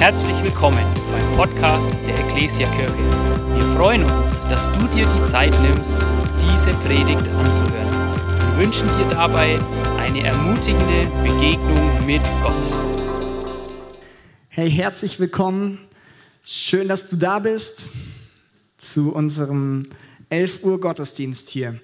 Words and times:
Herzlich 0.00 0.42
willkommen 0.42 0.86
beim 1.12 1.36
Podcast 1.36 1.92
der 2.06 2.24
Ecclesia 2.24 2.70
Kirche. 2.70 2.96
Wir 3.54 3.66
freuen 3.76 4.02
uns, 4.04 4.40
dass 4.48 4.64
du 4.72 4.88
dir 4.88 5.06
die 5.06 5.22
Zeit 5.24 5.52
nimmst, 5.60 5.98
diese 6.40 6.72
Predigt 6.76 7.28
anzuhören 7.28 8.18
und 8.40 8.56
wünschen 8.56 8.88
dir 8.96 9.06
dabei 9.10 9.60
eine 9.98 10.24
ermutigende 10.24 11.04
Begegnung 11.22 12.06
mit 12.06 12.22
Gott. 12.42 12.74
Hey, 14.48 14.70
herzlich 14.70 15.20
willkommen. 15.20 15.86
Schön, 16.44 16.88
dass 16.88 17.10
du 17.10 17.16
da 17.16 17.38
bist 17.38 17.90
zu 18.78 19.12
unserem 19.12 19.90
11 20.30 20.64
Uhr 20.64 20.80
Gottesdienst 20.80 21.50
hier. 21.50 21.78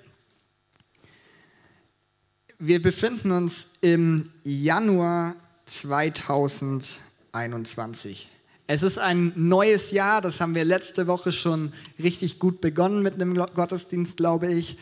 Wir 2.59 2.81
befinden 2.81 3.31
uns 3.33 3.67
im 3.83 4.31
Januar 4.43 5.35
2020. 5.67 7.06
2021. 7.37 8.29
Es 8.67 8.83
ist 8.83 8.99
ein 8.99 9.33
neues 9.37 9.91
Jahr, 9.91 10.21
das 10.21 10.41
haben 10.41 10.55
wir 10.55 10.65
letzte 10.65 11.07
Woche 11.07 11.33
schon 11.33 11.73
richtig 12.03 12.39
gut 12.39 12.61
begonnen 12.61 13.03
mit 13.03 13.15
einem 13.15 13.35
Gottesdienst, 13.35 14.17
glaube 14.17 14.53
ich. 14.53 14.77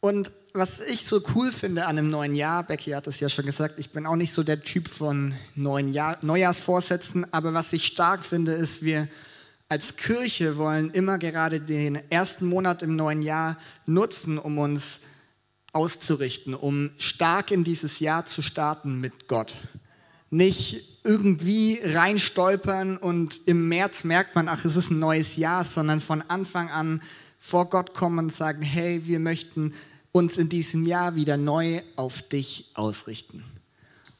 Und 0.00 0.32
was 0.54 0.80
ich 0.80 1.06
so 1.06 1.20
cool 1.34 1.52
finde 1.52 1.86
an 1.86 1.98
einem 1.98 2.08
neuen 2.08 2.34
Jahr, 2.34 2.64
Becky 2.64 2.92
hat 2.92 3.06
es 3.06 3.20
ja 3.20 3.28
schon 3.28 3.46
gesagt, 3.46 3.78
ich 3.78 3.90
bin 3.90 4.06
auch 4.06 4.16
nicht 4.16 4.32
so 4.32 4.42
der 4.42 4.62
Typ 4.62 4.88
von 4.88 5.34
neuen 5.54 5.92
Jahr, 5.92 6.18
Neujahrsvorsätzen, 6.22 7.32
aber 7.32 7.54
was 7.54 7.72
ich 7.72 7.86
stark 7.86 8.24
finde, 8.24 8.52
ist, 8.52 8.82
wir 8.82 9.06
als 9.68 9.96
Kirche 9.96 10.56
wollen 10.56 10.90
immer 10.90 11.18
gerade 11.18 11.60
den 11.60 11.96
ersten 12.10 12.46
Monat 12.46 12.82
im 12.82 12.96
neuen 12.96 13.22
Jahr 13.22 13.58
nutzen, 13.86 14.38
um 14.38 14.58
uns 14.58 15.00
auszurichten, 15.72 16.54
um 16.54 16.90
stark 16.96 17.50
in 17.50 17.62
dieses 17.62 18.00
Jahr 18.00 18.24
zu 18.24 18.40
starten 18.40 19.00
mit 19.00 19.28
Gott. 19.28 19.54
Nicht 20.30 21.00
irgendwie 21.04 21.80
reinstolpern 21.82 22.96
und 22.96 23.40
im 23.46 23.68
März 23.68 24.04
merkt 24.04 24.34
man, 24.34 24.48
ach, 24.48 24.64
es 24.64 24.76
ist 24.76 24.90
ein 24.90 24.98
neues 24.98 25.36
Jahr, 25.36 25.64
sondern 25.64 26.00
von 26.00 26.22
Anfang 26.28 26.68
an 26.68 27.00
vor 27.38 27.70
Gott 27.70 27.94
kommen 27.94 28.18
und 28.18 28.34
sagen, 28.34 28.62
hey, 28.62 29.06
wir 29.06 29.20
möchten 29.20 29.72
uns 30.12 30.36
in 30.36 30.48
diesem 30.48 30.86
Jahr 30.86 31.14
wieder 31.14 31.36
neu 31.36 31.80
auf 31.96 32.22
dich 32.22 32.70
ausrichten. 32.74 33.44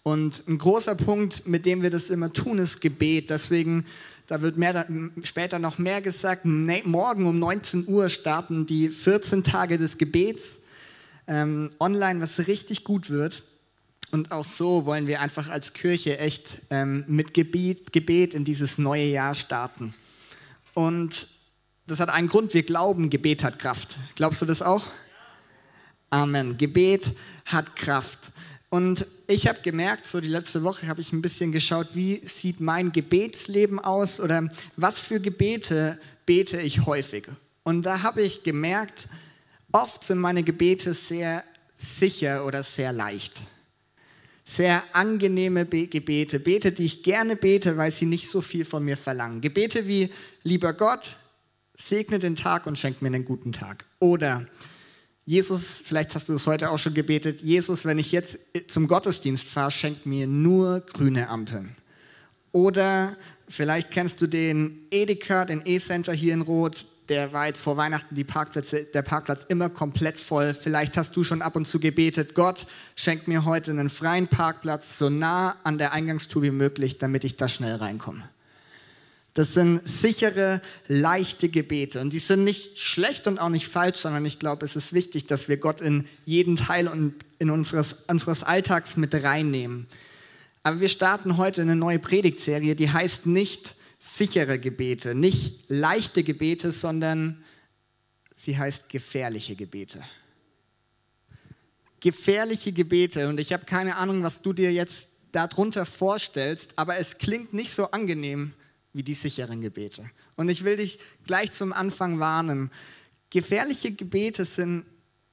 Und 0.03 0.45
ein 0.49 0.57
großer 0.57 0.95
Punkt, 0.95 1.47
mit 1.47 1.67
dem 1.67 1.83
wir 1.83 1.91
das 1.91 2.09
immer 2.09 2.33
tun, 2.33 2.59
ist 2.59 2.81
Gebet. 2.81 3.29
Deswegen, 3.29 3.85
da 4.27 4.41
wird 4.41 4.57
mehr, 4.57 4.87
später 5.23 5.59
noch 5.59 5.77
mehr 5.77 6.01
gesagt, 6.01 6.47
morgen 6.47 7.27
um 7.27 7.39
19 7.39 7.87
Uhr 7.87 8.09
starten 8.09 8.65
die 8.65 8.89
14 8.89 9.45
Tage 9.45 9.77
des 9.77 9.99
Gebets 9.99 10.61
ähm, 11.27 11.71
online, 11.79 12.23
was 12.23 12.47
richtig 12.47 12.85
gut 12.85 13.11
wird. 13.11 13.43
Und 14.11 14.33
auch 14.33 14.45
so 14.45 14.87
wollen 14.87 15.07
wir 15.07 15.21
einfach 15.21 15.49
als 15.49 15.75
Kirche 15.75 16.19
echt 16.19 16.63
ähm, 16.71 17.05
mit 17.09 17.35
Gebet, 17.35 17.93
Gebet 17.93 18.35
in 18.35 18.45
dieses 18.45 18.79
neue 18.79 19.05
Jahr 19.05 19.35
starten. 19.35 19.95
Und 20.73 21.29
das 21.87 22.01
hat 22.01 22.09
einen 22.09 22.29
Grund, 22.29 22.55
wir 22.55 22.63
glauben, 22.63 23.11
Gebet 23.11 23.43
hat 23.43 23.59
Kraft. 23.59 23.97
Glaubst 24.15 24.41
du 24.41 24.47
das 24.47 24.63
auch? 24.63 24.85
Amen. 26.11 26.57
Gebet 26.57 27.13
hat 27.45 27.77
Kraft. 27.77 28.33
Und 28.71 29.07
ich 29.27 29.47
habe 29.47 29.61
gemerkt, 29.61 30.07
so 30.07 30.21
die 30.21 30.29
letzte 30.29 30.63
Woche 30.63 30.87
habe 30.87 31.01
ich 31.01 31.13
ein 31.13 31.23
bisschen 31.23 31.53
geschaut, 31.53 31.89
wie 31.93 32.21
sieht 32.25 32.61
mein 32.61 32.93
Gebetsleben 32.93 33.79
aus 33.79 34.21
oder 34.21 34.49
was 34.77 35.01
für 35.01 35.21
Gebete 35.21 35.99
bete 36.25 36.61
ich 36.61 36.87
häufig. 36.87 37.27
Und 37.63 37.83
da 37.83 38.03
habe 38.03 38.23
ich 38.23 38.43
gemerkt, 38.43 39.09
oft 39.73 40.05
sind 40.05 40.19
meine 40.19 40.43
Gebete 40.43 40.95
sehr 40.95 41.45
sicher 41.75 42.47
oder 42.47 42.63
sehr 42.63 42.93
leicht 42.93 43.43
sehr 44.49 44.83
angenehme 44.93 45.67
Gebete, 45.67 46.41
Bete, 46.41 46.73
die 46.73 46.87
ich 46.87 47.03
gerne 47.03 47.37
bete, 47.37 47.77
weil 47.77 47.91
sie 47.91 48.07
nicht 48.07 48.31
so 48.31 48.41
viel 48.41 48.65
von 48.65 48.83
mir 48.83 48.97
verlangen. 48.97 49.43
Gebete 49.43 49.87
wie, 49.87 50.09
lieber 50.43 50.73
Gott, 50.73 51.17
segne 51.75 52.19
den 52.19 52.35
Tag 52.35 52.67
und 52.67 52.79
schenk 52.79 53.03
mir 53.03 53.09
einen 53.09 53.27
guten 53.27 53.53
Tag. 53.53 53.85
Oder 54.01 54.47
Jesus, 55.27 55.83
vielleicht 55.85 56.15
hast 56.15 56.31
du 56.31 56.33
es 56.33 56.47
heute 56.47 56.71
auch 56.71 56.79
schon 56.79 56.95
gebetet, 56.95 57.43
Jesus, 57.43 57.85
wenn 57.85 57.99
ich 57.99 58.11
jetzt 58.11 58.39
zum 58.69 58.87
Gottesdienst 58.87 59.49
fahre, 59.49 59.71
schenk 59.71 60.07
mir 60.07 60.27
nur 60.27 60.81
grüne 60.81 61.29
Ampeln. 61.29 61.77
Oder 62.51 63.19
vielleicht 63.49 63.91
kennst 63.91 64.23
du 64.23 64.27
den 64.27 64.87
Edeka, 64.91 65.45
den 65.45 65.61
E-Center 65.67 66.15
hier 66.15 66.33
in 66.33 66.41
Rot, 66.41 66.87
der 67.09 67.33
war 67.33 67.47
jetzt 67.47 67.61
vor 67.61 67.77
Weihnachten 67.77 68.15
die 68.15 68.25
Parkplätze, 68.25 68.85
der 68.85 69.03
Parkplatz 69.03 69.45
immer 69.49 69.71
komplett 69.71 70.19
voll. 70.19 70.55
Vielleicht 70.55 70.97
hast 70.97 71.17
du 71.17 71.25
schon 71.25 71.43
ab 71.43 71.57
und 71.57 71.67
zu 71.67 71.81
gebetet, 71.81 72.35
Gott, 72.35 72.67
schenk 72.97 73.29
mir 73.29 73.45
heute 73.45 73.71
einen 73.71 73.91
freien 73.91 74.29
Parkplatz 74.29 74.99
so 74.99 75.09
nah 75.09 75.57
an 75.65 75.79
der 75.79 75.93
Eingangstour 75.93 76.43
wie 76.43 76.51
möglich, 76.51 76.99
damit 76.99 77.25
ich 77.25 77.37
da 77.37 77.49
schnell 77.49 77.77
reinkomme. 77.77 78.29
Das 79.35 79.55
sind 79.55 79.81
sichere, 79.87 80.61
leichte 80.89 81.49
Gebete. 81.49 82.01
Und 82.01 82.13
die 82.13 82.19
sind 82.19 82.45
nicht 82.45 82.79
schlecht 82.79 83.27
und 83.27 83.39
auch 83.39 83.51
nicht 83.51 83.69
falsch, 83.69 83.99
sondern 83.99 84.27
ich 84.27 84.39
glaube, 84.39 84.65
es 84.65 84.75
ist 84.75 84.93
wichtig, 84.93 85.27
dass 85.27 85.49
wir 85.49 85.59
Gott 85.59 85.81
in 85.81 86.09
jeden 86.25 86.57
Teil 86.57 86.89
und 86.89 87.15
in 87.39 87.51
unseres, 87.51 87.99
unseres 88.09 88.43
Alltags 88.43 88.97
mit 88.97 89.15
reinnehmen. 89.15 89.87
Aber 90.65 90.81
wir 90.81 90.89
starten 90.89 91.37
heute 91.37 91.63
eine 91.63 91.77
neue 91.77 92.01
Predigtserie, 92.01 92.75
die 92.75 92.91
heißt 92.91 93.27
nicht 93.27 93.77
sichere 93.99 94.59
Gebete, 94.59 95.15
nicht 95.15 95.65
leichte 95.69 96.23
Gebete, 96.23 96.73
sondern 96.73 97.45
sie 98.35 98.57
heißt 98.57 98.89
gefährliche 98.89 99.57
Gebete. 99.57 100.03
Gefährliche 102.01 102.73
Gebete. 102.73 103.29
Und 103.29 103.41
ich 103.41 103.53
habe 103.53 103.65
keine 103.65 103.97
Ahnung, 103.97 104.23
was 104.23 104.41
du 104.41 104.53
dir 104.53 104.73
jetzt 104.73 105.11
darunter 105.33 105.85
vorstellst, 105.85 106.73
aber 106.77 106.99
es 106.99 107.19
klingt 107.19 107.53
nicht 107.53 107.73
so 107.73 107.91
angenehm 107.91 108.53
wie 108.93 109.03
die 109.03 109.15
sicheren 109.15 109.61
Gebete. 109.61 110.09
Und 110.37 110.49
ich 110.49 110.65
will 110.65 110.77
dich 110.77 110.99
gleich 111.27 111.53
zum 111.53 111.73
Anfang 111.73 112.21
warnen. 112.21 112.71
Gefährliche 113.31 113.93
Gebete 113.93 114.45
sind 114.45 114.85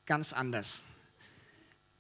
ganz 0.05 0.33
anders. 0.33 0.81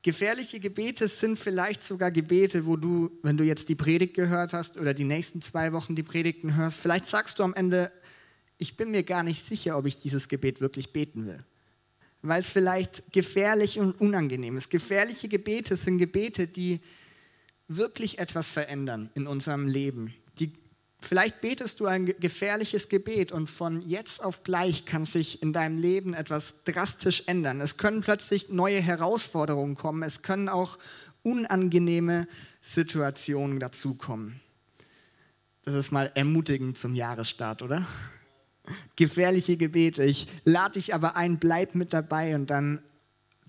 Gefährliche 0.05 0.59
Gebete 0.59 1.07
sind 1.07 1.35
vielleicht 1.35 1.81
sogar 1.81 2.11
Gebete, 2.11 2.67
wo 2.67 2.75
du, 2.75 3.09
wenn 3.23 3.37
du 3.37 3.43
jetzt 3.43 3.69
die 3.69 3.75
Predigt 3.75 4.13
gehört 4.13 4.53
hast 4.53 4.77
oder 4.77 4.93
die 4.93 5.03
nächsten 5.03 5.41
zwei 5.41 5.73
Wochen 5.73 5.95
die 5.95 6.03
Predigten 6.03 6.55
hörst, 6.55 6.79
vielleicht 6.79 7.07
sagst 7.07 7.39
du 7.39 7.43
am 7.43 7.55
Ende, 7.55 7.91
ich 8.59 8.77
bin 8.77 8.91
mir 8.91 9.01
gar 9.01 9.23
nicht 9.23 9.43
sicher, 9.43 9.75
ob 9.75 9.87
ich 9.87 9.97
dieses 9.97 10.27
Gebet 10.27 10.61
wirklich 10.61 10.93
beten 10.93 11.25
will. 11.25 11.43
Weil 12.21 12.41
es 12.41 12.51
vielleicht 12.51 13.11
gefährlich 13.13 13.79
und 13.79 13.99
unangenehm 13.99 14.57
ist. 14.57 14.69
Gefährliche 14.69 15.27
Gebete 15.27 15.75
sind 15.75 15.97
Gebete, 15.97 16.45
die 16.45 16.81
wirklich 17.67 18.19
etwas 18.19 18.51
verändern 18.51 19.09
in 19.15 19.25
unserem 19.25 19.65
Leben, 19.65 20.13
Vielleicht 21.05 21.39
betest 21.39 21.79
du 21.79 21.85
ein 21.85 22.07
gefährliches 22.19 22.89
Gebet 22.89 23.31
und 23.31 23.47
von 23.47 23.81
jetzt 23.83 24.23
auf 24.23 24.41
gleich 24.43 24.85
kann 24.85 25.05
sich 25.05 25.43
in 25.43 25.53
deinem 25.53 25.77
Leben 25.77 26.15
etwas 26.15 26.55
drastisch 26.63 27.23
ändern. 27.27 27.61
Es 27.61 27.77
können 27.77 28.01
plötzlich 28.01 28.49
neue 28.49 28.81
Herausforderungen 28.81 29.75
kommen. 29.75 30.01
Es 30.01 30.23
können 30.23 30.49
auch 30.49 30.79
unangenehme 31.21 32.27
Situationen 32.59 33.59
dazukommen. 33.59 34.41
Das 35.63 35.75
ist 35.75 35.91
mal 35.91 36.11
ermutigend 36.15 36.75
zum 36.75 36.95
Jahresstart, 36.95 37.61
oder? 37.61 37.85
Gefährliche 38.95 39.57
Gebete. 39.57 40.03
Ich 40.03 40.27
lade 40.43 40.79
dich 40.79 40.95
aber 40.95 41.15
ein, 41.15 41.37
bleib 41.37 41.75
mit 41.75 41.93
dabei 41.93 42.33
und 42.33 42.49
dann 42.49 42.81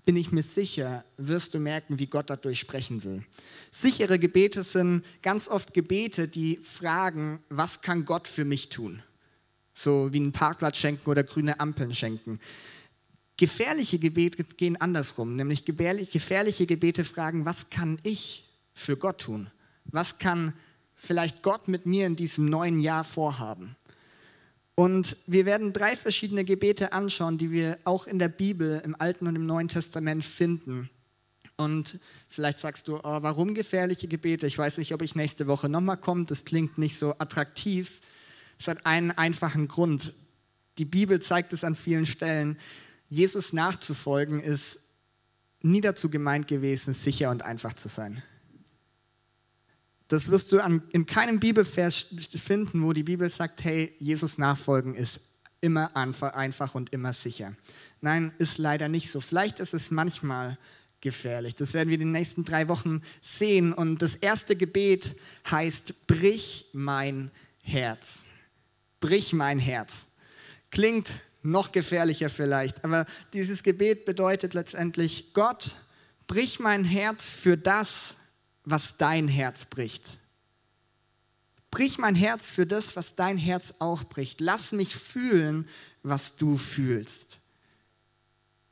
bin 0.07 0.15
ich 0.15 0.31
mir 0.31 0.41
sicher, 0.41 1.03
wirst 1.17 1.53
du 1.53 1.59
merken, 1.59 1.99
wie 1.99 2.07
Gott 2.07 2.29
dadurch 2.29 2.61
sprechen 2.61 3.03
will. 3.03 3.25
Sichere 3.71 4.17
Gebete 4.17 4.63
sind 4.63 5.03
ganz 5.21 5.49
oft 5.49 5.73
Gebete, 5.73 6.29
die 6.29 6.59
fragen, 6.63 7.41
was 7.49 7.81
kann 7.81 8.05
Gott 8.05 8.29
für 8.29 8.45
mich 8.45 8.69
tun? 8.69 9.03
So 9.73 10.13
wie 10.13 10.19
einen 10.19 10.31
Parkplatz 10.31 10.77
schenken 10.77 11.09
oder 11.09 11.25
grüne 11.25 11.59
Ampeln 11.59 11.93
schenken. 11.93 12.39
Gefährliche 13.35 13.99
Gebete 13.99 14.45
gehen 14.45 14.79
andersrum, 14.79 15.35
nämlich 15.35 15.65
gefährliche 15.65 16.65
Gebete 16.65 17.03
fragen, 17.03 17.43
was 17.43 17.69
kann 17.69 17.99
ich 18.03 18.45
für 18.71 18.95
Gott 18.95 19.19
tun? 19.19 19.51
Was 19.83 20.19
kann 20.19 20.53
vielleicht 20.95 21.43
Gott 21.43 21.67
mit 21.67 21.85
mir 21.85 22.07
in 22.07 22.15
diesem 22.15 22.45
neuen 22.45 22.79
Jahr 22.79 23.03
vorhaben? 23.03 23.75
Und 24.79 25.17
wir 25.25 25.47
werden 25.47 25.73
drei 25.73 25.95
verschiedene 25.95 26.45
Gebete 26.45 26.93
anschauen, 26.93 27.39
die 27.39 27.49
wir 27.49 27.79
auch 27.83 28.05
in 28.05 28.19
der 28.19 28.29
Bibel, 28.29 28.79
im 28.85 28.95
Alten 29.01 29.25
und 29.25 29.35
im 29.35 29.47
Neuen 29.47 29.69
Testament 29.69 30.23
finden. 30.23 30.91
Und 31.55 31.99
vielleicht 32.29 32.59
sagst 32.59 32.87
du, 32.87 32.97
oh, 32.97 33.01
warum 33.23 33.55
gefährliche 33.55 34.07
Gebete? 34.07 34.45
Ich 34.45 34.55
weiß 34.55 34.77
nicht, 34.77 34.93
ob 34.93 35.01
ich 35.01 35.15
nächste 35.15 35.47
Woche 35.47 35.67
nochmal 35.67 35.97
komme. 35.97 36.25
Das 36.25 36.45
klingt 36.45 36.77
nicht 36.77 36.95
so 36.95 37.15
attraktiv. 37.17 38.01
Es 38.59 38.67
hat 38.67 38.85
einen 38.85 39.09
einfachen 39.09 39.67
Grund. 39.67 40.13
Die 40.77 40.85
Bibel 40.85 41.19
zeigt 41.23 41.53
es 41.53 41.63
an 41.63 41.73
vielen 41.73 42.05
Stellen. 42.05 42.59
Jesus 43.09 43.53
nachzufolgen 43.53 44.41
ist 44.41 44.79
nie 45.63 45.81
dazu 45.81 46.11
gemeint 46.11 46.47
gewesen, 46.47 46.93
sicher 46.93 47.31
und 47.31 47.41
einfach 47.41 47.73
zu 47.73 47.89
sein. 47.89 48.21
Das 50.07 50.29
wirst 50.29 50.51
du 50.51 50.59
an, 50.59 50.83
in 50.91 51.05
keinem 51.05 51.39
Bibelvers 51.39 52.07
finden, 52.35 52.83
wo 52.83 52.93
die 52.93 53.03
Bibel 53.03 53.29
sagt, 53.29 53.63
hey, 53.63 53.93
Jesus 53.99 54.37
nachfolgen 54.37 54.95
ist 54.95 55.21
immer 55.59 55.95
einfach 55.95 56.75
und 56.75 56.93
immer 56.93 57.13
sicher. 57.13 57.55
Nein, 57.99 58.31
ist 58.37 58.57
leider 58.57 58.87
nicht 58.89 59.11
so. 59.11 59.21
Vielleicht 59.21 59.59
ist 59.59 59.73
es 59.73 59.91
manchmal 59.91 60.57
gefährlich. 61.01 61.55
Das 61.55 61.73
werden 61.73 61.89
wir 61.89 61.95
in 61.95 62.01
den 62.01 62.11
nächsten 62.11 62.43
drei 62.45 62.67
Wochen 62.67 63.01
sehen. 63.21 63.73
Und 63.73 64.01
das 64.01 64.15
erste 64.15 64.55
Gebet 64.55 65.15
heißt, 65.49 66.07
brich 66.07 66.69
mein 66.73 67.31
Herz. 67.61 68.25
Brich 68.99 69.33
mein 69.33 69.59
Herz. 69.59 70.07
Klingt 70.71 71.19
noch 71.43 71.71
gefährlicher 71.71 72.29
vielleicht, 72.29 72.83
aber 72.83 73.05
dieses 73.33 73.63
Gebet 73.63 74.05
bedeutet 74.05 74.53
letztendlich, 74.53 75.33
Gott, 75.33 75.77
brich 76.27 76.59
mein 76.59 76.83
Herz 76.83 77.31
für 77.31 77.57
das, 77.57 78.15
was 78.69 78.97
dein 78.97 79.29
Herz 79.29 79.65
bricht. 79.65 80.19
Brich 81.71 81.97
mein 81.97 82.15
Herz 82.15 82.49
für 82.49 82.65
das, 82.65 82.97
was 82.97 83.15
dein 83.15 83.37
Herz 83.37 83.75
auch 83.79 84.03
bricht. 84.03 84.41
Lass 84.41 84.73
mich 84.73 84.95
fühlen, 84.95 85.69
was 86.03 86.35
du 86.35 86.57
fühlst. 86.57 87.39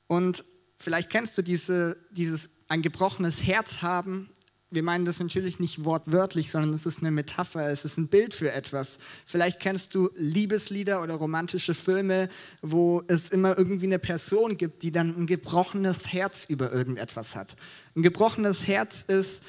Und 0.08 0.44
vielleicht 0.78 1.10
kennst 1.10 1.38
du 1.38 1.42
diese, 1.42 1.98
dieses 2.12 2.50
ein 2.68 2.82
gebrochenes 2.82 3.44
Herz 3.44 3.82
haben. 3.82 4.30
Wir 4.70 4.84
meinen 4.84 5.06
das 5.06 5.20
natürlich 5.20 5.60
nicht 5.60 5.86
wortwörtlich, 5.86 6.52
sondern 6.52 6.74
es 6.74 6.86
ist 6.86 7.00
eine 7.00 7.12
Metapher, 7.12 7.70
es 7.70 7.86
ist 7.86 7.98
ein 7.98 8.10
Bild 8.10 8.34
für 8.34 8.52
etwas. 8.52 8.98
Vielleicht 9.26 9.62
kennst 9.62 9.96
du 9.96 10.10
Liebeslieder 10.16 11.02
oder 11.02 11.16
romantische 11.16 11.74
Filme, 11.74 12.28
wo 12.62 13.02
es 13.08 13.30
immer 13.30 13.58
irgendwie 13.58 13.86
eine 13.86 14.00
Person 14.00 14.58
gibt, 14.58 14.84
die 14.84 14.92
dann 14.92 15.16
ein 15.16 15.26
gebrochenes 15.26 16.12
Herz 16.12 16.46
über 16.50 16.74
irgendetwas 16.74 17.36
hat. 17.36 17.56
Ein 17.96 18.04
gebrochenes 18.04 18.68
Herz 18.68 19.04
ist 19.04 19.42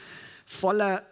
voller 0.47 1.03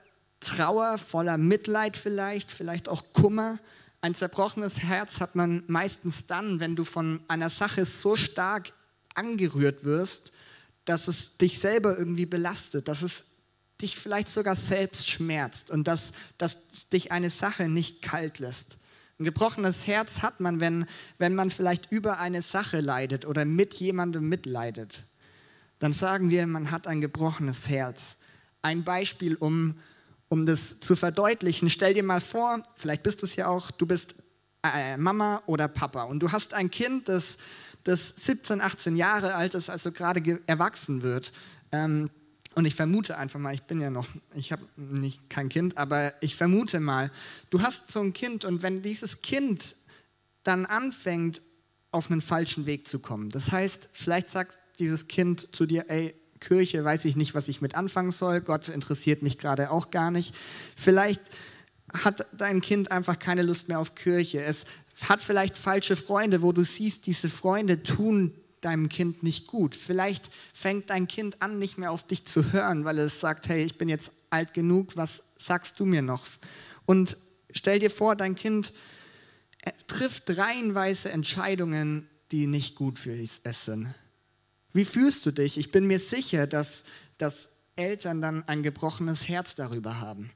Trauer, 0.41 0.99
voller 0.99 1.37
Mitleid 1.37 1.97
vielleicht, 1.97 2.51
vielleicht 2.51 2.89
auch 2.89 3.13
Kummer. 3.13 3.59
Ein 4.01 4.15
zerbrochenes 4.15 4.83
Herz 4.83 5.21
hat 5.21 5.35
man 5.35 5.65
meistens 5.67 6.27
dann, 6.27 6.61
wenn 6.61 6.77
du 6.77 6.85
von 6.85 7.23
einer 7.29 7.51
Sache 7.51 7.85
so 7.85 8.17
stark 8.17 8.73
angerührt 9.15 9.85
wirst, 9.85 10.33
dass 10.85 11.09
es 11.09 11.37
dich 11.37 11.59
selber 11.59 11.99
irgendwie 11.99 12.27
belastet, 12.27 12.89
dass 12.89 13.03
es 13.03 13.25
dich 13.81 13.97
vielleicht 13.97 14.29
sogar 14.29 14.57
selbst 14.57 15.09
schmerzt 15.09 15.71
und 15.71 15.87
dass, 15.89 16.13
dass 16.39 16.89
dich 16.93 17.13
eine 17.13 17.31
Sache 17.31 17.69
nicht 17.69 18.03
kalt 18.03 18.39
lässt. 18.39 18.79
Ein 19.19 19.25
gebrochenes 19.25 19.87
Herz 19.87 20.23
hat 20.23 20.41
man, 20.41 20.61
wenn, 20.61 20.87
wenn 21.19 21.35
man 21.35 21.51
vielleicht 21.51 21.91
über 21.91 22.19
eine 22.19 22.43
Sache 22.43 22.81
leidet 22.81 23.27
oder 23.27 23.45
mit 23.45 23.75
jemandem 23.75 24.29
mitleidet. 24.29 25.05
Dann 25.79 25.93
sagen 25.93 26.31
wir, 26.31 26.47
man 26.47 26.71
hat 26.71 26.87
ein 26.87 27.01
gebrochenes 27.01 27.69
Herz. 27.69 28.17
Ein 28.65 28.83
Beispiel, 28.83 29.35
um, 29.35 29.75
um 30.31 30.47
das 30.47 30.81
zu 30.81 30.97
verdeutlichen. 30.97 31.69
Stell 31.69 31.93
dir 31.93 32.03
mal 32.03 32.23
vor, 32.23 32.63
vielleicht 32.77 33.03
bist 33.03 33.21
du 33.21 33.27
es 33.27 33.37
ja 33.37 33.47
auch, 33.47 33.71
du 33.71 33.85
bist 33.85 34.15
äh, 34.63 34.97
Mama 34.97 35.43
oder 35.45 35.69
Papa 35.69 36.05
und 36.05 36.21
du 36.21 36.33
hast 36.33 36.55
ein 36.55 36.71
Kind, 36.71 37.11
das, 37.11 37.37
das 37.85 38.09
17, 38.09 38.63
18 38.63 38.97
Jahre 38.97 39.35
alt 39.35 39.55
ist, 39.55 39.69
also 39.69 39.93
gerade 39.93 40.41
erwachsen 40.47 41.03
wird. 41.03 41.31
Ähm, 41.73 42.09
und 42.55 42.65
ich 42.65 42.75
vermute 42.75 43.19
einfach 43.19 43.39
mal, 43.39 43.53
ich 43.53 43.65
bin 43.65 43.81
ja 43.81 43.91
noch, 43.91 44.07
ich 44.35 44.51
habe 44.51 44.65
nicht 44.77 45.29
kein 45.29 45.51
Kind, 45.51 45.77
aber 45.77 46.15
ich 46.23 46.35
vermute 46.35 46.81
mal, 46.81 47.11
du 47.51 47.61
hast 47.61 47.93
so 47.93 48.01
ein 48.01 48.15
Kind 48.15 48.47
und 48.47 48.63
wenn 48.63 48.81
dieses 48.81 49.21
Kind 49.21 49.77
dann 50.43 50.65
anfängt, 50.65 51.43
auf 51.91 52.11
einen 52.11 52.23
falschen 52.23 52.65
Weg 52.65 52.89
zu 52.89 52.99
kommen, 52.99 53.29
das 53.29 53.53
heißt, 53.53 53.91
vielleicht 53.93 54.31
sagt 54.31 54.59
dieses 54.79 55.07
Kind 55.07 55.55
zu 55.55 55.67
dir, 55.67 55.85
ey, 55.91 56.15
Kirche 56.41 56.85
weiß 56.85 57.05
ich 57.05 57.17
nicht, 57.17 57.35
was 57.35 57.49
ich 57.49 57.61
mit 57.61 57.75
anfangen 57.75 58.11
soll, 58.11 58.41
Gott 58.41 58.69
interessiert 58.69 59.23
mich 59.23 59.39
gerade 59.39 59.71
auch 59.71 59.91
gar 59.91 60.11
nicht. 60.11 60.35
Vielleicht 60.77 61.23
hat 61.93 62.27
dein 62.37 62.61
Kind 62.61 62.91
einfach 62.91 63.19
keine 63.19 63.43
Lust 63.43 63.69
mehr 63.69 63.79
auf 63.79 63.95
Kirche. 63.95 64.43
Es 64.43 64.65
hat 65.03 65.23
vielleicht 65.23 65.59
falsche 65.59 65.97
Freunde, 65.97 66.43
wo 66.43 66.53
du 66.53 66.65
siehst, 66.65 67.07
diese 67.07 67.29
Freunde 67.29 67.83
tun 67.83 68.35
deinem 68.61 68.89
Kind 68.89 69.23
nicht 69.23 69.47
gut. 69.47 69.77
Vielleicht 69.77 70.31
fängt 70.55 70.91
dein 70.91 71.07
Kind 71.07 71.43
an, 71.43 71.59
nicht 71.59 71.79
mehr 71.79 71.91
auf 71.91 72.07
dich 72.07 72.25
zu 72.25 72.53
hören, 72.53 72.85
weil 72.85 72.99
es 72.99 73.21
sagt, 73.21 73.49
hey, 73.49 73.63
ich 73.63 73.77
bin 73.77 73.89
jetzt 73.89 74.13
alt 74.31 74.55
genug, 74.55 74.97
was 74.97 75.23
sagst 75.37 75.79
du 75.79 75.85
mir 75.85 76.03
noch? 76.03 76.27
Und 76.87 77.17
stell 77.53 77.79
dir 77.79 77.91
vor, 77.91 78.17
dein 78.17 78.35
Kind 78.35 78.73
trifft 79.87 80.37
reihenweise 80.37 81.11
Entscheidungen, 81.11 82.09
die 82.33 82.47
nicht 82.47 82.75
gut 82.75 82.99
für 82.99 83.13
es 83.13 83.41
sind. 83.65 83.95
Wie 84.75 84.85
fühlst 84.85 85.25
du 85.25 85.31
dich? 85.31 85.57
Ich 85.57 85.71
bin 85.71 85.87
mir 85.87 86.01
sicher, 86.01 86.47
dass, 86.49 86.83
dass 87.17 87.49
Eltern 87.77 88.21
dann 88.21 88.47
ein 88.49 88.63
gebrochenes 88.65 89.29
Herz 89.29 89.55
darüber 89.55 90.01
haben. 90.01 90.31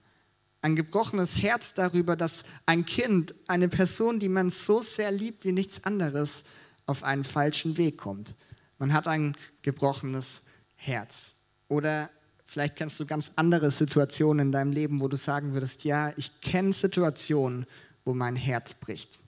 Ein 0.62 0.76
gebrochenes 0.76 1.36
Herz 1.36 1.74
darüber, 1.74 2.16
dass 2.16 2.44
ein 2.64 2.84
Kind, 2.84 3.34
eine 3.48 3.68
Person, 3.68 4.20
die 4.20 4.28
man 4.28 4.50
so 4.50 4.80
sehr 4.80 5.10
liebt 5.10 5.44
wie 5.44 5.52
nichts 5.52 5.84
anderes, 5.84 6.44
auf 6.86 7.02
einen 7.02 7.24
falschen 7.24 7.76
Weg 7.76 7.98
kommt. 7.98 8.36
Man 8.78 8.92
hat 8.92 9.08
ein 9.08 9.36
gebrochenes 9.62 10.42
Herz. 10.76 11.34
Oder 11.66 12.08
vielleicht 12.44 12.76
kennst 12.76 12.98
du 13.00 13.06
ganz 13.06 13.32
andere 13.34 13.72
Situationen 13.72 14.46
in 14.46 14.52
deinem 14.52 14.72
Leben, 14.72 15.00
wo 15.00 15.08
du 15.08 15.16
sagen 15.16 15.52
würdest, 15.52 15.82
ja, 15.82 16.12
ich 16.16 16.40
kenne 16.40 16.72
Situationen, 16.72 17.66
wo 18.04 18.14
mein 18.14 18.36
Herz 18.36 18.72
bricht. 18.74 19.18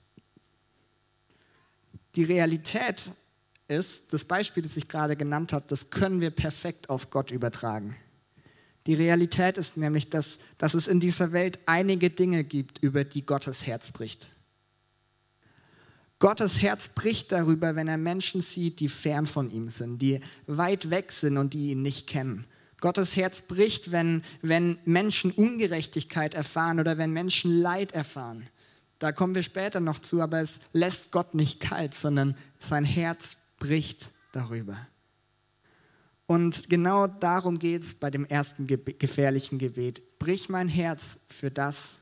Die 2.14 2.24
Realität 2.24 3.10
ist, 3.70 4.12
das 4.12 4.24
Beispiel, 4.24 4.62
das 4.62 4.76
ich 4.76 4.88
gerade 4.88 5.16
genannt 5.16 5.52
habe, 5.52 5.64
das 5.68 5.90
können 5.90 6.20
wir 6.20 6.30
perfekt 6.30 6.90
auf 6.90 7.10
Gott 7.10 7.30
übertragen. 7.30 7.96
Die 8.86 8.94
Realität 8.94 9.58
ist 9.58 9.76
nämlich, 9.76 10.10
dass, 10.10 10.38
dass 10.58 10.74
es 10.74 10.88
in 10.88 11.00
dieser 11.00 11.32
Welt 11.32 11.58
einige 11.66 12.10
Dinge 12.10 12.44
gibt, 12.44 12.78
über 12.78 13.04
die 13.04 13.24
Gottes 13.24 13.66
Herz 13.66 13.90
bricht. 13.90 14.28
Gottes 16.18 16.60
Herz 16.60 16.88
bricht 16.88 17.32
darüber, 17.32 17.76
wenn 17.76 17.88
er 17.88 17.96
Menschen 17.96 18.42
sieht, 18.42 18.80
die 18.80 18.88
fern 18.88 19.26
von 19.26 19.50
ihm 19.50 19.70
sind, 19.70 20.00
die 20.02 20.20
weit 20.46 20.90
weg 20.90 21.12
sind 21.12 21.38
und 21.38 21.54
die 21.54 21.70
ihn 21.70 21.82
nicht 21.82 22.06
kennen. 22.06 22.44
Gottes 22.80 23.16
Herz 23.16 23.42
bricht, 23.42 23.92
wenn, 23.92 24.22
wenn 24.42 24.78
Menschen 24.84 25.30
Ungerechtigkeit 25.30 26.34
erfahren 26.34 26.80
oder 26.80 26.98
wenn 26.98 27.12
Menschen 27.12 27.60
Leid 27.60 27.92
erfahren. 27.92 28.48
Da 28.98 29.12
kommen 29.12 29.34
wir 29.34 29.42
später 29.42 29.80
noch 29.80 29.98
zu, 29.98 30.20
aber 30.20 30.40
es 30.40 30.60
lässt 30.72 31.10
Gott 31.10 31.34
nicht 31.34 31.60
kalt, 31.60 31.94
sondern 31.94 32.36
sein 32.58 32.84
Herz 32.84 33.38
bricht 33.60 34.10
darüber. 34.32 34.76
Und 36.26 36.68
genau 36.68 37.06
darum 37.06 37.60
geht 37.60 37.82
es 37.82 37.94
bei 37.94 38.10
dem 38.10 38.24
ersten 38.24 38.66
gefährlichen 38.66 39.58
Gebet. 39.58 40.18
Brich 40.18 40.48
mein 40.48 40.68
Herz 40.68 41.18
für 41.28 41.50
das, 41.50 41.96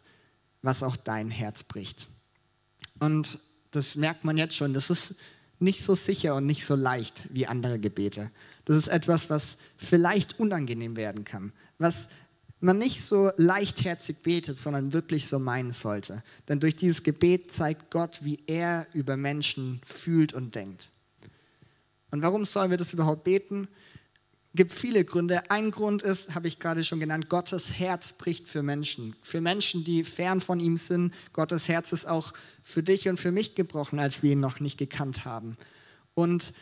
was 0.62 0.82
auch 0.82 0.96
dein 0.96 1.30
Herz 1.30 1.64
bricht. 1.64 2.08
Und 3.00 3.38
das 3.70 3.96
merkt 3.96 4.24
man 4.24 4.36
jetzt 4.36 4.54
schon, 4.54 4.74
das 4.74 4.90
ist 4.90 5.14
nicht 5.58 5.82
so 5.82 5.94
sicher 5.94 6.34
und 6.34 6.46
nicht 6.46 6.64
so 6.64 6.74
leicht 6.74 7.28
wie 7.30 7.46
andere 7.46 7.78
Gebete. 7.78 8.30
Das 8.64 8.76
ist 8.76 8.88
etwas, 8.88 9.30
was 9.30 9.56
vielleicht 9.76 10.38
unangenehm 10.38 10.96
werden 10.96 11.24
kann, 11.24 11.52
was 11.78 12.08
man 12.60 12.78
nicht 12.78 13.02
so 13.02 13.30
leichtherzig 13.36 14.18
betet, 14.18 14.58
sondern 14.58 14.92
wirklich 14.92 15.26
so 15.26 15.38
meinen 15.38 15.70
sollte. 15.70 16.22
Denn 16.48 16.60
durch 16.60 16.76
dieses 16.76 17.02
Gebet 17.02 17.52
zeigt 17.52 17.90
Gott, 17.90 18.20
wie 18.22 18.40
er 18.46 18.86
über 18.92 19.16
Menschen 19.16 19.80
fühlt 19.84 20.34
und 20.34 20.54
denkt. 20.54 20.90
Und 22.10 22.22
warum 22.22 22.44
sollen 22.44 22.70
wir 22.70 22.78
das 22.78 22.92
überhaupt 22.92 23.24
beten? 23.24 23.68
gibt 24.54 24.72
viele 24.72 25.04
Gründe. 25.04 25.50
Ein 25.50 25.70
Grund 25.70 26.02
ist, 26.02 26.34
habe 26.34 26.48
ich 26.48 26.58
gerade 26.58 26.82
schon 26.82 27.00
genannt, 27.00 27.28
Gottes 27.28 27.78
Herz 27.78 28.12
bricht 28.12 28.48
für 28.48 28.62
Menschen. 28.62 29.14
Für 29.22 29.40
Menschen, 29.40 29.84
die 29.84 30.02
fern 30.04 30.40
von 30.40 30.58
ihm 30.58 30.76
sind. 30.76 31.14
Gottes 31.32 31.68
Herz 31.68 31.92
ist 31.92 32.08
auch 32.08 32.32
für 32.64 32.82
dich 32.82 33.08
und 33.08 33.18
für 33.18 33.30
mich 33.30 33.54
gebrochen, 33.54 33.98
als 33.98 34.22
wir 34.22 34.32
ihn 34.32 34.40
noch 34.40 34.58
nicht 34.58 34.76
gekannt 34.76 35.24
haben. 35.24 35.56
Und 36.14 36.52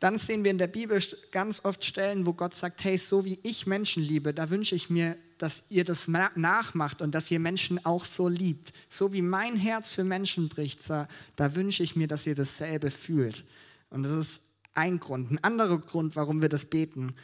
dann 0.00 0.18
sehen 0.18 0.42
wir 0.42 0.50
in 0.50 0.58
der 0.58 0.68
Bibel 0.68 1.00
ganz 1.30 1.64
oft 1.64 1.84
Stellen, 1.84 2.26
wo 2.26 2.32
Gott 2.32 2.54
sagt, 2.54 2.82
hey, 2.82 2.96
so 2.98 3.24
wie 3.24 3.38
ich 3.42 3.66
Menschen 3.66 4.02
liebe, 4.02 4.32
da 4.32 4.50
wünsche 4.50 4.74
ich 4.74 4.90
mir, 4.90 5.16
dass 5.38 5.64
ihr 5.68 5.84
das 5.84 6.08
nachmacht 6.08 7.02
und 7.02 7.14
dass 7.14 7.30
ihr 7.30 7.40
Menschen 7.40 7.84
auch 7.84 8.04
so 8.04 8.28
liebt. 8.28 8.72
So 8.88 9.12
wie 9.12 9.22
mein 9.22 9.56
Herz 9.56 9.90
für 9.90 10.04
Menschen 10.04 10.48
bricht, 10.48 10.88
da 10.90 11.54
wünsche 11.54 11.84
ich 11.84 11.94
mir, 11.94 12.08
dass 12.08 12.26
ihr 12.26 12.34
dasselbe 12.34 12.90
fühlt. 12.90 13.44
Und 13.90 14.02
das 14.02 14.12
ist 14.12 14.42
ein 14.78 15.00
Grund. 15.00 15.30
Ein 15.30 15.42
anderer 15.42 15.78
Grund, 15.78 16.16
warum 16.16 16.40
wir 16.40 16.48
das 16.48 16.64
beten 16.64 17.14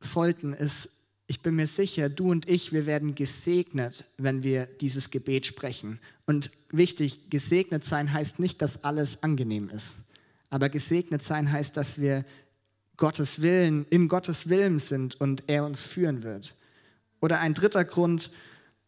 sollten, 0.00 0.52
ist, 0.52 0.90
ich 1.28 1.40
bin 1.40 1.56
mir 1.56 1.66
sicher, 1.66 2.08
du 2.08 2.30
und 2.30 2.48
ich, 2.48 2.72
wir 2.72 2.86
werden 2.86 3.14
gesegnet, 3.14 4.04
wenn 4.16 4.42
wir 4.42 4.66
dieses 4.66 5.10
Gebet 5.10 5.46
sprechen. 5.46 5.98
Und 6.26 6.50
wichtig, 6.70 7.30
gesegnet 7.30 7.84
sein 7.84 8.12
heißt 8.12 8.38
nicht, 8.38 8.60
dass 8.62 8.84
alles 8.84 9.22
angenehm 9.22 9.70
ist. 9.70 9.96
Aber 10.50 10.68
gesegnet 10.68 11.22
sein 11.22 11.50
heißt, 11.50 11.76
dass 11.76 12.00
wir 12.00 12.24
Gottes 12.96 13.42
Willen, 13.42 13.86
in 13.90 14.08
Gottes 14.08 14.48
Willen 14.48 14.78
sind 14.78 15.20
und 15.20 15.44
er 15.48 15.64
uns 15.64 15.82
führen 15.82 16.22
wird. 16.22 16.54
Oder 17.20 17.40
ein 17.40 17.54
dritter 17.54 17.84
Grund, 17.84 18.30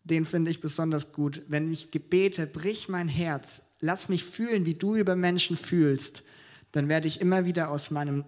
den 0.05 0.25
finde 0.25 0.51
ich 0.51 0.61
besonders 0.61 1.13
gut. 1.13 1.43
Wenn 1.49 1.73
ich 1.73 1.91
gebete, 1.91 2.47
brich 2.47 2.89
mein 2.89 3.09
Herz, 3.09 3.63
lass 3.81 4.09
mich 4.09 4.25
fühlen, 4.25 4.65
wie 4.65 4.75
du 4.75 4.97
über 4.97 5.17
Menschen 5.17 5.57
fühlst, 5.57 6.23
dann 6.73 6.89
werde 6.89 7.09
ich 7.09 7.21
immer 7.21 7.45
wieder 7.45 7.71
aus 7.71 7.91
meinem 7.91 8.25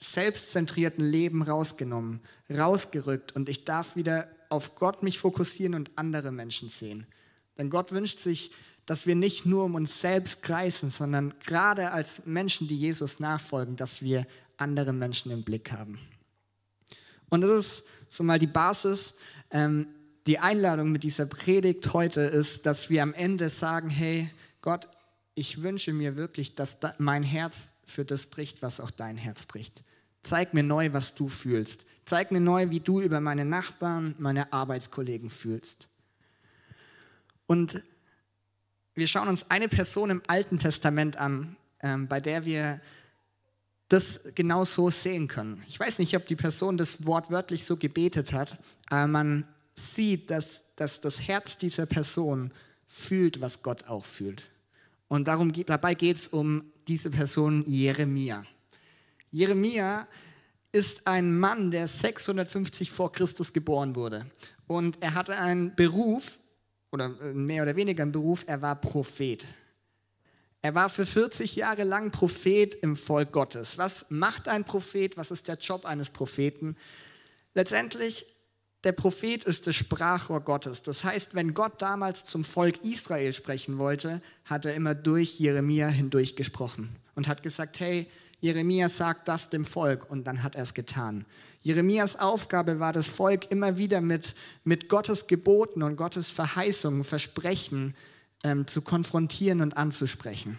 selbstzentrierten 0.00 1.04
Leben 1.04 1.42
rausgenommen, 1.42 2.20
rausgerückt 2.50 3.32
und 3.32 3.48
ich 3.48 3.64
darf 3.64 3.96
wieder 3.96 4.28
auf 4.50 4.74
Gott 4.74 5.02
mich 5.02 5.18
fokussieren 5.18 5.74
und 5.74 5.90
andere 5.96 6.30
Menschen 6.30 6.68
sehen. 6.68 7.06
Denn 7.56 7.70
Gott 7.70 7.92
wünscht 7.92 8.18
sich, 8.18 8.50
dass 8.86 9.06
wir 9.06 9.14
nicht 9.14 9.46
nur 9.46 9.64
um 9.64 9.74
uns 9.74 10.00
selbst 10.00 10.42
kreisen, 10.42 10.90
sondern 10.90 11.34
gerade 11.40 11.92
als 11.92 12.26
Menschen, 12.26 12.68
die 12.68 12.76
Jesus 12.76 13.18
nachfolgen, 13.18 13.76
dass 13.76 14.02
wir 14.02 14.26
andere 14.56 14.92
Menschen 14.92 15.32
im 15.32 15.42
Blick 15.42 15.72
haben. 15.72 15.98
Und 17.30 17.40
das 17.40 17.50
ist 17.50 17.84
so 18.10 18.22
mal 18.22 18.38
die 18.38 18.46
Basis. 18.46 19.14
Ähm, 19.50 19.88
die 20.26 20.38
Einladung 20.38 20.92
mit 20.92 21.02
dieser 21.02 21.26
Predigt 21.26 21.92
heute 21.92 22.20
ist, 22.20 22.66
dass 22.66 22.90
wir 22.90 23.02
am 23.02 23.14
Ende 23.14 23.48
sagen, 23.48 23.90
hey 23.90 24.30
Gott, 24.62 24.88
ich 25.34 25.62
wünsche 25.62 25.92
mir 25.92 26.16
wirklich, 26.16 26.54
dass 26.54 26.78
mein 26.98 27.22
Herz 27.22 27.73
für 27.86 28.04
das 28.04 28.26
bricht, 28.26 28.62
was 28.62 28.80
auch 28.80 28.90
dein 28.90 29.16
Herz 29.16 29.46
bricht. 29.46 29.82
Zeig 30.22 30.54
mir 30.54 30.62
neu, 30.62 30.92
was 30.92 31.14
du 31.14 31.28
fühlst. 31.28 31.84
Zeig 32.04 32.30
mir 32.30 32.40
neu, 32.40 32.70
wie 32.70 32.80
du 32.80 33.00
über 33.00 33.20
meine 33.20 33.44
Nachbarn, 33.44 34.14
meine 34.18 34.52
Arbeitskollegen 34.52 35.30
fühlst. 35.30 35.88
Und 37.46 37.82
wir 38.94 39.06
schauen 39.06 39.28
uns 39.28 39.50
eine 39.50 39.68
Person 39.68 40.10
im 40.10 40.22
Alten 40.26 40.58
Testament 40.58 41.16
an, 41.16 41.56
ähm, 41.80 42.08
bei 42.08 42.20
der 42.20 42.44
wir 42.44 42.80
das 43.88 44.20
genau 44.34 44.64
so 44.64 44.90
sehen 44.90 45.28
können. 45.28 45.62
Ich 45.68 45.78
weiß 45.78 45.98
nicht, 45.98 46.16
ob 46.16 46.26
die 46.26 46.36
Person 46.36 46.78
das 46.78 47.06
wortwörtlich 47.06 47.64
so 47.64 47.76
gebetet 47.76 48.32
hat, 48.32 48.58
aber 48.88 49.06
man 49.06 49.48
sieht, 49.74 50.30
dass, 50.30 50.74
dass 50.76 51.00
das 51.00 51.20
Herz 51.20 51.58
dieser 51.58 51.86
Person 51.86 52.50
fühlt, 52.88 53.40
was 53.40 53.62
Gott 53.62 53.84
auch 53.84 54.04
fühlt. 54.04 54.50
Und 55.08 55.28
darum, 55.28 55.52
dabei 55.52 55.94
geht 55.94 56.16
es 56.16 56.28
um 56.28 56.64
diese 56.88 57.10
Person 57.10 57.64
Jeremia. 57.66 58.44
Jeremia 59.30 60.06
ist 60.72 61.06
ein 61.06 61.38
Mann, 61.38 61.70
der 61.70 61.88
650 61.88 62.90
vor 62.90 63.12
Christus 63.12 63.52
geboren 63.52 63.94
wurde. 63.94 64.26
Und 64.66 65.00
er 65.00 65.14
hatte 65.14 65.36
einen 65.38 65.74
Beruf, 65.74 66.38
oder 66.90 67.14
äh, 67.20 67.34
mehr 67.34 67.62
oder 67.62 67.76
weniger 67.76 68.02
einen 68.02 68.12
Beruf, 68.12 68.44
er 68.46 68.62
war 68.62 68.80
Prophet. 68.80 69.44
Er 70.62 70.74
war 70.74 70.88
für 70.88 71.04
40 71.04 71.56
Jahre 71.56 71.84
lang 71.84 72.10
Prophet 72.10 72.74
im 72.74 72.96
Volk 72.96 73.32
Gottes. 73.32 73.76
Was 73.76 74.06
macht 74.08 74.48
ein 74.48 74.64
Prophet? 74.64 75.16
Was 75.16 75.30
ist 75.30 75.46
der 75.46 75.56
Job 75.56 75.84
eines 75.84 76.10
Propheten? 76.10 76.76
Letztendlich 77.52 78.26
der 78.84 78.92
Prophet 78.92 79.44
ist 79.44 79.66
das 79.66 79.74
Sprachrohr 79.76 80.40
Gottes. 80.40 80.82
Das 80.82 81.04
heißt, 81.04 81.34
wenn 81.34 81.54
Gott 81.54 81.80
damals 81.80 82.24
zum 82.24 82.44
Volk 82.44 82.84
Israel 82.84 83.32
sprechen 83.32 83.78
wollte, 83.78 84.20
hat 84.44 84.64
er 84.66 84.74
immer 84.74 84.94
durch 84.94 85.38
Jeremia 85.40 85.88
hindurch 85.88 86.36
gesprochen 86.36 86.94
und 87.14 87.26
hat 87.26 87.42
gesagt, 87.42 87.80
hey, 87.80 88.06
Jeremia 88.40 88.90
sagt 88.90 89.28
das 89.28 89.48
dem 89.48 89.64
Volk 89.64 90.10
und 90.10 90.26
dann 90.26 90.42
hat 90.42 90.54
er 90.54 90.64
es 90.64 90.74
getan. 90.74 91.24
Jeremias 91.62 92.18
Aufgabe 92.18 92.78
war, 92.78 92.92
das 92.92 93.08
Volk 93.08 93.50
immer 93.50 93.78
wieder 93.78 94.02
mit, 94.02 94.34
mit 94.64 94.90
Gottes 94.90 95.26
Geboten 95.26 95.82
und 95.82 95.96
Gottes 95.96 96.30
Verheißungen, 96.30 97.04
Versprechen 97.04 97.94
ähm, 98.42 98.66
zu 98.66 98.82
konfrontieren 98.82 99.62
und 99.62 99.78
anzusprechen. 99.78 100.58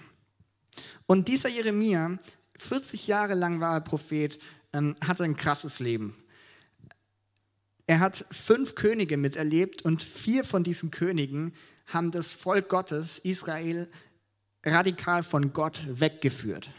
Und 1.05 1.27
dieser 1.27 1.49
Jeremia, 1.49 2.17
40 2.57 3.05
Jahre 3.05 3.35
lang 3.35 3.59
war 3.59 3.75
er 3.75 3.81
Prophet, 3.81 4.39
ähm, 4.73 4.95
hatte 5.05 5.23
ein 5.23 5.37
krasses 5.37 5.79
Leben. 5.79 6.15
Er 7.87 7.99
hat 7.99 8.25
fünf 8.31 8.75
Könige 8.75 9.17
miterlebt 9.17 9.83
und 9.83 10.01
vier 10.01 10.43
von 10.43 10.63
diesen 10.63 10.91
Königen 10.91 11.53
haben 11.87 12.11
das 12.11 12.31
Volk 12.31 12.67
Gottes, 12.69 13.19
Israel, 13.19 13.87
radikal 14.63 15.21
von 15.21 15.53
Gott 15.53 15.81
weggeführt. 15.87 16.71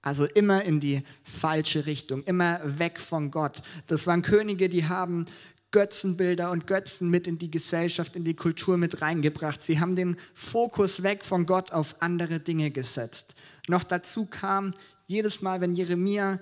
Also 0.00 0.26
immer 0.26 0.64
in 0.64 0.80
die 0.80 1.02
falsche 1.24 1.86
Richtung, 1.86 2.22
immer 2.24 2.60
weg 2.78 3.00
von 3.00 3.30
Gott. 3.30 3.62
Das 3.86 4.06
waren 4.06 4.22
Könige, 4.22 4.68
die 4.68 4.86
haben 4.86 5.26
Götzenbilder 5.72 6.52
und 6.52 6.68
Götzen 6.68 7.10
mit 7.10 7.26
in 7.26 7.38
die 7.38 7.50
Gesellschaft, 7.50 8.14
in 8.14 8.22
die 8.22 8.36
Kultur 8.36 8.76
mit 8.76 9.02
reingebracht. 9.02 9.60
Sie 9.60 9.80
haben 9.80 9.96
den 9.96 10.16
Fokus 10.32 11.02
weg 11.02 11.24
von 11.24 11.46
Gott 11.46 11.72
auf 11.72 11.96
andere 12.00 12.38
Dinge 12.38 12.70
gesetzt. 12.70 13.34
Noch 13.66 13.82
dazu 13.82 14.26
kam 14.26 14.72
jedes 15.08 15.42
Mal, 15.42 15.60
wenn 15.60 15.72
Jeremia 15.72 16.38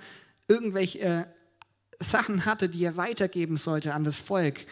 irgendwelche 0.49 1.33
Sachen 1.99 2.45
hatte, 2.45 2.69
die 2.69 2.85
er 2.85 2.97
weitergeben 2.97 3.57
sollte 3.57 3.95
an 3.95 4.05
das 4.05 4.19
Volk, 4.19 4.67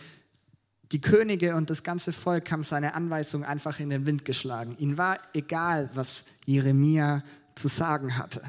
die 0.93 1.01
Könige 1.01 1.55
und 1.55 1.71
das 1.71 1.83
ganze 1.83 2.13
Volk 2.13 2.51
haben 2.51 2.65
seine 2.65 2.95
Anweisung 2.95 3.45
einfach 3.45 3.79
in 3.79 3.91
den 3.91 4.07
Wind 4.07 4.25
geschlagen. 4.25 4.77
Ihnen 4.79 4.99
war 4.99 5.19
egal, 5.35 5.89
was 5.95 6.25
Jeremia 6.47 7.23
zu 7.55 7.69
sagen 7.69 8.17
hatte. 8.19 8.43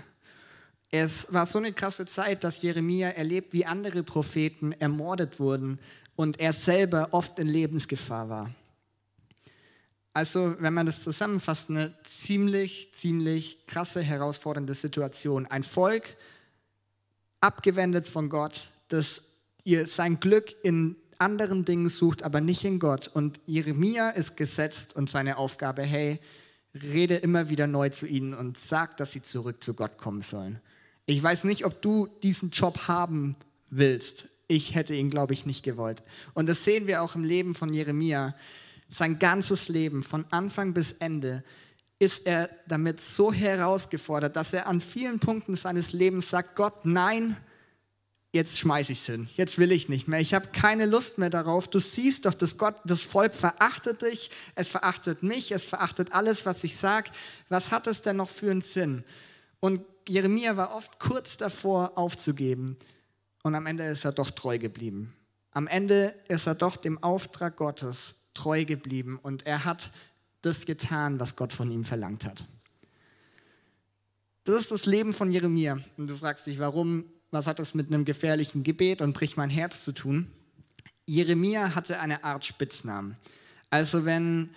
Es 0.90 1.32
war 1.32 1.46
so 1.46 1.60
eine 1.60 1.72
krasse 1.72 2.06
Zeit, 2.06 2.44
dass 2.44 2.62
Jeremia 2.62 3.10
erlebt, 3.10 3.54
wie 3.54 3.66
andere 3.66 4.04
Propheten 4.04 4.74
ermordet 4.74 5.40
wurden 5.40 5.80
und 6.16 6.40
er 6.40 6.51
selber 6.51 7.10
oft 7.12 7.40
in 7.40 7.48
Lebensgefahr 7.48 8.30
war. 8.30 8.56
Also, 10.13 10.56
wenn 10.60 10.74
man 10.74 10.86
das 10.86 11.01
zusammenfasst, 11.01 11.70
eine 11.70 11.94
ziemlich, 12.04 12.94
ziemlich 12.94 13.66
krasse, 13.68 14.01
herausfordernde 14.01 14.74
Situation. 14.75 15.46
Ein 15.46 15.63
Volk, 15.63 16.18
abgewendet 17.41 18.07
von 18.07 18.29
Gott, 18.29 18.69
das 18.88 19.24
ihr 19.63 19.88
sein 19.88 20.19
Glück 20.19 20.55
in 20.63 20.95
anderen 21.17 21.65
Dingen 21.65 21.89
sucht, 21.89 22.24
aber 22.24 22.41
nicht 22.41 22.63
in 22.63 22.79
Gott. 22.79 23.07
Und 23.07 23.39
Jeremia 23.45 24.10
ist 24.10 24.38
gesetzt 24.38 24.95
und 24.95 25.10
seine 25.10 25.38
Aufgabe, 25.38 25.83
hey, 25.83 26.19
rede 26.74 27.15
immer 27.15 27.50
wieder 27.50 27.67
neu 27.67 27.89
zu 27.89 28.07
ihnen 28.07 28.33
und 28.33 28.57
sag, 28.57 28.98
dass 28.98 29.12
sie 29.12 29.21
zurück 29.21 29.63
zu 29.63 29.74
Gott 29.74 29.98
kommen 29.98 30.21
sollen. 30.21 30.60
Ich 31.05 31.21
weiß 31.21 31.43
nicht, 31.43 31.65
ob 31.65 31.81
du 31.81 32.07
diesen 32.24 32.51
Job 32.51 32.88
haben 32.88 33.36
willst. 33.69 34.29
Ich 34.48 34.75
hätte 34.75 34.95
ihn, 34.95 35.10
glaube 35.10 35.33
ich, 35.33 35.45
nicht 35.45 35.63
gewollt. 35.63 36.03
Und 36.33 36.50
das 36.50 36.63
sehen 36.63 36.88
wir 36.88 37.01
auch 37.01 37.15
im 37.15 37.24
Leben 37.24 37.55
von 37.55 37.74
Jeremia. 37.74 38.36
Sein 38.88 39.19
ganzes 39.19 39.67
Leben, 39.67 40.03
von 40.03 40.25
Anfang 40.31 40.74
bis 40.74 40.93
Ende, 40.93 41.43
ist 42.01 42.25
er 42.25 42.50
damit 42.67 43.00
so 43.00 43.31
herausgefordert, 43.31 44.36
dass 44.36 44.53
er 44.53 44.65
an 44.65 44.81
vielen 44.81 45.20
Punkten 45.20 45.55
seines 45.55 45.91
Lebens 45.91 46.31
sagt, 46.31 46.55
Gott, 46.55 46.84
nein, 46.84 47.38
jetzt 48.31 48.58
schmeiße 48.58 48.93
ich 48.93 48.98
es 48.98 49.05
hin, 49.05 49.29
jetzt 49.36 49.60
will 49.60 49.72
ich 49.72 49.88
nicht 49.88 50.08
mehr, 50.08 50.20
ich 50.20 50.34
habe 50.34 50.48
keine 50.48 50.88
Lust 50.88 51.20
mehr 51.20 51.29
darauf. 51.29 51.67
Du 51.67 51.77
siehst 51.77 52.25
doch, 52.25 52.34
dass 52.34 52.58
Gott, 52.58 52.74
das 52.86 53.01
Volk 53.01 53.36
verachtet 53.36 54.01
dich, 54.01 54.31
es 54.55 54.67
verachtet 54.67 55.22
mich, 55.22 55.51
es 55.51 55.63
verachtet 55.63 56.12
alles, 56.12 56.43
was 56.48 56.63
ich 56.63 56.75
sage. 56.75 57.12
Was 57.50 57.70
hat 57.70 57.86
es 57.86 58.01
denn 58.01 58.17
noch 58.17 58.29
für 58.29 58.50
einen 58.50 58.62
Sinn? 58.62 59.03
Und 59.60 59.81
Jeremia 60.10 60.58
war 60.58 60.75
oft 60.75 60.98
kurz 60.98 61.38
davor 61.38 62.00
aufzugeben 62.00 62.77
und 63.43 63.53
am 63.53 63.67
Ende 63.67 63.84
ist 63.84 64.05
er 64.05 64.12
doch 64.12 64.31
treu 64.31 64.58
geblieben. 64.58 65.13
Am 65.51 65.67
Ende 65.67 66.15
ist 66.29 66.48
er 66.48 66.55
doch 66.55 66.77
dem 66.77 67.03
Auftrag 67.03 67.58
Gottes 67.58 68.15
treu 68.34 68.65
geblieben 68.65 69.20
und 69.22 69.46
er 69.46 69.65
hat 69.65 69.91
das 70.41 70.65
getan, 70.65 71.19
was 71.19 71.36
Gott 71.36 71.53
von 71.53 71.71
ihm 71.71 71.83
verlangt 71.83 72.25
hat. 72.25 72.45
Das 74.43 74.60
ist 74.60 74.71
das 74.71 74.86
Leben 74.86 75.13
von 75.13 75.31
Jeremia. 75.31 75.79
Und 75.98 76.07
du 76.07 76.15
fragst 76.15 76.48
dich, 76.48 76.57
warum, 76.57 77.05
was 77.29 77.48
hat 77.48 77.60
das 77.60 77.75
mit 77.75 77.88
einem 77.88 78.05
gefährlichen 78.05 78.63
Gebet 78.63 79.01
und 79.01 79.13
bricht 79.13 79.38
mein 79.38 79.50
Herz 79.50 79.83
zu 79.83 79.91
tun? 79.91 80.27
Jeremia 81.05 81.75
hatte 81.75 82.00
eine 82.00 82.24
Art 82.24 82.45
Spitznamen. 82.45 83.17
Also 83.69 84.05
wenn, 84.05 84.50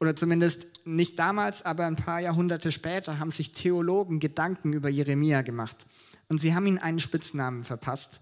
oder 0.00 0.14
zumindest 0.16 0.66
nicht 0.84 1.18
damals, 1.18 1.62
aber 1.62 1.86
ein 1.86 1.96
paar 1.96 2.20
Jahrhunderte 2.20 2.72
später, 2.72 3.18
haben 3.18 3.30
sich 3.30 3.52
Theologen 3.52 4.20
Gedanken 4.20 4.72
über 4.72 4.88
Jeremia 4.88 5.42
gemacht. 5.42 5.86
Und 6.28 6.38
sie 6.38 6.54
haben 6.54 6.66
ihm 6.66 6.78
einen 6.78 6.98
Spitznamen 6.98 7.64
verpasst. 7.64 8.20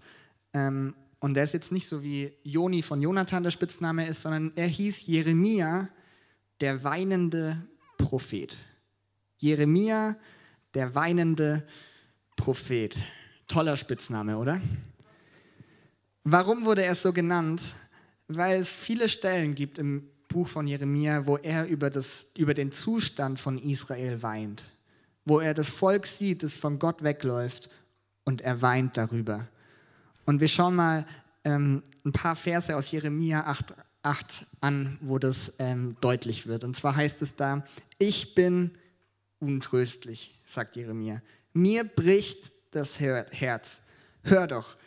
Ähm, 0.53 0.95
und 1.19 1.33
der 1.35 1.43
ist 1.43 1.53
jetzt 1.53 1.71
nicht 1.71 1.87
so 1.87 2.03
wie 2.03 2.33
Joni 2.43 2.81
von 2.81 3.01
Jonathan 3.01 3.43
der 3.43 3.51
Spitzname 3.51 4.07
ist, 4.07 4.21
sondern 4.21 4.51
er 4.55 4.67
hieß 4.67 5.05
Jeremia, 5.05 5.89
der 6.61 6.83
weinende 6.83 7.61
Prophet. 7.97 8.55
Jeremia, 9.37 10.15
der 10.73 10.95
weinende 10.95 11.67
Prophet. 12.35 12.95
Toller 13.47 13.75
Spitzname, 13.75 14.37
oder? 14.37 14.61
Warum 16.23 16.65
wurde 16.65 16.83
er 16.83 16.95
so 16.95 17.11
genannt? 17.11 17.73
Weil 18.27 18.61
es 18.61 18.75
viele 18.75 19.09
Stellen 19.09 19.55
gibt 19.55 19.77
im 19.77 20.07
Buch 20.27 20.47
von 20.47 20.67
Jeremia, 20.67 21.25
wo 21.25 21.37
er 21.37 21.67
über, 21.67 21.89
das, 21.89 22.27
über 22.37 22.53
den 22.53 22.71
Zustand 22.71 23.39
von 23.39 23.57
Israel 23.57 24.21
weint, 24.21 24.63
wo 25.25 25.39
er 25.39 25.53
das 25.53 25.67
Volk 25.67 26.05
sieht, 26.05 26.43
das 26.43 26.53
von 26.53 26.79
Gott 26.79 27.03
wegläuft 27.03 27.69
und 28.23 28.41
er 28.41 28.61
weint 28.61 28.95
darüber. 28.95 29.47
Und 30.25 30.39
wir 30.39 30.47
schauen 30.47 30.75
mal 30.75 31.05
ähm, 31.43 31.83
ein 32.05 32.11
paar 32.11 32.35
Verse 32.35 32.73
aus 32.75 32.91
Jeremia 32.91 33.45
8, 33.45 33.73
8 34.03 34.45
an, 34.61 34.97
wo 35.01 35.19
das 35.19 35.53
ähm, 35.59 35.95
deutlich 36.01 36.47
wird. 36.47 36.63
Und 36.63 36.75
zwar 36.75 36.95
heißt 36.95 37.21
es 37.21 37.35
da, 37.35 37.65
ich 37.97 38.35
bin 38.35 38.71
untröstlich, 39.39 40.39
sagt 40.45 40.75
Jeremia. 40.75 41.21
Mir 41.53 41.83
bricht 41.83 42.51
das 42.71 42.99
Herz. 42.99 43.81
Hör 44.23 44.47
doch, 44.47 44.77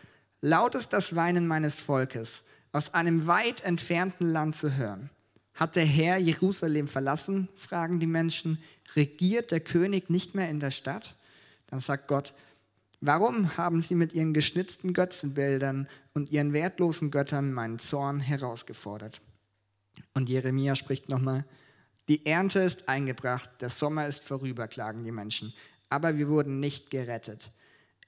laut 0.40 0.74
ist 0.74 0.92
das 0.92 1.14
Weinen 1.14 1.46
meines 1.46 1.80
Volkes, 1.80 2.42
aus 2.72 2.94
einem 2.94 3.26
weit 3.26 3.62
entfernten 3.64 4.32
Land 4.32 4.56
zu 4.56 4.74
hören. 4.76 5.10
Hat 5.54 5.76
der 5.76 5.84
Herr 5.84 6.18
Jerusalem 6.18 6.88
verlassen? 6.88 7.48
fragen 7.54 8.00
die 8.00 8.06
Menschen. 8.06 8.58
Regiert 8.96 9.52
der 9.52 9.60
König 9.60 10.10
nicht 10.10 10.34
mehr 10.34 10.48
in 10.48 10.58
der 10.58 10.72
Stadt? 10.72 11.14
Dann 11.68 11.80
sagt 11.80 12.08
Gott, 12.08 12.34
Warum 13.06 13.58
haben 13.58 13.82
sie 13.82 13.94
mit 13.94 14.14
ihren 14.14 14.32
geschnitzten 14.32 14.94
Götzenbildern 14.94 15.88
und 16.14 16.30
ihren 16.30 16.54
wertlosen 16.54 17.10
Göttern 17.10 17.52
meinen 17.52 17.78
Zorn 17.78 18.18
herausgefordert? 18.18 19.20
Und 20.14 20.30
Jeremia 20.30 20.74
spricht 20.74 21.10
nochmal, 21.10 21.44
die 22.08 22.24
Ernte 22.24 22.60
ist 22.60 22.88
eingebracht, 22.88 23.50
der 23.60 23.68
Sommer 23.68 24.06
ist 24.06 24.26
vorüber, 24.26 24.68
klagen 24.68 25.04
die 25.04 25.12
Menschen, 25.12 25.52
aber 25.90 26.16
wir 26.16 26.30
wurden 26.30 26.60
nicht 26.60 26.90
gerettet. 26.90 27.50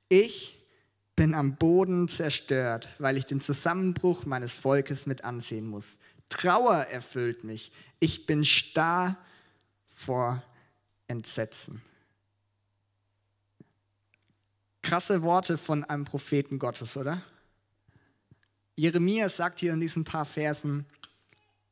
Ich, 0.08 0.66
bin 1.14 1.34
am 1.34 1.56
Boden 1.56 2.08
zerstört, 2.08 2.88
weil 2.98 3.18
ich 3.18 3.26
den 3.26 3.42
Zusammenbruch 3.42 4.24
meines 4.24 4.54
Volkes 4.54 5.04
mit 5.04 5.24
ansehen 5.24 5.66
muss. 5.66 5.98
Trauer 6.30 6.86
erfüllt 6.90 7.44
mich. 7.44 7.70
Ich 8.00 8.24
bin 8.24 8.46
starr 8.46 9.18
vor 9.94 10.42
Entsetzen. 11.06 11.82
Krasse 14.86 15.22
Worte 15.22 15.58
von 15.58 15.82
einem 15.82 16.04
Propheten 16.04 16.60
Gottes, 16.60 16.96
oder? 16.96 17.20
Jeremia 18.76 19.28
sagt 19.28 19.58
hier 19.58 19.72
in 19.72 19.80
diesen 19.80 20.04
paar 20.04 20.24
Versen, 20.24 20.86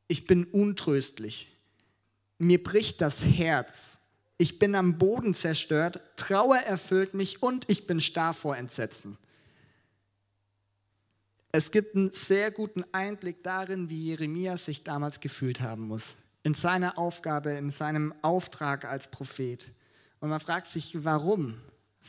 ich 0.09 0.27
bin 0.27 0.43
untröstlich. 0.43 1.57
Mir 2.39 2.61
bricht 2.61 2.99
das 2.99 3.23
Herz. 3.23 3.99
Ich 4.37 4.59
bin 4.59 4.75
am 4.75 4.97
Boden 4.97 5.33
zerstört, 5.33 6.01
Trauer 6.17 6.57
erfüllt 6.57 7.13
mich 7.13 7.41
und 7.41 7.69
ich 7.69 7.87
bin 7.87 8.01
starr 8.01 8.33
vor 8.33 8.57
Entsetzen. 8.57 9.17
Es 11.53 11.71
gibt 11.71 11.95
einen 11.95 12.11
sehr 12.11 12.51
guten 12.51 12.83
Einblick 12.91 13.43
darin, 13.43 13.89
wie 13.89 14.07
Jeremia 14.07 14.57
sich 14.57 14.83
damals 14.83 15.21
gefühlt 15.21 15.61
haben 15.61 15.83
muss. 15.83 16.17
In 16.43 16.53
seiner 16.53 16.97
Aufgabe, 16.97 17.51
in 17.51 17.69
seinem 17.69 18.13
Auftrag 18.21 18.83
als 18.83 19.09
Prophet. 19.09 19.71
Und 20.19 20.27
man 20.27 20.41
fragt 20.41 20.67
sich, 20.67 21.05
warum? 21.05 21.55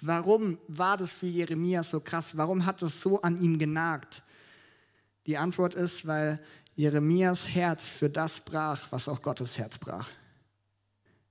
Warum 0.02 0.58
war 0.68 0.96
das 0.96 1.12
für 1.12 1.26
Jeremia 1.26 1.82
so 1.82 2.00
krass? 2.00 2.36
Warum 2.36 2.66
hat 2.66 2.82
das 2.82 3.00
so 3.00 3.20
an 3.22 3.40
ihm 3.40 3.58
genagt? 3.58 4.22
Die 5.26 5.38
Antwort 5.38 5.74
ist, 5.74 6.06
weil 6.06 6.40
Jeremias 6.74 7.48
Herz 7.48 7.88
für 7.88 8.10
das 8.10 8.40
brach, 8.40 8.88
was 8.90 9.08
auch 9.08 9.22
Gottes 9.22 9.58
Herz 9.58 9.78
brach. 9.78 10.08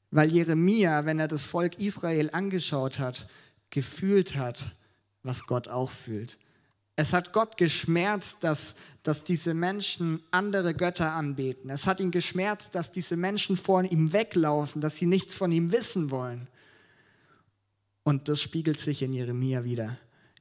Weil 0.09 0.31
Jeremia, 0.31 1.05
wenn 1.05 1.19
er 1.19 1.27
das 1.27 1.43
Volk 1.43 1.79
Israel 1.79 2.29
angeschaut 2.31 2.99
hat, 2.99 3.27
gefühlt 3.69 4.35
hat, 4.35 4.75
was 5.21 5.45
Gott 5.45 5.67
auch 5.67 5.91
fühlt. 5.91 6.37
Es 6.95 7.13
hat 7.13 7.33
Gott 7.33 7.57
geschmerzt, 7.57 8.37
dass, 8.41 8.75
dass 9.03 9.23
diese 9.23 9.53
Menschen 9.53 10.23
andere 10.31 10.73
Götter 10.73 11.11
anbeten. 11.11 11.69
Es 11.69 11.87
hat 11.87 11.99
ihn 11.99 12.11
geschmerzt, 12.11 12.73
dass 12.73 12.91
diese 12.91 13.17
Menschen 13.17 13.57
vor 13.57 13.83
ihm 13.83 14.13
weglaufen, 14.13 14.81
dass 14.81 14.97
sie 14.97 15.05
nichts 15.05 15.35
von 15.35 15.51
ihm 15.51 15.71
wissen 15.71 16.09
wollen. 16.09 16.47
Und 18.05 18.29
das 18.29 18.39
spiegelt 18.39 18.79
sich 18.79 19.01
in 19.01 19.13
Jeremia 19.13 19.63
wieder. 19.63 19.97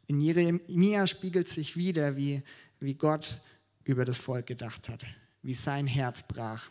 In 0.07 0.21
Jeremia 0.21 1.07
spiegelt 1.07 1.49
sich 1.49 1.79
wieder, 1.79 2.15
wie, 2.15 2.43
wie 2.79 2.93
Gott 2.93 3.41
über 3.85 4.05
das 4.05 4.19
Volk 4.19 4.47
gedacht 4.47 4.91
hat, 4.91 5.03
wie 5.43 5.55
sein 5.55 5.87
Herz 5.87 6.23
brach. 6.23 6.71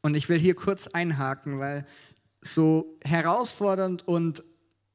Und 0.00 0.14
ich 0.14 0.30
will 0.30 0.38
hier 0.38 0.54
kurz 0.54 0.86
einhaken, 0.86 1.58
weil 1.58 1.86
so 2.40 2.96
herausfordernd 3.04 4.08
und 4.08 4.42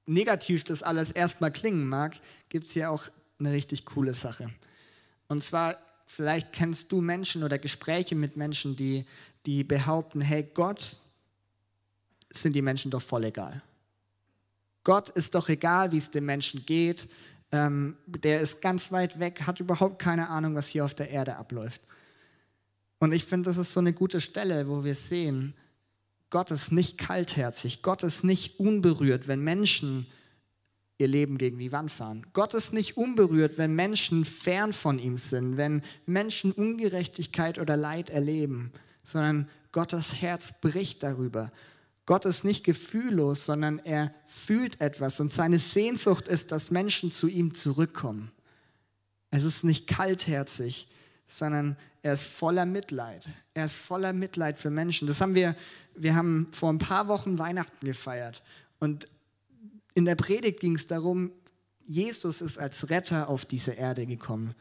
negativ 0.08 0.64
das 0.64 0.82
alles 0.82 1.12
erstmal 1.12 1.52
klingen 1.52 1.88
mag, 1.88 2.20
gibt 2.50 2.66
es 2.66 2.74
hier 2.74 2.90
auch 2.90 3.08
eine 3.38 3.52
richtig 3.52 3.86
coole 3.86 4.16
Sache. 4.16 4.50
Und 5.28 5.44
zwar, 5.44 5.78
vielleicht 6.08 6.54
kennst 6.54 6.92
du 6.92 7.02
Menschen 7.02 7.44
oder 7.44 7.60
Gespräche 7.60 8.16
mit 8.16 8.36
Menschen, 8.36 8.76
die, 8.76 9.06
die 9.46 9.64
behaupten, 9.64 10.22
hey, 10.22 10.42
Gott 10.56 10.98
sind 12.32 12.54
die 12.54 12.64
Menschen 12.64 12.90
doch 12.90 13.04
voll 13.04 13.26
egal. 13.26 13.62
Gott 14.84 15.10
ist 15.10 15.36
doch 15.36 15.50
egal, 15.50 15.92
wie 15.92 15.98
es 15.98 16.12
dem 16.12 16.26
Menschen 16.26 16.66
geht. 16.66 17.08
Ähm, 17.52 17.98
der 18.08 18.42
ist 18.42 18.62
ganz 18.62 18.92
weit 18.92 19.20
weg, 19.20 19.44
hat 19.46 19.60
überhaupt 19.60 20.00
keine 20.00 20.30
Ahnung, 20.30 20.56
was 20.56 20.70
hier 20.70 20.84
auf 20.86 20.94
der 20.94 21.10
Erde 21.10 21.38
abläuft. 21.38 21.82
Und 23.00 23.12
ich 23.12 23.26
finde, 23.26 23.50
das 23.50 23.58
ist 23.58 23.74
so 23.74 23.80
eine 23.80 23.94
gute 23.94 24.22
Stelle, 24.22 24.68
wo 24.68 24.84
wir 24.84 24.96
sehen, 24.96 25.54
Gott 26.30 26.52
ist 26.52 26.72
nicht 26.72 26.98
kaltherzig, 26.98 27.82
Gott 27.82 28.02
ist 28.02 28.24
nicht 28.24 28.60
unberührt, 28.60 29.28
wenn 29.28 29.42
Menschen 29.42 30.08
ihr 30.98 31.08
Leben 31.08 31.38
gegen 31.38 31.60
die 31.60 31.72
Wand 31.72 31.92
fahren. 31.92 32.26
Gott 32.34 32.54
ist 32.54 32.74
nicht 32.74 32.98
unberührt, 32.98 33.58
wenn 33.58 33.76
Menschen 33.76 34.26
fern 34.26 34.74
von 34.74 35.00
ihm 35.00 35.18
sind, 35.18 35.58
wenn 35.58 35.82
Menschen 36.06 36.52
Ungerechtigkeit 36.52 37.60
oder 37.60 37.78
Leid 37.78 38.10
erleben, 38.10 38.72
sondern 39.04 39.50
Gottes 39.72 40.22
Herz 40.22 40.60
bricht 40.62 41.04
darüber. 41.04 41.52
Gott 42.06 42.26
ist 42.26 42.44
nicht 42.44 42.64
gefühllos, 42.64 43.46
sondern 43.46 43.80
er 43.80 44.14
fühlt 44.28 44.82
etwas 44.82 45.20
und 45.20 45.32
seine 45.32 45.60
Sehnsucht 45.60 46.28
ist, 46.28 46.52
dass 46.52 46.72
Menschen 46.72 47.12
zu 47.12 47.28
ihm 47.28 47.56
zurückkommen. 47.56 48.32
Es 49.32 49.44
ist 49.44 49.64
nicht 49.64 49.88
kaltherzig, 49.88 50.88
sondern 51.28 51.78
er 52.02 52.14
ist 52.14 52.26
voller 52.26 52.66
Mitleid. 52.66 53.30
Er 53.54 53.66
ist 53.66 53.78
voller 53.78 54.12
Mitleid 54.12 54.58
für 54.58 54.70
Menschen. 54.70 55.08
Das 55.08 55.22
haben 55.22 55.34
wir, 55.34 55.56
wir 55.96 56.16
haben 56.16 56.50
vor 56.52 56.72
ein 56.72 56.78
paar 56.78 57.08
Wochen 57.08 57.40
Weihnachten 57.40 57.86
gefeiert 57.86 58.44
und 58.80 59.08
in 59.96 60.06
der 60.06 60.16
Predigt 60.16 60.60
ging 60.60 60.76
es 60.76 60.88
darum, 60.88 61.32
Jesus 61.86 62.42
ist 62.42 62.58
als 62.58 62.90
Retter 62.90 63.30
auf 63.30 63.46
diese 63.46 63.74
Erde 63.74 64.06
gekommen. 64.06 64.56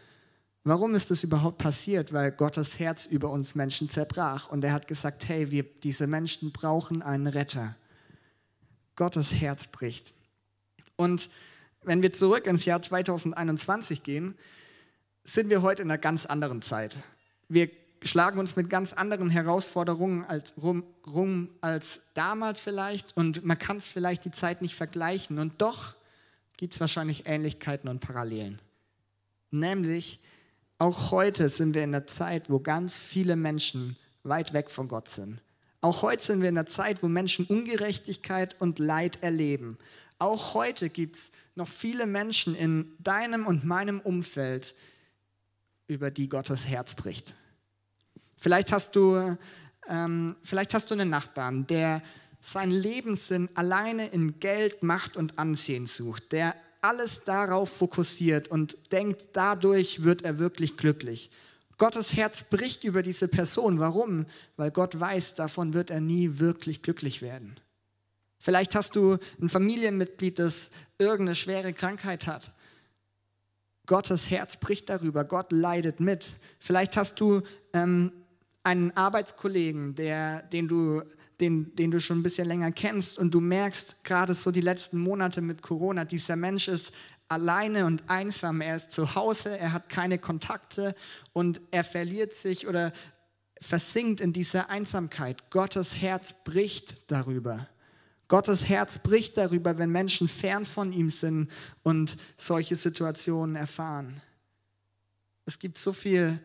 Warum 0.65 0.95
ist 0.95 1.11
das 1.11 1.25
überhaupt 1.25 1.59
passiert? 1.59 2.13
Weil 2.13 2.31
Gottes 2.31 2.79
Herz 2.79 3.07
über 3.07 3.31
uns 3.31 3.55
Menschen 3.55 3.91
zerbrach 3.91 4.49
und 4.49 4.65
er 4.65 4.73
hat 4.73 4.87
gesagt, 4.87 5.29
hey, 5.29 5.51
wir, 5.51 5.65
diese 5.65 6.07
Menschen 6.07 6.53
brauchen 6.53 7.03
einen 7.03 7.27
Retter. 7.27 7.77
Gottes 8.95 9.35
Herz 9.35 9.67
bricht. 9.67 10.13
Und 10.97 11.31
wenn 11.83 12.03
wir 12.03 12.13
zurück 12.13 12.47
ins 12.47 12.65
Jahr 12.65 12.81
2021 12.81 14.05
gehen, 14.05 14.37
sind 15.25 15.51
wir 15.51 15.63
heute 15.63 15.83
in 15.83 15.91
einer 15.91 15.99
ganz 15.99 16.27
anderen 16.27 16.63
Zeit. 16.63 16.95
Wir 17.49 17.71
schlagen 18.03 18.39
uns 18.39 18.57
mit 18.57 18.71
ganz 18.71 18.93
anderen 18.93 19.31
Herausforderungen 19.31 20.25
als, 20.25 20.55
rum, 20.61 20.85
rum 21.07 21.51
als 21.61 22.01
damals 22.15 22.61
vielleicht 22.61 23.17
und 23.17 23.45
man 23.45 23.59
kann 23.59 23.79
es 23.79 23.87
vielleicht 23.87 24.25
die 24.25 24.31
Zeit 24.31 24.63
nicht 24.63 24.75
vergleichen 24.75 25.39
und 25.39 25.61
doch 25.61 25.95
gibt 26.57 26.75
es 26.75 26.81
wahrscheinlich 26.81 27.27
Ähnlichkeiten 27.27 27.89
und 27.89 28.01
Parallelen. 28.01 28.61
Nämlich, 29.51 30.21
auch 30.83 31.13
heute 31.13 31.49
sind 31.49 31.75
wir 31.75 31.85
in 31.85 31.95
einer 31.95 32.09
Zeit, 32.09 32.51
wo 32.51 32.59
ganz 32.59 33.01
viele 33.01 33.37
Menschen 33.37 33.97
weit 34.25 34.53
weg 34.53 34.69
von 34.69 34.89
Gott 34.89 35.09
sind. 35.09 35.41
Auch 35.81 36.03
heute 36.03 36.25
sind 36.25 36.43
wir 36.43 36.49
in 36.49 36.59
einer 36.59 36.67
Zeit, 36.67 37.05
wo 37.05 37.09
Menschen 37.09 37.47
Ungerechtigkeit 37.47 38.61
und 38.61 38.81
Leid 38.81 39.23
erleben. 39.23 39.79
Auch 40.19 40.55
heute 40.55 40.91
gibt 40.91 41.15
es 41.15 41.31
noch 41.55 41.69
viele 41.69 42.05
Menschen 42.07 42.57
in 42.57 42.97
deinem 42.99 43.47
und 43.47 43.65
meinem 43.65 44.01
Umfeld, 44.01 44.75
über 45.87 46.11
die 46.11 46.29
Gottes 46.29 46.67
Herz 46.67 46.97
bricht. 46.97 47.37
Vielleicht 48.37 48.73
hast 48.73 48.97
du, 48.97 49.37
ähm, 49.89 50.35
vielleicht 50.43 50.75
hast 50.75 50.91
du 50.91 50.95
einen 50.95 51.11
Nachbarn, 51.11 51.65
der 51.69 52.03
seinen 52.41 52.73
Lebenssinn 52.73 53.49
alleine 53.55 54.09
in 54.09 54.41
Geld, 54.41 54.83
Macht 54.83 55.17
und 55.17 55.39
Ansehen 55.39 55.87
sucht, 55.87 56.33
der 56.33 56.57
alles 56.83 57.23
darauf 57.25 57.71
fokussiert 57.71 58.49
und 58.49 58.77
denkt, 58.93 59.29
dadurch 59.33 60.03
wird 60.03 60.23
er 60.23 60.39
wirklich 60.39 60.77
glücklich. 60.77 61.31
Gottes 61.79 62.15
Herz 62.15 62.45
bricht 62.45 62.85
über 62.85 63.03
diese 63.03 63.29
Person. 63.29 63.79
Warum? 63.79 64.27
Weil 64.57 64.71
Gott 64.71 64.99
weiß, 64.99 65.35
davon 65.35 65.75
wird 65.75 65.91
er 65.91 66.01
nie 66.01 66.39
wirklich 66.39 66.83
glücklich 66.83 67.23
werden. 67.23 67.59
Vielleicht 68.39 68.75
hast 68.75 68.97
du 68.97 69.19
ein 69.41 69.49
Familienmitglied, 69.49 70.39
das 70.39 70.71
irgendeine 70.99 71.37
schwere 71.37 71.73
Krankheit 71.73 72.27
hat. 72.27 72.53
Gottes 73.87 74.31
Herz 74.31 74.57
bricht 74.57 74.89
darüber. 74.89 75.25
Gott 75.25 75.53
leidet 75.53 76.01
mit. 76.01 76.37
Vielleicht 76.59 76.97
hast 76.97 77.21
du 77.21 77.43
ähm, 77.73 78.13
einen 78.65 78.91
Arbeitskollegen, 78.97 79.95
der, 79.95 80.43
den 80.43 80.69
du 80.69 81.03
den, 81.43 81.75
den 81.75 81.91
du 81.91 82.01
schon 82.01 82.21
ein 82.21 82.23
bisschen 82.23 82.47
länger 82.47 82.71
kennst 82.73 83.19
und 83.19 83.35
du 83.35 83.41
merkst 83.41 84.05
gerade 84.05 84.33
so 84.33 84.51
die 84.51 84.61
letzten 84.61 84.99
Monate 84.99 85.43
mit 85.43 85.61
Corona, 85.61 86.05
dieser 86.05 86.37
Mensch 86.37 86.69
ist 86.69 86.93
alleine 87.29 87.85
und 87.87 88.09
einsam, 88.09 88.61
er 88.61 88.77
ist 88.77 88.93
zu 88.93 89.15
Hause, 89.15 89.59
er 89.59 89.73
hat 89.73 89.89
keine 89.89 90.19
Kontakte 90.19 90.95
und 91.33 91.61
er 91.73 91.83
verliert 91.83 92.33
sich 92.33 92.69
oder 92.69 92.93
versinkt 93.61 94.21
in 94.21 94.33
dieser 94.33 94.71
Einsamkeit. 94.71 95.51
Gottes 95.51 95.97
Herz 95.97 96.35
bricht 96.45 97.11
darüber. 97.11 97.69
Gottes 98.29 98.69
Herz 98.69 98.99
bricht 98.99 99.37
darüber, 99.37 99.79
wenn 99.79 99.91
Menschen 99.91 100.29
fern 100.29 100.65
von 100.65 100.93
ihm 100.93 101.11
sind 101.11 101.51
und 101.83 102.17
solche 102.37 102.77
Situationen 102.77 103.57
erfahren. 103.57 104.23
Es 105.45 105.59
gibt 105.59 105.77
so 105.77 105.93
viele 105.93 106.41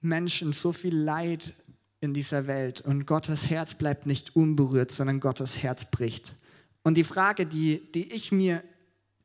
Menschen, 0.00 0.52
so 0.52 0.72
viel 0.72 0.96
Leid 0.96 1.54
in 2.02 2.12
dieser 2.12 2.48
Welt 2.48 2.80
und 2.80 3.06
Gottes 3.06 3.48
Herz 3.48 3.74
bleibt 3.74 4.06
nicht 4.06 4.34
unberührt, 4.34 4.90
sondern 4.90 5.20
Gottes 5.20 5.62
Herz 5.62 5.84
bricht. 5.84 6.34
Und 6.82 6.96
die 6.96 7.04
Frage, 7.04 7.46
die, 7.46 7.92
die 7.92 8.12
ich 8.12 8.32
mir 8.32 8.64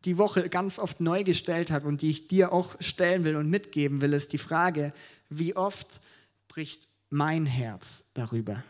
die 0.05 0.19
Woche 0.19 0.47
ganz 0.47 0.77
oft 0.77 1.01
neu 1.01 1.23
gestellt 1.23 1.71
habe 1.71 1.87
und 1.87 2.03
die 2.03 2.11
ich 2.11 2.27
dir 2.27 2.53
auch 2.53 2.75
stellen 2.79 3.25
will 3.25 3.35
und 3.35 3.49
mitgeben 3.49 4.01
will, 4.01 4.13
ist 4.13 4.31
die 4.31 4.37
Frage, 4.37 4.93
wie 5.27 5.55
oft 5.55 6.01
bricht 6.47 6.87
mein 7.09 7.47
Herz 7.47 8.03
darüber? 8.13 8.63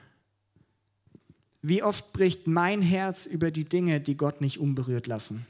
Wie 1.61 1.83
oft 1.83 2.13
bricht 2.13 2.47
mein 2.47 2.81
Herz 2.81 3.25
über 3.25 3.51
die 3.51 3.65
Dinge, 3.65 3.99
die 3.99 4.15
Gott 4.15 4.39
nicht 4.39 4.57
unberührt 4.57 5.07
lassen? 5.07 5.45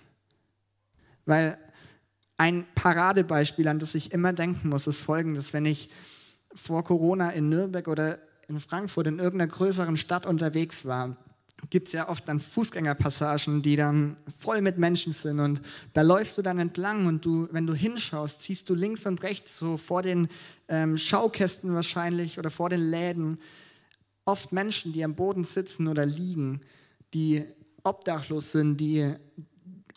Weil 1.26 1.60
ein 2.38 2.66
Paradebeispiel, 2.74 3.68
an 3.68 3.78
das 3.78 3.94
ich 3.94 4.14
immer 4.14 4.34
denken 4.34 4.70
muss, 4.70 4.88
ist 4.88 5.02
folgendes, 5.02 5.54
wenn 5.54 5.68
ich 5.68 5.90
vor 6.56 6.84
Corona 6.84 7.30
in 7.30 7.50
Nürnberg 7.50 7.88
oder 7.88 8.18
in 8.48 8.60
Frankfurt 8.60 9.08
in 9.08 9.20
irgendeiner 9.20 9.52
größeren 9.52 9.98
Stadt 9.98 10.26
unterwegs 10.26 10.86
war 10.86 11.18
gibt 11.70 11.88
es 11.88 11.94
ja 11.94 12.08
oft 12.08 12.28
dann 12.28 12.40
Fußgängerpassagen, 12.40 13.62
die 13.62 13.76
dann 13.76 14.18
voll 14.38 14.62
mit 14.62 14.78
Menschen 14.78 15.14
sind 15.14 15.40
und 15.40 15.62
da 15.94 16.02
läufst 16.02 16.38
du 16.38 16.42
dann 16.42 16.60
entlang 16.60 17.08
und 17.08 17.26
du, 17.26 17.48
wenn 17.52 17.66
du 17.66 17.74
hinschaust, 17.74 18.42
siehst 18.42 18.70
du 18.70 18.76
links 18.76 19.06
und 19.06 19.24
rechts 19.24 19.58
so 19.58 19.78
vor 19.78 20.02
den 20.02 20.28
ähm, 20.68 20.98
Schaukästen 20.98 21.74
wahrscheinlich 21.74 22.38
oder 22.38 22.52
vor 22.52 22.70
den 22.70 22.92
Läden 22.92 23.40
oft 24.26 24.52
Menschen, 24.52 24.94
die 24.94 25.04
am 25.04 25.16
Boden 25.16 25.46
sitzen 25.46 25.88
oder 25.88 26.06
liegen, 26.06 26.62
die 27.14 27.44
obdachlos 27.84 28.52
sind, 28.52 28.78
die, 28.78 29.14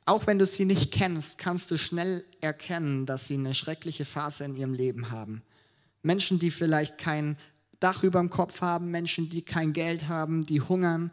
auch 0.07 0.27
wenn 0.27 0.39
du 0.39 0.47
sie 0.47 0.65
nicht 0.65 0.93
kennst, 0.93 1.39
kannst 1.39 1.71
du 1.71 1.77
schnell 1.77 2.25
erkennen, 2.41 3.07
dass 3.07 3.27
sie 3.27 3.35
eine 3.35 3.55
schreckliche 3.55 4.05
Phase 4.05 4.45
in 4.45 4.55
ihrem 4.55 4.73
Leben 4.73 5.11
haben. 5.11 5.43
Menschen, 6.03 6.39
die 6.39 6.51
vielleicht 6.51 6.97
kein 6.97 7.37
Dach 7.81 8.03
über 8.03 8.21
dem 8.21 8.31
Kopf 8.31 8.61
haben, 8.61 8.91
Menschen, 8.91 9.31
die 9.31 9.43
kein 9.43 9.73
Geld 9.73 10.09
haben, 10.09 10.45
die 10.45 10.61
hungern 10.61 11.11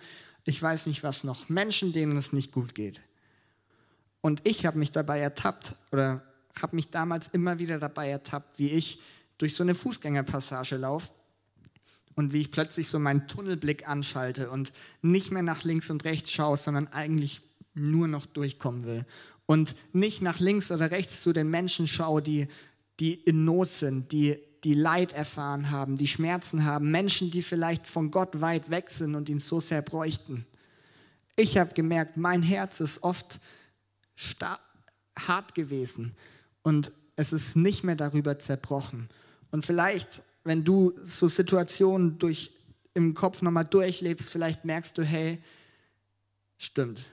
ich 0.48 0.62
weiß 0.62 0.86
nicht 0.86 1.04
was 1.04 1.26
noch, 1.26 1.50
Menschen, 1.50 1.92
denen 1.92 2.16
es 2.16 2.32
nicht 2.32 2.54
gut 2.54 2.74
geht. 2.74 3.02
Und 4.22 4.42
ich 4.46 4.66
habe 4.66 4.80
mich 4.80 4.92
dabei 4.92 5.20
ertappt 5.20 5.76
oder 5.92 6.24
habe 6.62 6.76
mich 6.78 6.90
damals 6.90 7.28
immer 7.28 7.60
wieder 7.60 7.80
dabei 7.80 8.10
ertappt, 8.10 8.58
wie 8.58 8.70
ich 8.70 9.00
durch 9.38 9.56
so 9.56 9.64
eine 9.64 9.76
Fußgängerpassage 9.76 10.78
laufe 10.78 11.12
und 12.16 12.32
wie 12.32 12.40
ich 12.40 12.52
plötzlich 12.52 12.88
so 12.88 12.98
meinen 12.98 13.28
Tunnelblick 13.28 13.90
anschalte 13.90 14.50
und 14.50 14.72
nicht 15.02 15.32
mehr 15.32 15.44
nach 15.44 15.66
links 15.66 15.90
und 15.90 16.06
rechts 16.06 16.32
schaue, 16.32 16.56
sondern 16.56 16.88
eigentlich 16.88 17.42
nur 17.74 18.08
noch 18.08 18.26
durchkommen 18.26 18.86
will. 18.86 19.06
Und 19.46 19.76
nicht 19.92 20.22
nach 20.22 20.40
links 20.40 20.72
oder 20.72 20.92
rechts 20.92 21.22
zu 21.24 21.34
den 21.34 21.50
Menschen 21.50 21.90
schaue, 21.90 22.22
die, 22.22 22.48
die 23.02 23.16
in 23.16 23.44
Not 23.44 23.68
sind, 23.68 24.14
die 24.14 24.40
die 24.68 24.74
Leid 24.74 25.14
erfahren 25.14 25.72
haben, 25.72 25.96
die 25.96 26.10
Schmerzen 26.10 26.66
haben, 26.66 26.92
Menschen, 26.92 27.32
die 27.32 27.42
vielleicht 27.42 27.88
von 27.88 28.12
Gott 28.12 28.42
weit 28.42 28.70
weg 28.70 28.90
sind 28.90 29.16
und 29.16 29.30
ihn 29.30 29.40
so 29.40 29.62
sehr 29.62 29.82
bräuchten. 29.82 30.46
Ich 31.38 31.58
habe 31.58 31.74
gemerkt, 31.74 32.18
mein 32.18 32.44
Herz 32.44 32.82
ist 32.82 33.02
oft 33.02 33.40
hart 35.18 35.56
gewesen 35.56 36.18
und 36.64 36.92
es 37.16 37.32
ist 37.32 37.56
nicht 37.56 37.86
mehr 37.86 37.96
darüber 37.96 38.40
zerbrochen. 38.40 39.08
Und 39.52 39.66
vielleicht, 39.66 40.22
wenn 40.44 40.66
du 40.66 40.92
so 41.06 41.30
Situationen 41.30 42.20
durch, 42.20 42.52
im 42.94 43.14
Kopf 43.14 43.42
nochmal 43.42 43.64
durchlebst, 43.64 44.28
vielleicht 44.28 44.66
merkst 44.66 44.98
du, 44.98 45.02
hey, 45.02 45.42
stimmt, 46.58 47.06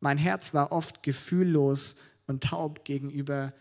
mein 0.00 0.18
Herz 0.18 0.52
war 0.52 0.72
oft 0.72 1.04
gefühllos 1.04 1.94
und 2.26 2.42
taub 2.42 2.84
gegenüber 2.84 3.52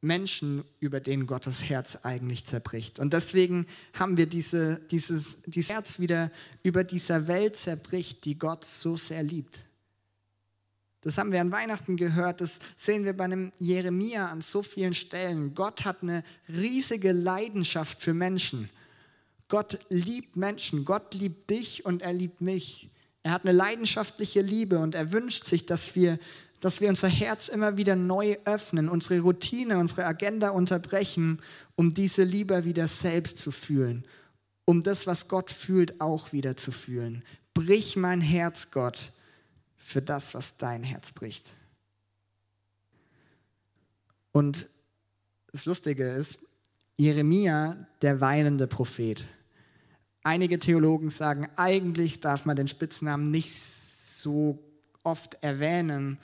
Menschen, 0.00 0.64
über 0.78 1.00
denen 1.00 1.26
Gottes 1.26 1.64
Herz 1.64 1.96
eigentlich 2.02 2.44
zerbricht. 2.44 2.98
Und 2.98 3.12
deswegen 3.12 3.66
haben 3.94 4.16
wir 4.16 4.26
diese, 4.26 4.80
dieses, 4.90 5.40
dieses 5.42 5.70
Herz 5.70 5.98
wieder 5.98 6.30
über 6.62 6.84
dieser 6.84 7.26
Welt 7.26 7.56
zerbricht, 7.56 8.24
die 8.24 8.38
Gott 8.38 8.64
so 8.64 8.96
sehr 8.96 9.22
liebt. 9.22 9.60
Das 11.00 11.18
haben 11.18 11.30
wir 11.30 11.40
an 11.40 11.52
Weihnachten 11.52 11.96
gehört, 11.96 12.40
das 12.40 12.58
sehen 12.74 13.04
wir 13.04 13.16
bei 13.16 13.24
einem 13.24 13.52
Jeremia 13.58 14.28
an 14.28 14.40
so 14.40 14.62
vielen 14.62 14.94
Stellen. 14.94 15.54
Gott 15.54 15.84
hat 15.84 16.02
eine 16.02 16.24
riesige 16.48 17.12
Leidenschaft 17.12 18.00
für 18.00 18.12
Menschen. 18.12 18.68
Gott 19.48 19.78
liebt 19.88 20.36
Menschen, 20.36 20.84
Gott 20.84 21.14
liebt 21.14 21.48
dich 21.48 21.84
und 21.84 22.02
er 22.02 22.12
liebt 22.12 22.40
mich. 22.40 22.90
Er 23.22 23.32
hat 23.32 23.44
eine 23.44 23.52
leidenschaftliche 23.52 24.40
Liebe 24.40 24.78
und 24.78 24.94
er 24.94 25.12
wünscht 25.12 25.46
sich, 25.46 25.66
dass 25.66 25.94
wir 25.94 26.18
dass 26.60 26.80
wir 26.80 26.88
unser 26.88 27.08
Herz 27.08 27.48
immer 27.48 27.76
wieder 27.76 27.96
neu 27.96 28.36
öffnen, 28.44 28.88
unsere 28.88 29.20
Routine, 29.20 29.78
unsere 29.78 30.06
Agenda 30.06 30.50
unterbrechen, 30.50 31.40
um 31.74 31.92
diese 31.94 32.24
Liebe 32.24 32.64
wieder 32.64 32.88
selbst 32.88 33.38
zu 33.38 33.50
fühlen, 33.50 34.04
um 34.64 34.82
das, 34.82 35.06
was 35.06 35.28
Gott 35.28 35.50
fühlt, 35.50 36.00
auch 36.00 36.32
wieder 36.32 36.56
zu 36.56 36.72
fühlen. 36.72 37.24
Brich 37.54 37.96
mein 37.96 38.20
Herz, 38.20 38.70
Gott, 38.70 39.12
für 39.76 40.02
das, 40.02 40.34
was 40.34 40.56
dein 40.56 40.82
Herz 40.82 41.12
bricht. 41.12 41.54
Und 44.32 44.68
das 45.52 45.64
Lustige 45.64 46.08
ist, 46.08 46.40
Jeremia, 46.98 47.86
der 48.02 48.20
weinende 48.20 48.66
Prophet. 48.66 49.24
Einige 50.22 50.58
Theologen 50.58 51.10
sagen, 51.10 51.48
eigentlich 51.56 52.20
darf 52.20 52.46
man 52.46 52.56
den 52.56 52.68
Spitznamen 52.68 53.30
nicht 53.30 53.54
so 53.54 54.58
oft 55.02 55.38
erwähnen, 55.42 56.18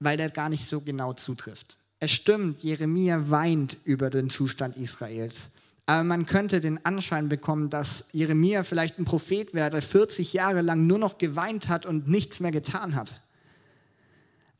weil 0.00 0.16
der 0.16 0.30
gar 0.30 0.48
nicht 0.48 0.66
so 0.66 0.80
genau 0.80 1.12
zutrifft. 1.12 1.78
Es 1.98 2.12
stimmt, 2.12 2.62
Jeremia 2.62 3.30
weint 3.30 3.78
über 3.84 4.10
den 4.10 4.28
Zustand 4.28 4.76
Israels. 4.76 5.48
Aber 5.86 6.04
man 6.04 6.26
könnte 6.26 6.60
den 6.60 6.84
Anschein 6.84 7.28
bekommen, 7.28 7.70
dass 7.70 8.04
Jeremia 8.12 8.64
vielleicht 8.64 8.98
ein 8.98 9.04
Prophet 9.04 9.54
wäre, 9.54 9.70
der 9.70 9.82
40 9.82 10.32
Jahre 10.32 10.62
lang 10.62 10.86
nur 10.86 10.98
noch 10.98 11.16
geweint 11.16 11.68
hat 11.68 11.86
und 11.86 12.08
nichts 12.08 12.40
mehr 12.40 12.50
getan 12.50 12.96
hat. 12.96 13.22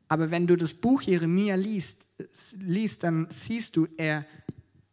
Aber 0.07 0.31
wenn 0.31 0.47
du 0.47 0.55
das 0.55 0.73
Buch 0.73 1.01
Jeremia 1.01 1.55
liest, 1.55 2.07
liest, 2.61 3.03
dann 3.03 3.27
siehst 3.29 3.75
du, 3.75 3.87
er 3.97 4.25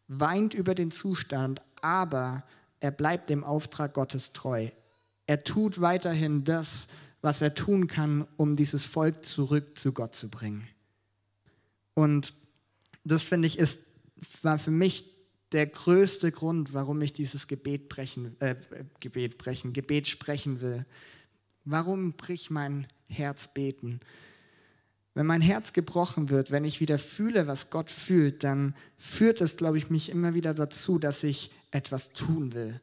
weint 0.08 0.54
über 0.54 0.74
den 0.74 0.90
Zustand, 0.90 1.62
aber 1.80 2.42
er 2.80 2.90
bleibt 2.90 3.30
dem 3.30 3.44
Auftrag 3.44 3.94
Gottes 3.94 4.32
treu. 4.32 4.68
Er 5.26 5.44
tut 5.44 5.80
weiterhin 5.80 6.44
das, 6.44 6.86
was 6.86 6.88
er 7.40 7.54
tun 7.54 7.86
kann, 7.86 8.26
um 8.36 8.54
dieses 8.54 8.84
Volk 8.84 9.24
zurück 9.24 9.78
zu 9.78 9.92
Gott 9.92 10.14
zu 10.14 10.28
bringen. 10.28 10.68
Und 11.94 12.34
das 13.02 13.22
finde 13.22 13.48
ich 13.48 13.58
ist, 13.58 13.80
war 14.42 14.58
für 14.58 14.70
mich 14.70 15.10
der 15.52 15.66
größte 15.66 16.32
Grund, 16.32 16.74
warum 16.74 17.00
ich 17.00 17.14
dieses 17.14 17.46
Gebet 17.46 17.88
brechen, 17.88 18.38
äh, 18.40 18.56
Gebet 19.00 19.38
brechen, 19.38 19.72
Gebet 19.72 20.06
sprechen 20.08 20.60
will. 20.60 20.84
Warum 21.64 22.12
bricht 22.12 22.50
mein 22.50 22.88
Herz 23.08 23.48
beten? 23.54 24.00
Wenn 25.14 25.24
mein 25.24 25.40
Herz 25.40 25.72
gebrochen 25.72 26.28
wird, 26.28 26.50
wenn 26.50 26.64
ich 26.64 26.80
wieder 26.80 26.98
fühle, 26.98 27.46
was 27.46 27.70
Gott 27.70 27.90
fühlt, 27.90 28.44
dann 28.44 28.74
führt 28.98 29.40
es, 29.40 29.56
glaube 29.56 29.78
ich, 29.78 29.88
mich 29.88 30.10
immer 30.10 30.34
wieder 30.34 30.52
dazu, 30.52 30.98
dass 30.98 31.22
ich 31.22 31.52
etwas 31.70 32.12
tun 32.12 32.52
will. 32.52 32.82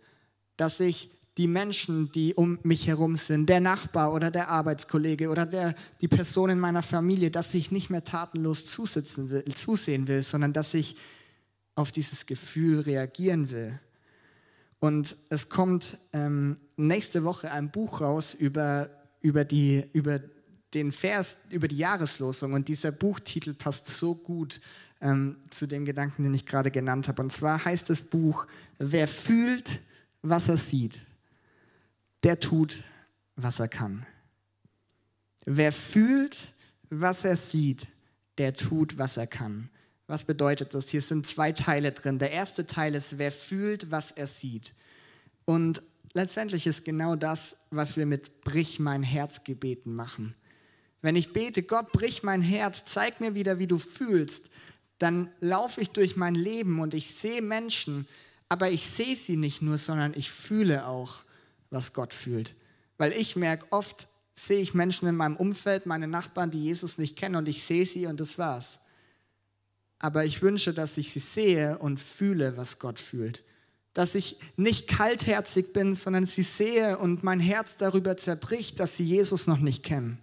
Dass 0.56 0.80
ich 0.80 1.12
die 1.42 1.48
Menschen, 1.48 2.12
die 2.12 2.36
um 2.36 2.60
mich 2.62 2.86
herum 2.86 3.16
sind, 3.16 3.50
der 3.50 3.62
Nachbar 3.62 4.14
oder 4.14 4.30
der 4.30 4.50
Arbeitskollege 4.50 5.28
oder 5.28 5.48
der, 5.48 5.74
die 6.00 6.08
Person 6.08 6.52
in 6.52 6.60
meiner 6.60 6.84
Familie, 6.84 7.32
dass 7.32 7.56
ich 7.56 7.72
nicht 7.72 7.90
mehr 7.90 8.04
tatenlos 8.04 8.66
zusitzen 8.66 9.32
will, 9.32 9.44
zusehen 9.46 10.08
will, 10.08 10.22
sondern 10.22 10.54
dass 10.54 10.76
ich 10.76 10.96
auf 11.74 11.92
dieses 11.92 12.28
Gefühl 12.28 12.82
reagieren 12.82 13.50
will. 13.50 13.80
Und 14.78 15.18
es 15.30 15.50
kommt 15.50 15.98
ähm, 16.14 16.58
nächste 16.78 17.24
Woche 17.24 17.52
ein 17.52 17.72
Buch 17.72 18.02
raus 18.02 18.36
über, 18.36 18.92
über, 19.22 19.44
die, 19.44 19.84
über 19.94 20.20
den 20.76 20.92
Vers, 20.92 21.40
über 21.50 21.68
die 21.68 21.78
Jahreslosung. 21.78 22.54
Und 22.54 22.68
dieser 22.68 22.92
Buchtitel 22.92 23.56
passt 23.56 23.88
so 23.88 24.14
gut 24.14 24.62
ähm, 25.02 25.38
zu 25.50 25.66
dem 25.66 25.86
Gedanken, 25.86 26.22
den 26.22 26.36
ich 26.36 26.46
gerade 26.46 26.70
genannt 26.70 27.08
habe. 27.08 27.24
Und 27.24 27.32
zwar 27.32 27.66
heißt 27.66 27.90
das 27.90 28.04
Buch, 28.04 28.46
wer 28.78 29.08
fühlt, 29.08 29.80
was 30.22 30.48
er 30.48 30.58
sieht 30.58 31.02
der 32.24 32.40
tut, 32.40 32.84
was 33.36 33.60
er 33.60 33.68
kann. 33.68 34.06
Wer 35.46 35.72
fühlt, 35.72 36.54
was 36.90 37.26
er 37.26 37.36
sieht, 37.36 37.88
der 38.38 38.54
tut, 38.54 38.98
was 38.98 39.18
er 39.18 39.28
kann. 39.28 39.70
Was 40.08 40.26
bedeutet 40.26 40.74
das? 40.74 40.90
Hier 40.90 41.02
sind 41.02 41.26
zwei 41.26 41.52
Teile 41.52 41.92
drin. 41.94 42.20
Der 42.20 42.32
erste 42.32 42.68
Teil 42.68 42.96
ist, 42.96 43.18
wer 43.18 43.32
fühlt, 43.32 43.92
was 43.92 44.12
er 44.12 44.28
sieht. 44.28 44.74
Und 45.46 45.82
letztendlich 46.14 46.68
ist 46.68 46.84
genau 46.84 47.16
das, 47.16 47.58
was 47.70 47.98
wir 47.98 48.06
mit 48.06 48.42
Brich 48.42 48.80
mein 48.80 49.04
Herz 49.04 49.44
gebeten 49.44 49.96
machen. 49.96 50.36
Wenn 51.02 51.16
ich 51.16 51.34
bete, 51.34 51.64
Gott, 51.64 51.92
brich 51.92 52.24
mein 52.24 52.42
Herz, 52.42 52.86
zeig 52.86 53.22
mir 53.22 53.34
wieder, 53.34 53.58
wie 53.58 53.68
du 53.68 53.78
fühlst, 53.78 54.50
dann 55.00 55.32
laufe 55.40 55.82
ich 55.82 55.90
durch 55.90 56.16
mein 56.16 56.36
Leben 56.36 56.80
und 56.80 56.94
ich 56.94 57.08
sehe 57.16 57.42
Menschen, 57.42 58.08
aber 58.50 58.70
ich 58.70 58.84
sehe 58.84 59.16
sie 59.16 59.38
nicht 59.38 59.62
nur, 59.64 59.80
sondern 59.80 60.14
ich 60.14 60.30
fühle 60.30 60.86
auch 60.86 61.24
was 61.72 61.94
Gott 61.94 62.14
fühlt. 62.14 62.54
Weil 62.98 63.14
ich 63.14 63.36
merke, 63.36 63.66
oft 63.72 64.08
sehe 64.36 64.60
ich 64.60 64.74
Menschen 64.74 65.08
in 65.08 65.16
meinem 65.16 65.36
Umfeld, 65.36 65.86
meine 65.86 66.08
Nachbarn, 66.08 66.52
die 66.52 66.64
Jesus 66.64 66.98
nicht 66.98 67.18
kennen 67.18 67.36
und 67.36 67.50
ich 67.50 67.64
sehe 67.64 67.86
sie 67.86 68.06
und 68.06 68.20
das 68.20 68.38
war's. 68.38 68.80
Aber 69.98 70.26
ich 70.26 70.42
wünsche, 70.42 70.74
dass 70.74 70.98
ich 70.98 71.12
sie 71.12 71.20
sehe 71.20 71.78
und 71.78 72.00
fühle, 72.00 72.58
was 72.58 72.80
Gott 72.80 73.00
fühlt. 73.00 73.44
Dass 73.94 74.16
ich 74.16 74.38
nicht 74.56 74.88
kaltherzig 74.88 75.74
bin, 75.74 75.96
sondern 75.96 76.26
sie 76.26 76.44
sehe 76.44 76.98
und 76.98 77.24
mein 77.24 77.40
Herz 77.40 77.78
darüber 77.78 78.18
zerbricht, 78.18 78.80
dass 78.80 78.98
sie 78.98 79.04
Jesus 79.04 79.48
noch 79.48 79.60
nicht 79.60 79.84
kennen. 79.84 80.20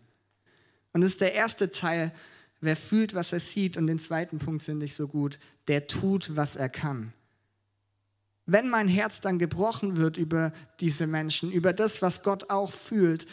Und 0.92 1.02
das 1.02 1.12
ist 1.12 1.20
der 1.20 1.34
erste 1.34 1.70
Teil, 1.70 2.12
wer 2.60 2.76
fühlt, 2.76 3.14
was 3.14 3.32
er 3.32 3.40
sieht. 3.40 3.76
Und 3.76 3.86
den 3.86 4.00
zweiten 4.00 4.38
Punkt 4.38 4.64
finde 4.64 4.86
ich 4.86 4.94
so 4.94 5.06
gut, 5.06 5.38
der 5.68 5.86
tut, 5.86 6.34
was 6.34 6.56
er 6.56 6.68
kann 6.68 7.12
wenn 8.48 8.70
mein 8.70 8.88
Herz 8.88 9.20
dann 9.20 9.38
gebrochen 9.38 9.98
wird 9.98 10.16
über 10.16 10.52
diese 10.80 11.06
Menschen, 11.06 11.52
über 11.52 11.74
das, 11.74 12.00
was 12.00 12.22
Gott 12.22 12.48
auch 12.48 12.72
fühlt, 12.72 13.26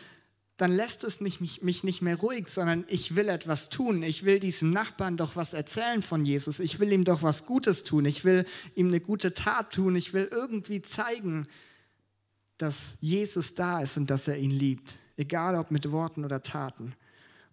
dann 0.57 0.71
lässt 0.71 1.05
es 1.05 1.21
nicht, 1.21 1.39
mich, 1.39 1.63
mich 1.63 1.85
nicht 1.85 2.01
mehr 2.01 2.17
ruhig, 2.17 2.49
sondern 2.49 2.83
ich 2.89 3.15
will 3.15 3.29
etwas 3.29 3.69
tun. 3.69 4.03
Ich 4.03 4.25
will 4.25 4.41
diesem 4.41 4.71
Nachbarn 4.71 5.15
doch 5.15 5.37
was 5.37 5.53
erzählen 5.53 6.01
von 6.01 6.25
Jesus. 6.25 6.59
Ich 6.59 6.81
will 6.81 6.91
ihm 6.91 7.05
doch 7.05 7.23
was 7.23 7.45
Gutes 7.45 7.83
tun. 7.83 8.03
Ich 8.03 8.25
will 8.25 8.45
ihm 8.75 8.89
eine 8.89 8.99
gute 8.99 9.33
Tat 9.33 9.71
tun. 9.71 9.95
Ich 9.95 10.13
will 10.13 10.27
irgendwie 10.29 10.81
zeigen, 10.81 11.47
dass 12.57 12.97
Jesus 12.99 13.55
da 13.55 13.81
ist 13.81 13.97
und 13.97 14.09
dass 14.09 14.27
er 14.27 14.37
ihn 14.37 14.51
liebt. 14.51 14.95
egal 15.17 15.55
ob 15.55 15.71
mit 15.71 15.91
Worten 15.93 16.25
oder 16.25 16.43
Taten. 16.43 16.93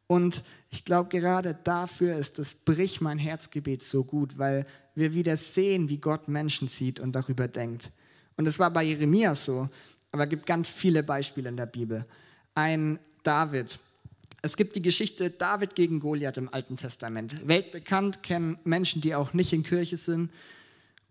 Und 0.07 0.43
ich 0.71 0.85
glaube, 0.85 1.09
gerade 1.09 1.57
dafür 1.65 2.17
ist 2.17 2.39
das 2.39 2.55
Brich 2.55 3.01
mein 3.01 3.19
Herzgebet 3.19 3.83
so 3.83 4.05
gut, 4.05 4.39
weil 4.39 4.67
wir 4.95 5.15
wieder 5.15 5.37
sehen, 5.37 5.89
wie 5.89 5.99
Gott 5.99 6.29
Menschen 6.29 6.69
sieht 6.69 7.01
und 7.01 7.13
darüber 7.13 7.49
denkt. 7.49 7.91
Und 8.37 8.47
es 8.47 8.59
war 8.59 8.71
bei 8.71 8.83
Jeremia 8.83 9.35
so, 9.35 9.69
aber 10.11 10.25
es 10.25 10.31
gibt 10.31 10.47
ganz 10.47 10.69
viele 10.69 11.03
Beispiele 11.03 11.49
in 11.49 11.57
der 11.57 11.67
Bibel. 11.67 12.05
Ein 12.55 12.99
David. 13.23 13.79
Es 14.43 14.57
gibt 14.57 14.75
die 14.77 14.83
Geschichte 14.83 15.31
David 15.31 15.75
gegen 15.75 16.01
Goliath 16.01 16.37
im 16.37 16.53
Alten 16.53 16.77
Testament. 16.77 17.47
Weltbekannt 17.47 18.23
kennen 18.23 18.59
Menschen, 18.65 19.01
die 19.01 19.15
auch 19.15 19.33
nicht 19.33 19.53
in 19.53 19.63
Kirche 19.63 19.97
sind. 19.97 20.31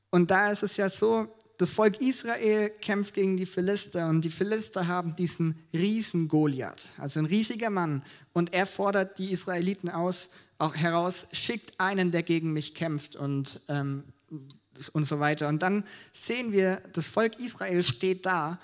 Und 0.09 0.29
da 0.29 0.51
ist 0.51 0.63
es 0.63 0.77
ja 0.77 0.89
so, 0.89 1.27
das 1.61 1.69
Volk 1.69 2.01
Israel 2.01 2.71
kämpft 2.71 3.13
gegen 3.13 3.37
die 3.37 3.45
Philister 3.45 4.09
und 4.09 4.25
die 4.25 4.31
Philister 4.31 4.87
haben 4.87 5.15
diesen 5.15 5.59
riesen 5.71 6.27
Goliath, 6.27 6.87
also 6.97 7.19
ein 7.19 7.27
riesiger 7.27 7.69
Mann. 7.69 8.03
Und 8.33 8.51
er 8.51 8.65
fordert 8.65 9.19
die 9.19 9.31
Israeliten 9.31 9.87
aus, 9.87 10.29
auch 10.57 10.75
heraus, 10.75 11.27
schickt 11.33 11.79
einen, 11.79 12.09
der 12.09 12.23
gegen 12.23 12.51
mich 12.51 12.73
kämpft 12.73 13.15
und, 13.15 13.61
ähm, 13.67 14.05
und 14.93 15.05
so 15.05 15.19
weiter. 15.19 15.49
Und 15.49 15.61
dann 15.61 15.83
sehen 16.13 16.51
wir, 16.51 16.81
das 16.93 17.05
Volk 17.05 17.39
Israel 17.39 17.83
steht 17.83 18.25
da 18.25 18.59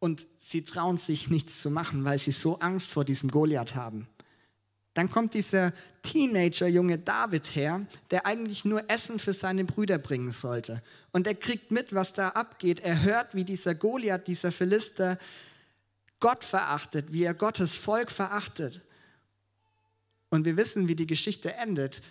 und 0.00 0.26
sie 0.36 0.64
trauen 0.64 0.98
sich 0.98 1.30
nichts 1.30 1.62
zu 1.62 1.70
machen, 1.70 2.04
weil 2.04 2.18
sie 2.18 2.32
so 2.32 2.58
Angst 2.58 2.90
vor 2.90 3.04
diesem 3.04 3.30
Goliath 3.30 3.76
haben. 3.76 4.08
Dann 4.94 5.10
kommt 5.10 5.32
dieser 5.34 5.72
Teenager-Junge 6.02 6.98
David 6.98 7.54
her, 7.54 7.86
der 8.10 8.26
eigentlich 8.26 8.64
nur 8.64 8.90
Essen 8.90 9.18
für 9.18 9.32
seine 9.32 9.64
Brüder 9.64 9.98
bringen 9.98 10.32
sollte. 10.32 10.82
Und 11.12 11.26
er 11.26 11.34
kriegt 11.34 11.70
mit, 11.70 11.94
was 11.94 12.12
da 12.12 12.28
abgeht. 12.30 12.80
Er 12.80 13.02
hört, 13.02 13.34
wie 13.34 13.44
dieser 13.44 13.74
Goliath, 13.74 14.26
dieser 14.26 14.52
Philister, 14.52 15.18
Gott 16.20 16.44
verachtet, 16.44 17.12
wie 17.12 17.24
er 17.24 17.34
Gottes 17.34 17.78
Volk 17.78 18.10
verachtet. 18.10 18.82
Und 20.28 20.44
wir 20.44 20.56
wissen, 20.56 20.88
wie 20.88 20.94
die 20.94 21.06
Geschichte 21.06 21.54
endet. 21.54 22.02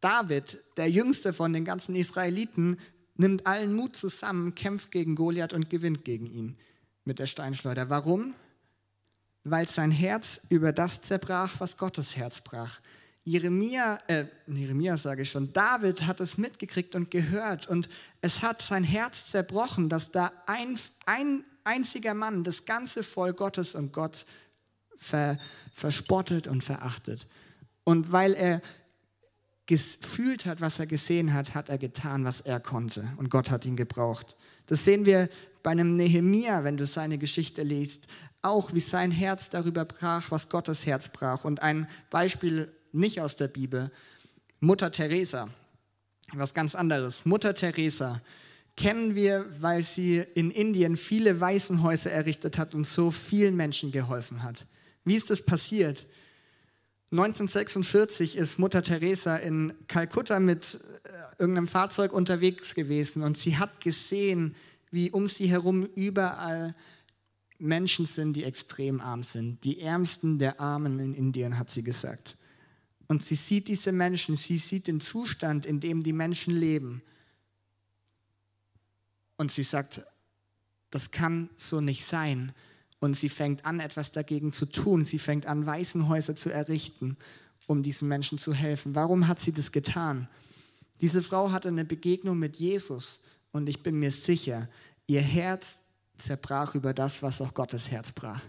David, 0.00 0.58
der 0.76 0.90
jüngste 0.90 1.32
von 1.32 1.52
den 1.52 1.64
ganzen 1.64 1.94
Israeliten, 1.94 2.78
nimmt 3.16 3.46
allen 3.46 3.72
Mut 3.72 3.96
zusammen, 3.96 4.54
kämpft 4.54 4.90
gegen 4.90 5.14
Goliath 5.14 5.52
und 5.52 5.70
gewinnt 5.70 6.04
gegen 6.04 6.26
ihn 6.26 6.56
mit 7.04 7.18
der 7.18 7.26
Steinschleuder. 7.26 7.90
Warum? 7.90 8.34
Weil 9.50 9.68
sein 9.68 9.90
Herz 9.90 10.40
über 10.48 10.72
das 10.72 11.00
zerbrach, 11.00 11.54
was 11.58 11.76
Gottes 11.76 12.16
Herz 12.16 12.40
brach. 12.40 12.80
Jeremia, 13.24 13.98
äh, 14.06 14.24
Jeremia 14.46 14.96
sage 14.96 15.22
ich 15.22 15.30
schon, 15.30 15.52
David 15.52 16.06
hat 16.06 16.20
es 16.20 16.38
mitgekriegt 16.38 16.94
und 16.94 17.10
gehört 17.10 17.66
und 17.68 17.88
es 18.22 18.40
hat 18.42 18.62
sein 18.62 18.84
Herz 18.84 19.30
zerbrochen, 19.30 19.90
dass 19.90 20.10
da 20.10 20.32
ein, 20.46 20.78
ein 21.04 21.44
einziger 21.64 22.14
Mann 22.14 22.42
das 22.42 22.64
ganze 22.64 23.02
Volk 23.02 23.36
Gottes 23.36 23.74
und 23.74 23.92
Gott 23.92 24.24
ver, 24.96 25.36
verspottet 25.72 26.46
und 26.46 26.64
verachtet. 26.64 27.26
Und 27.84 28.12
weil 28.12 28.32
er 28.32 28.62
gefühlt 29.68 30.46
hat, 30.46 30.60
was 30.60 30.80
er 30.80 30.86
gesehen 30.86 31.34
hat, 31.34 31.54
hat 31.54 31.68
er 31.68 31.78
getan, 31.78 32.24
was 32.24 32.40
er 32.40 32.58
konnte 32.58 33.06
und 33.18 33.30
Gott 33.30 33.50
hat 33.50 33.66
ihn 33.66 33.76
gebraucht. 33.76 34.34
Das 34.66 34.84
sehen 34.84 35.06
wir 35.06 35.28
bei 35.62 35.70
einem 35.70 35.96
Nehemia, 35.96 36.64
wenn 36.64 36.78
du 36.78 36.86
seine 36.86 37.18
Geschichte 37.18 37.62
liest, 37.62 38.06
auch 38.40 38.72
wie 38.72 38.80
sein 38.80 39.10
Herz 39.10 39.50
darüber 39.50 39.84
brach, 39.84 40.30
was 40.30 40.48
Gottes 40.48 40.86
Herz 40.86 41.10
brach. 41.10 41.44
Und 41.44 41.62
ein 41.62 41.86
Beispiel 42.10 42.72
nicht 42.92 43.20
aus 43.20 43.36
der 43.36 43.48
Bibel, 43.48 43.90
Mutter 44.60 44.90
Teresa, 44.90 45.48
was 46.32 46.54
ganz 46.54 46.74
anderes. 46.74 47.26
Mutter 47.26 47.54
Teresa 47.54 48.22
kennen 48.76 49.14
wir, 49.14 49.46
weil 49.60 49.82
sie 49.82 50.24
in 50.34 50.50
Indien 50.50 50.96
viele 50.96 51.40
Waisenhäuser 51.40 52.10
errichtet 52.10 52.56
hat 52.56 52.74
und 52.74 52.86
so 52.86 53.10
vielen 53.10 53.54
Menschen 53.56 53.92
geholfen 53.92 54.42
hat. 54.42 54.64
Wie 55.04 55.14
ist 55.14 55.28
das 55.28 55.44
passiert? 55.44 56.06
1946 57.10 58.36
ist 58.36 58.58
Mutter 58.58 58.82
Teresa 58.82 59.36
in 59.36 59.72
Kalkutta 59.88 60.40
mit 60.40 60.78
äh, 61.04 61.08
irgendeinem 61.38 61.68
Fahrzeug 61.68 62.12
unterwegs 62.12 62.74
gewesen 62.74 63.22
und 63.22 63.38
sie 63.38 63.56
hat 63.56 63.80
gesehen, 63.80 64.54
wie 64.90 65.10
um 65.10 65.26
sie 65.26 65.46
herum 65.46 65.84
überall 65.94 66.74
Menschen 67.58 68.04
sind, 68.06 68.34
die 68.34 68.44
extrem 68.44 69.00
arm 69.00 69.22
sind. 69.22 69.64
Die 69.64 69.80
Ärmsten 69.80 70.38
der 70.38 70.60
Armen 70.60 70.98
in 70.98 71.14
Indien, 71.14 71.58
hat 71.58 71.70
sie 71.70 71.82
gesagt. 71.82 72.36
Und 73.06 73.24
sie 73.24 73.34
sieht 73.36 73.68
diese 73.68 73.90
Menschen, 73.90 74.36
sie 74.36 74.58
sieht 74.58 74.86
den 74.86 75.00
Zustand, 75.00 75.64
in 75.64 75.80
dem 75.80 76.02
die 76.02 76.12
Menschen 76.12 76.54
leben. 76.54 77.02
Und 79.38 79.50
sie 79.50 79.62
sagt, 79.62 80.02
das 80.90 81.10
kann 81.10 81.48
so 81.56 81.80
nicht 81.80 82.04
sein. 82.04 82.52
Und 83.00 83.14
sie 83.14 83.28
fängt 83.28 83.64
an, 83.64 83.80
etwas 83.80 84.12
dagegen 84.12 84.52
zu 84.52 84.66
tun. 84.66 85.04
Sie 85.04 85.18
fängt 85.18 85.46
an, 85.46 85.66
Waisenhäuser 85.66 86.34
zu 86.34 86.50
errichten, 86.50 87.16
um 87.66 87.82
diesen 87.82 88.08
Menschen 88.08 88.38
zu 88.38 88.52
helfen. 88.52 88.94
Warum 88.94 89.28
hat 89.28 89.40
sie 89.40 89.52
das 89.52 89.72
getan? 89.72 90.28
Diese 91.00 91.22
Frau 91.22 91.52
hatte 91.52 91.68
eine 91.68 91.84
Begegnung 91.84 92.38
mit 92.38 92.56
Jesus 92.56 93.20
und 93.52 93.68
ich 93.68 93.82
bin 93.82 93.98
mir 93.98 94.10
sicher, 94.10 94.68
ihr 95.06 95.20
Herz 95.20 95.82
zerbrach 96.18 96.74
über 96.74 96.92
das, 96.92 97.22
was 97.22 97.40
auch 97.40 97.54
Gottes 97.54 97.90
Herz 97.90 98.10
brach. 98.10 98.42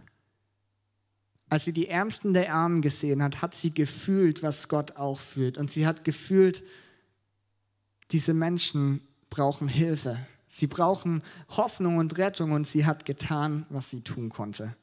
Als 1.49 1.65
sie 1.65 1.73
die 1.73 1.87
Ärmsten 1.87 2.33
der 2.33 2.53
Armen 2.53 2.81
gesehen 2.81 3.23
hat, 3.23 3.41
hat 3.41 3.55
sie 3.55 3.73
gefühlt, 3.73 4.43
was 4.43 4.67
Gott 4.67 4.97
auch 4.97 5.19
fühlt. 5.19 5.57
Und 5.57 5.71
sie 5.71 5.87
hat 5.87 6.03
gefühlt, 6.03 6.63
diese 8.11 8.33
Menschen 8.33 9.01
brauchen 9.29 9.67
Hilfe. 9.67 10.19
Sie 10.51 10.65
brauchen 10.65 11.21
Hoffnung 11.49 11.97
und 11.97 12.17
Rettung 12.17 12.53
und 12.53 12.67
sie 12.67 12.87
hat 12.87 13.05
getan, 13.05 13.67
was 13.69 13.91
sie 13.91 14.01
tun 14.01 14.29
konnte. 14.29 14.75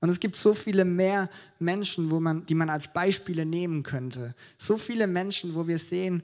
Und 0.00 0.10
es 0.10 0.20
gibt 0.20 0.36
so 0.36 0.52
viele 0.52 0.84
mehr 0.84 1.30
Menschen, 1.58 2.10
wo 2.10 2.20
man, 2.20 2.44
die 2.44 2.54
man 2.54 2.68
als 2.68 2.92
Beispiele 2.92 3.46
nehmen 3.46 3.82
könnte. 3.82 4.34
So 4.58 4.76
viele 4.76 5.06
Menschen, 5.06 5.54
wo 5.54 5.66
wir 5.66 5.78
sehen, 5.78 6.22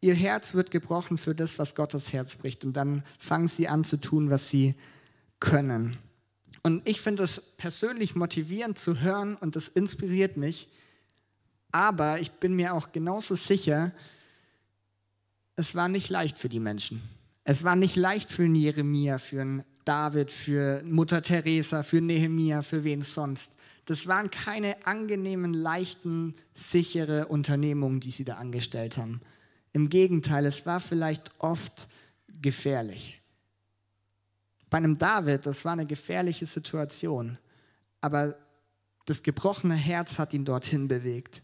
ihr 0.00 0.14
Herz 0.14 0.54
wird 0.54 0.70
gebrochen 0.70 1.18
für 1.18 1.34
das, 1.34 1.58
was 1.58 1.74
Gottes 1.74 2.14
Herz 2.14 2.34
bricht. 2.36 2.64
Und 2.64 2.72
dann 2.72 3.04
fangen 3.18 3.46
sie 3.46 3.68
an 3.68 3.84
zu 3.84 3.98
tun, 3.98 4.30
was 4.30 4.48
sie 4.48 4.74
können. 5.38 5.98
Und 6.62 6.88
ich 6.88 7.02
finde 7.02 7.24
es 7.24 7.42
persönlich 7.58 8.14
motivierend 8.14 8.78
zu 8.78 9.00
hören 9.00 9.36
und 9.36 9.54
das 9.54 9.68
inspiriert 9.68 10.38
mich. 10.38 10.70
Aber 11.72 12.20
ich 12.20 12.32
bin 12.32 12.56
mir 12.56 12.72
auch 12.72 12.90
genauso 12.90 13.34
sicher, 13.34 13.92
es 15.56 15.74
war 15.74 15.88
nicht 15.88 16.08
leicht 16.08 16.38
für 16.38 16.48
die 16.48 16.58
Menschen. 16.58 17.02
Es 17.44 17.62
war 17.62 17.76
nicht 17.76 17.96
leicht 17.96 18.30
für 18.30 18.44
einen 18.44 18.54
Jeremia, 18.54 19.18
für 19.18 19.42
einen 19.42 19.64
David, 19.84 20.32
für 20.32 20.82
Mutter 20.84 21.22
Teresa, 21.22 21.82
für 21.82 22.00
Nehemia, 22.00 22.62
für 22.62 22.84
wen 22.84 23.02
sonst. 23.02 23.52
Das 23.84 24.06
waren 24.06 24.30
keine 24.30 24.86
angenehmen, 24.86 25.52
leichten, 25.52 26.34
sichere 26.54 27.26
Unternehmungen, 27.26 28.00
die 28.00 28.10
sie 28.10 28.24
da 28.24 28.36
angestellt 28.36 28.96
haben. 28.96 29.20
Im 29.74 29.90
Gegenteil, 29.90 30.46
es 30.46 30.64
war 30.64 30.80
vielleicht 30.80 31.30
oft 31.38 31.88
gefährlich. 32.40 33.20
Bei 34.70 34.78
einem 34.78 34.96
David, 34.96 35.44
das 35.44 35.66
war 35.66 35.72
eine 35.72 35.86
gefährliche 35.86 36.46
Situation, 36.46 37.38
aber 38.00 38.36
das 39.04 39.22
gebrochene 39.22 39.74
Herz 39.74 40.18
hat 40.18 40.32
ihn 40.32 40.46
dorthin 40.46 40.88
bewegt. 40.88 41.42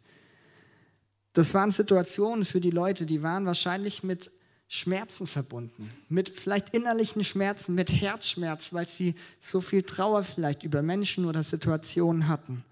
Das 1.34 1.52
waren 1.52 1.70
Situationen 1.70 2.46
für 2.46 2.60
die 2.60 2.70
Leute, 2.70 3.04
die 3.04 3.22
waren 3.22 3.44
wahrscheinlich 3.44 4.02
mit 4.02 4.30
Schmerzen 4.72 5.26
verbunden, 5.26 5.90
mit 6.08 6.38
vielleicht 6.38 6.70
innerlichen 6.70 7.24
Schmerzen, 7.24 7.74
mit 7.74 7.90
Herzschmerz, 7.90 8.72
weil 8.72 8.86
sie 8.86 9.16
so 9.40 9.60
viel 9.60 9.82
Trauer 9.82 10.22
vielleicht 10.22 10.62
über 10.62 10.80
Menschen 10.80 11.24
oder 11.24 11.42
Situationen 11.42 12.28
hatten. 12.28 12.64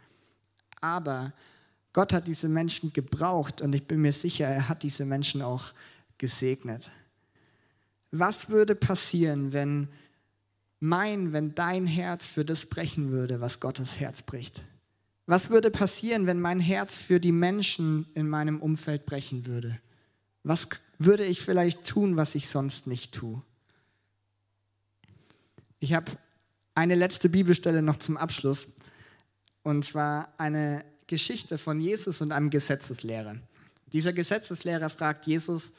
Aber 0.80 1.32
Gott 1.92 2.12
hat 2.12 2.28
diese 2.28 2.48
Menschen 2.48 2.92
gebraucht 2.92 3.60
und 3.60 3.72
ich 3.72 3.84
bin 3.84 4.00
mir 4.00 4.12
sicher, 4.12 4.46
er 4.46 4.68
hat 4.68 4.84
diese 4.84 5.04
Menschen 5.04 5.42
auch 5.42 5.72
gesegnet. 6.18 6.88
Was 8.12 8.48
würde 8.48 8.76
passieren, 8.76 9.52
wenn 9.52 9.88
mein, 10.78 11.32
wenn 11.32 11.56
dein 11.56 11.88
Herz 11.88 12.28
für 12.28 12.44
das 12.44 12.66
brechen 12.66 13.10
würde, 13.10 13.40
was 13.40 13.58
Gottes 13.58 13.98
Herz 13.98 14.22
bricht? 14.22 14.62
Was 15.26 15.50
würde 15.50 15.72
passieren, 15.72 16.26
wenn 16.26 16.40
mein 16.40 16.60
Herz 16.60 16.96
für 16.96 17.18
die 17.18 17.32
Menschen 17.32 18.06
in 18.14 18.28
meinem 18.28 18.62
Umfeld 18.62 19.04
brechen 19.04 19.46
würde? 19.46 19.80
Was 20.48 20.66
würde 20.96 21.26
ich 21.26 21.42
vielleicht 21.42 21.86
tun, 21.86 22.16
was 22.16 22.34
ich 22.34 22.48
sonst 22.48 22.86
nicht 22.86 23.12
tue? 23.12 23.42
Ich 25.78 25.92
habe 25.92 26.10
eine 26.74 26.94
letzte 26.94 27.28
Bibelstelle 27.28 27.82
noch 27.82 27.96
zum 27.98 28.16
Abschluss. 28.16 28.66
Und 29.62 29.84
zwar 29.84 30.32
eine 30.38 30.86
Geschichte 31.06 31.58
von 31.58 31.82
Jesus 31.82 32.22
und 32.22 32.32
einem 32.32 32.48
Gesetzeslehrer. 32.48 33.36
Dieser 33.92 34.14
Gesetzeslehrer 34.14 34.88
fragt 34.88 35.26
Jesus, 35.26 35.70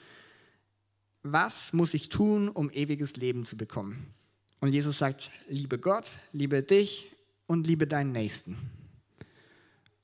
was 1.23 1.73
muss 1.73 1.95
ich 1.95 2.09
tun, 2.09 2.47
um 2.47 2.69
ewiges 2.69 3.15
Leben 3.15 3.45
zu 3.45 3.57
bekommen? 3.57 4.13
Und 4.61 4.71
Jesus 4.71 4.99
sagt, 4.99 5.31
liebe 5.47 5.79
Gott, 5.79 6.11
liebe 6.31 6.61
dich 6.61 7.11
und 7.47 7.65
liebe 7.65 7.87
deinen 7.87 8.11
Nächsten. 8.11 8.55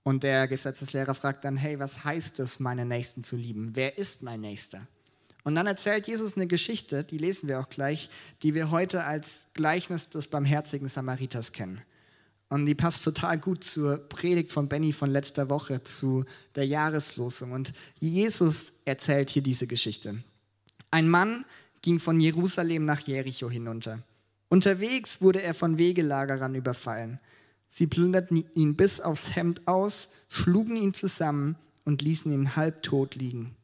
Und 0.06 0.22
der 0.22 0.48
Gesetzeslehrer 0.48 1.16
fragt 1.16 1.46
dann, 1.46 1.58
hey, 1.58 1.80
was 1.80 2.04
heißt 2.04 2.40
es, 2.40 2.60
meine 2.60 2.86
Nächsten 2.86 3.24
zu 3.24 3.36
lieben? 3.36 3.72
Wer 3.74 3.98
ist 3.98 4.22
mein 4.22 4.42
Nächster? 4.42 4.88
Und 5.44 5.56
dann 5.56 5.66
erzählt 5.66 6.08
Jesus 6.08 6.36
eine 6.36 6.46
Geschichte, 6.46 7.04
die 7.04 7.18
lesen 7.18 7.50
wir 7.50 7.60
auch 7.60 7.70
gleich, 7.70 8.12
die 8.44 8.54
wir 8.54 8.70
heute 8.70 9.04
als 9.04 9.48
Gleichnis 9.56 10.08
des 10.10 10.28
barmherzigen 10.28 10.90
Samariters 10.90 11.54
kennen. 11.54 11.82
Und 12.50 12.68
die 12.68 12.76
passt 12.76 13.04
total 13.04 13.40
gut 13.40 13.64
zur 13.64 13.98
Predigt 13.98 14.52
von 14.52 14.70
Benny 14.70 14.94
von 14.94 15.10
letzter 15.10 15.50
Woche, 15.50 15.84
zu 15.84 16.24
der 16.54 16.68
Jahreslosung. 16.68 17.52
Und 17.52 17.74
Jesus 17.98 18.74
erzählt 18.86 19.32
hier 19.32 19.42
diese 19.42 19.66
Geschichte. 19.66 20.24
Ein 20.92 21.10
Mann 21.10 21.46
ging 21.82 22.00
von 22.00 22.20
Jerusalem 22.20 22.86
nach 22.86 23.00
Jericho 23.00 23.50
hinunter. 23.50 24.04
Unterwegs 24.50 25.20
wurde 25.20 25.42
er 25.42 25.56
von 25.56 25.80
Wegelagerern 25.80 26.54
überfallen. 26.54 27.20
Sie 27.70 27.88
plünderten 27.88 28.46
ihn 28.54 28.76
bis 28.76 29.00
aufs 29.00 29.36
Hemd 29.36 29.68
aus, 29.68 30.08
schlugen 30.30 30.76
ihn 30.76 30.94
zusammen 30.94 31.58
und 31.84 32.02
ließen 32.02 32.32
ihn 32.32 32.56
halbtot 32.56 33.16
liegen. 33.16 33.56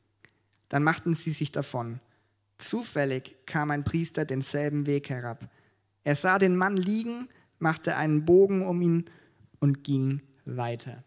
Dann 0.70 0.84
machten 0.84 1.14
sie 1.14 1.32
sich 1.32 1.52
davon. 1.52 2.00
Zufällig 2.58 3.36
kam 3.46 3.72
ein 3.72 3.84
Priester 3.84 4.26
denselben 4.26 4.86
Weg 4.86 5.10
herab. 5.10 5.50
Er 6.04 6.16
sah 6.16 6.40
den 6.40 6.56
Mann 6.56 6.78
liegen, 6.78 7.28
machte 7.60 7.96
einen 7.96 8.26
Bogen 8.26 8.66
um 8.66 8.82
ihn 8.82 9.06
und 9.60 9.84
ging 9.84 10.22
weiter. 10.46 11.04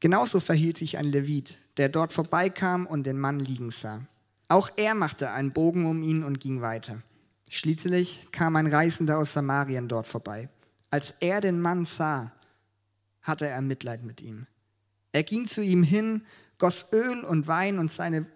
Genauso 0.00 0.40
verhielt 0.40 0.78
sich 0.78 0.96
ein 0.96 1.04
Levit, 1.04 1.58
der 1.76 1.88
dort 1.88 2.12
vorbeikam 2.12 2.86
und 2.86 3.04
den 3.04 3.18
Mann 3.18 3.38
liegen 3.38 3.70
sah. 3.70 4.06
Auch 4.48 4.70
er 4.76 4.94
machte 4.94 5.30
einen 5.30 5.52
Bogen 5.52 5.86
um 5.86 6.02
ihn 6.02 6.24
und 6.24 6.40
ging 6.40 6.60
weiter. 6.62 7.02
Schließlich 7.50 8.28
kam 8.32 8.56
ein 8.56 8.66
Reisender 8.66 9.18
aus 9.18 9.32
Samarien 9.32 9.88
dort 9.88 10.06
vorbei. 10.06 10.48
Als 10.90 11.14
er 11.20 11.40
den 11.40 11.60
Mann 11.60 11.84
sah, 11.84 12.32
hatte 13.22 13.46
er 13.46 13.60
Mitleid 13.60 14.02
mit 14.02 14.20
ihm. 14.20 14.46
Er 15.12 15.22
ging 15.22 15.46
zu 15.46 15.62
ihm 15.62 15.82
hin, 15.82 16.22
goss 16.58 16.86
Öl 16.92 17.24
und 17.24 17.46
Wein 17.46 17.78
und 17.78 17.92
seine 17.92 18.26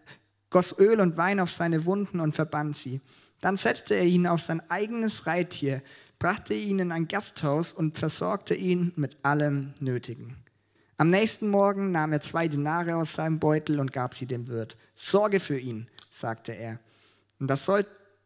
goss 0.51 0.79
Öl 0.79 1.01
und 1.01 1.17
Wein 1.17 1.41
auf 1.41 1.51
seine 1.51 1.85
Wunden 1.85 2.21
und 2.21 2.35
verband 2.35 2.77
sie. 2.77 3.01
Dann 3.41 3.57
setzte 3.57 3.95
er 3.95 4.05
ihn 4.05 4.27
auf 4.27 4.41
sein 4.41 4.63
eigenes 4.71 5.27
Reittier, 5.27 5.83
brachte 6.21 6.55
ihn 6.55 6.79
in 6.79 6.93
ein 6.93 7.09
Gasthaus 7.09 7.73
und 7.73 7.99
versorgte 7.99 8.55
ihn 8.55 8.93
mit 8.95 9.17
allem 9.25 9.75
Nötigen. 9.81 10.37
Am 10.97 11.11
nächsten 11.11 11.49
Morgen 11.49 11.91
nahm 11.91 12.13
er 12.13 12.21
zwei 12.21 12.47
Denare 12.47 12.95
aus 12.95 13.15
seinem 13.15 13.41
Beutel 13.41 13.81
und 13.81 13.93
gab 13.93 14.15
sie 14.15 14.27
dem 14.27 14.47
Wirt. 14.47 14.77
Sorge 14.95 15.41
für 15.41 15.59
ihn, 15.59 15.89
sagte 16.11 16.53
er. 16.53 16.79
Und, 17.41 17.51
das 17.51 17.65
soll, 17.65 17.85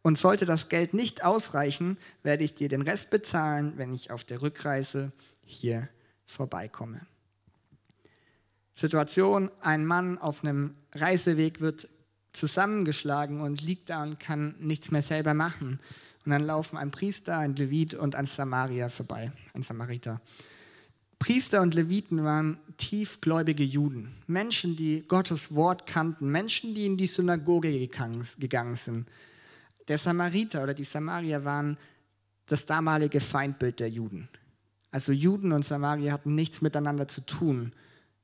und 0.09 0.17
sollte 0.17 0.47
das 0.47 0.69
Geld 0.69 0.95
nicht 0.95 1.23
ausreichen, 1.23 1.95
werde 2.23 2.43
ich 2.43 2.55
dir 2.55 2.67
den 2.67 2.81
Rest 2.81 3.11
bezahlen, 3.11 3.73
wenn 3.75 3.93
ich 3.93 4.09
auf 4.09 4.23
der 4.23 4.41
Rückreise 4.41 5.11
hier 5.45 5.87
vorbeikomme. 6.25 7.01
Situation, 8.73 9.51
ein 9.61 9.85
Mann 9.85 10.17
auf 10.17 10.43
einem 10.43 10.73
Reiseweg 10.95 11.61
wird 11.61 11.89
zusammengeschlagen 12.33 13.41
und 13.41 13.61
liegt 13.61 13.91
da 13.91 14.01
und 14.01 14.19
kann 14.19 14.55
nichts 14.57 14.89
mehr 14.89 15.03
selber 15.03 15.35
machen. 15.35 15.79
Und 16.25 16.31
dann 16.31 16.41
laufen 16.41 16.77
ein 16.77 16.89
Priester, 16.89 17.37
ein 17.37 17.55
Levit 17.55 17.93
und 17.93 18.15
ein 18.15 18.25
Samarier 18.25 18.89
vorbei, 18.89 19.31
ein 19.53 19.61
Samariter. 19.61 20.21
Priester 21.19 21.61
und 21.61 21.75
Leviten 21.75 22.23
waren 22.23 22.57
tiefgläubige 22.77 23.63
Juden, 23.63 24.15
Menschen, 24.25 24.75
die 24.75 25.03
Gottes 25.07 25.53
Wort 25.53 25.85
kannten, 25.85 26.31
Menschen, 26.31 26.73
die 26.73 26.87
in 26.87 26.97
die 26.97 27.05
Synagoge 27.05 27.69
gegangen 27.77 28.75
sind. 28.75 29.07
Der 29.89 29.97
Samariter 29.97 30.63
oder 30.63 30.73
die 30.73 30.83
Samarier 30.83 31.43
waren 31.43 31.77
das 32.45 32.65
damalige 32.65 33.19
Feindbild 33.19 33.79
der 33.79 33.89
Juden. 33.89 34.29
Also 34.91 35.11
Juden 35.11 35.51
und 35.51 35.65
Samarier 35.65 36.13
hatten 36.13 36.35
nichts 36.35 36.61
miteinander 36.61 37.07
zu 37.07 37.21
tun. 37.21 37.73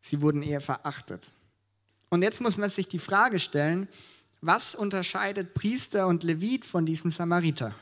Sie 0.02 0.22
wurden 0.22 0.44
eher 0.44 0.62
verachtet. 0.62 1.34
Und 2.10 2.22
jetzt 2.22 2.40
muss 2.40 2.58
man 2.58 2.70
sich 2.70 2.88
die 2.88 3.00
Frage 3.00 3.40
stellen, 3.40 3.88
was 4.42 4.76
unterscheidet 4.76 5.54
Priester 5.56 6.08
und 6.08 6.24
Levit 6.24 6.66
von 6.66 6.86
diesem 6.86 7.10
Samariter? 7.10 7.74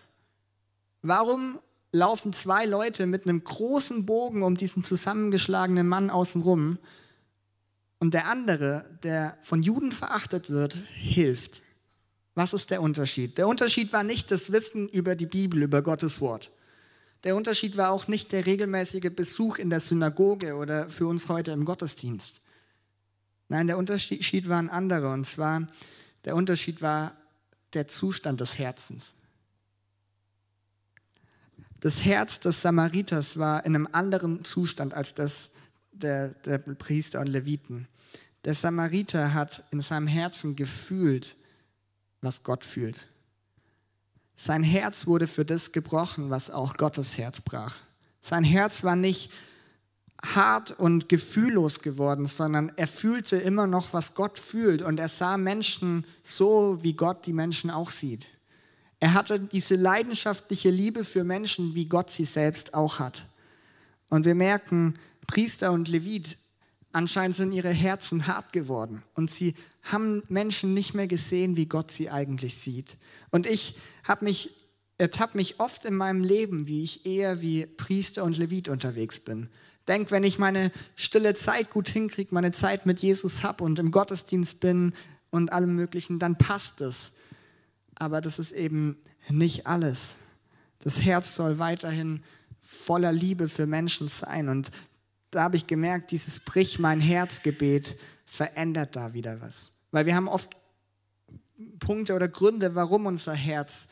Warum 1.02 1.60
laufen 1.92 2.32
zwei 2.32 2.66
Leute 2.66 3.06
mit 3.06 3.28
einem 3.28 3.44
großen 3.44 4.06
Bogen 4.06 4.44
um 4.44 4.56
diesen 4.56 4.86
zusammengeschlagenen 4.86 5.88
Mann 5.88 6.10
außenrum 6.10 6.78
und 8.00 8.14
der 8.14 8.28
andere, 8.28 8.86
der 9.04 9.38
von 9.42 9.62
Juden 9.62 9.92
verachtet 9.92 10.50
wird, 10.50 10.78
hilft? 10.96 11.62
Was 12.36 12.54
ist 12.54 12.72
der 12.72 12.82
Unterschied? 12.82 13.38
Der 13.38 13.48
Unterschied 13.48 13.94
war 13.94 14.04
nicht 14.04 14.32
das 14.32 14.52
Wissen 14.52 14.90
über 14.90 15.16
die 15.16 15.26
Bibel, 15.28 15.62
über 15.62 15.82
Gottes 15.82 16.20
Wort. 16.20 16.52
Der 17.24 17.36
Unterschied 17.36 17.78
war 17.78 17.92
auch 17.92 18.08
nicht 18.08 18.32
der 18.32 18.46
regelmäßige 18.46 19.12
Besuch 19.16 19.58
in 19.58 19.70
der 19.70 19.80
Synagoge 19.80 20.56
oder 20.56 20.90
für 20.90 21.08
uns 21.08 21.30
heute 21.30 21.52
im 21.52 21.64
Gottesdienst. 21.64 22.42
Nein, 23.50 23.68
der 23.68 23.78
Unterschied 23.78 24.50
war 24.50 24.58
ein 24.58 24.70
anderer. 24.70 25.14
Und 25.14 25.26
zwar, 25.26 25.68
der 26.26 26.36
Unterschied 26.36 26.82
war 26.82 27.16
der 27.74 27.88
Zustand 27.88 28.42
des 28.42 28.58
Herzens. 28.58 29.14
Das 31.80 32.04
Herz 32.04 32.40
des 32.40 32.62
Samariters 32.62 33.38
war 33.38 33.66
in 33.66 33.76
einem 33.76 33.90
anderen 33.92 34.44
Zustand 34.44 34.94
als 34.94 35.14
das 35.14 35.50
der, 35.92 36.30
der 36.46 36.58
Priester 36.58 37.20
und 37.20 37.28
Leviten. 37.28 37.88
Der 38.46 38.56
Samariter 38.56 39.34
hat 39.34 39.64
in 39.72 39.82
seinem 39.82 40.08
Herzen 40.08 40.56
gefühlt, 40.56 41.36
was 42.24 42.44
Gott 42.44 42.66
fühlt. 42.66 43.08
Sein 44.36 44.64
Herz 44.64 45.06
wurde 45.06 45.28
für 45.28 45.46
das 45.46 45.72
gebrochen, 45.72 46.30
was 46.30 46.50
auch 46.50 46.78
Gottes 46.78 47.18
Herz 47.18 47.42
brach. 47.42 47.76
Sein 48.22 48.44
Herz 48.44 48.84
war 48.84 48.96
nicht 48.96 49.32
hart 50.24 50.72
und 50.72 51.10
gefühllos 51.10 51.80
geworden, 51.80 52.26
sondern 52.26 52.72
er 52.78 52.88
fühlte 52.88 53.38
immer 53.38 53.68
noch, 53.68 53.94
was 53.94 54.16
Gott 54.16 54.40
fühlt 54.40 54.82
und 54.82 55.00
er 55.00 55.10
sah 55.10 55.38
Menschen 55.38 56.06
so, 56.24 56.80
wie 56.82 56.94
Gott 56.94 57.26
die 57.26 57.34
Menschen 57.34 57.70
auch 57.70 57.90
sieht. 57.90 58.28
Er 59.00 59.14
hatte 59.14 59.40
diese 59.40 59.76
leidenschaftliche 59.76 60.70
Liebe 60.70 61.04
für 61.04 61.26
Menschen, 61.26 61.76
wie 61.76 61.86
Gott 61.86 62.10
sie 62.10 62.26
selbst 62.26 62.74
auch 62.74 63.00
hat. 63.00 63.26
Und 64.10 64.26
wir 64.26 64.36
merken, 64.36 64.98
Priester 65.28 65.74
und 65.74 65.90
Levit, 65.90 66.38
anscheinend 66.94 67.36
sind 67.36 67.52
ihre 67.52 67.72
Herzen 67.72 68.28
hart 68.28 68.54
geworden 68.54 69.04
und 69.14 69.30
sie 69.30 69.56
haben 69.82 70.24
Menschen 70.30 70.74
nicht 70.74 70.94
mehr 70.94 71.08
gesehen, 71.08 71.58
wie 71.58 71.66
Gott 71.66 71.92
sie 71.92 72.10
eigentlich 72.10 72.58
sieht. 72.58 72.98
Und 73.32 73.46
ich 73.46 73.76
habe 74.08 74.24
mich 74.26 74.52
ertappt 74.98 75.36
mich 75.36 75.60
oft 75.60 75.86
in 75.86 75.96
meinem 75.96 76.24
Leben, 76.24 76.68
wie 76.68 76.84
ich 76.84 77.06
eher 77.06 77.42
wie 77.42 77.66
Priester 77.66 78.24
und 78.24 78.38
Levit 78.38 78.70
unterwegs 78.70 79.20
bin. 79.20 79.50
Denk, 79.88 80.12
wenn 80.12 80.24
ich 80.24 80.40
meine 80.40 80.72
stille 80.96 81.34
Zeit 81.34 81.70
gut 81.70 81.90
hinkriege, 81.90 82.34
meine 82.34 82.52
Zeit 82.52 82.86
mit 82.86 83.02
Jesus 83.02 83.44
habe 83.44 83.64
und 83.64 83.80
im 83.80 83.92
Gottesdienst 83.92 84.62
bin 84.62 84.94
und 85.30 85.52
allem 85.52 85.76
Möglichen, 85.76 86.20
dann 86.20 86.38
passt 86.38 86.80
es. 86.80 87.12
Aber 87.96 88.22
das 88.22 88.40
ist 88.40 88.54
eben 88.54 88.98
nicht 89.30 89.68
alles. 89.68 90.16
Das 90.80 91.02
Herz 91.02 91.36
soll 91.36 91.60
weiterhin 91.60 92.24
voller 92.62 93.12
Liebe 93.12 93.50
für 93.50 93.68
Menschen 93.68 94.08
sein. 94.08 94.48
Und 94.48 94.72
da 95.36 95.44
habe 95.44 95.56
ich 95.56 95.68
gemerkt, 95.68 96.12
dieses 96.12 96.40
Brich 96.40 96.80
mein 96.80 97.00
Herzgebet 97.00 97.98
verändert 98.26 98.96
da 98.96 99.14
wieder 99.14 99.42
was. 99.42 99.72
Weil 99.92 100.06
wir 100.06 100.16
haben 100.16 100.28
oft 100.28 100.56
Punkte 101.80 102.14
oder 102.14 102.28
Gründe, 102.28 102.76
warum 102.76 103.06
unser 103.06 103.34
Herz 103.34 103.88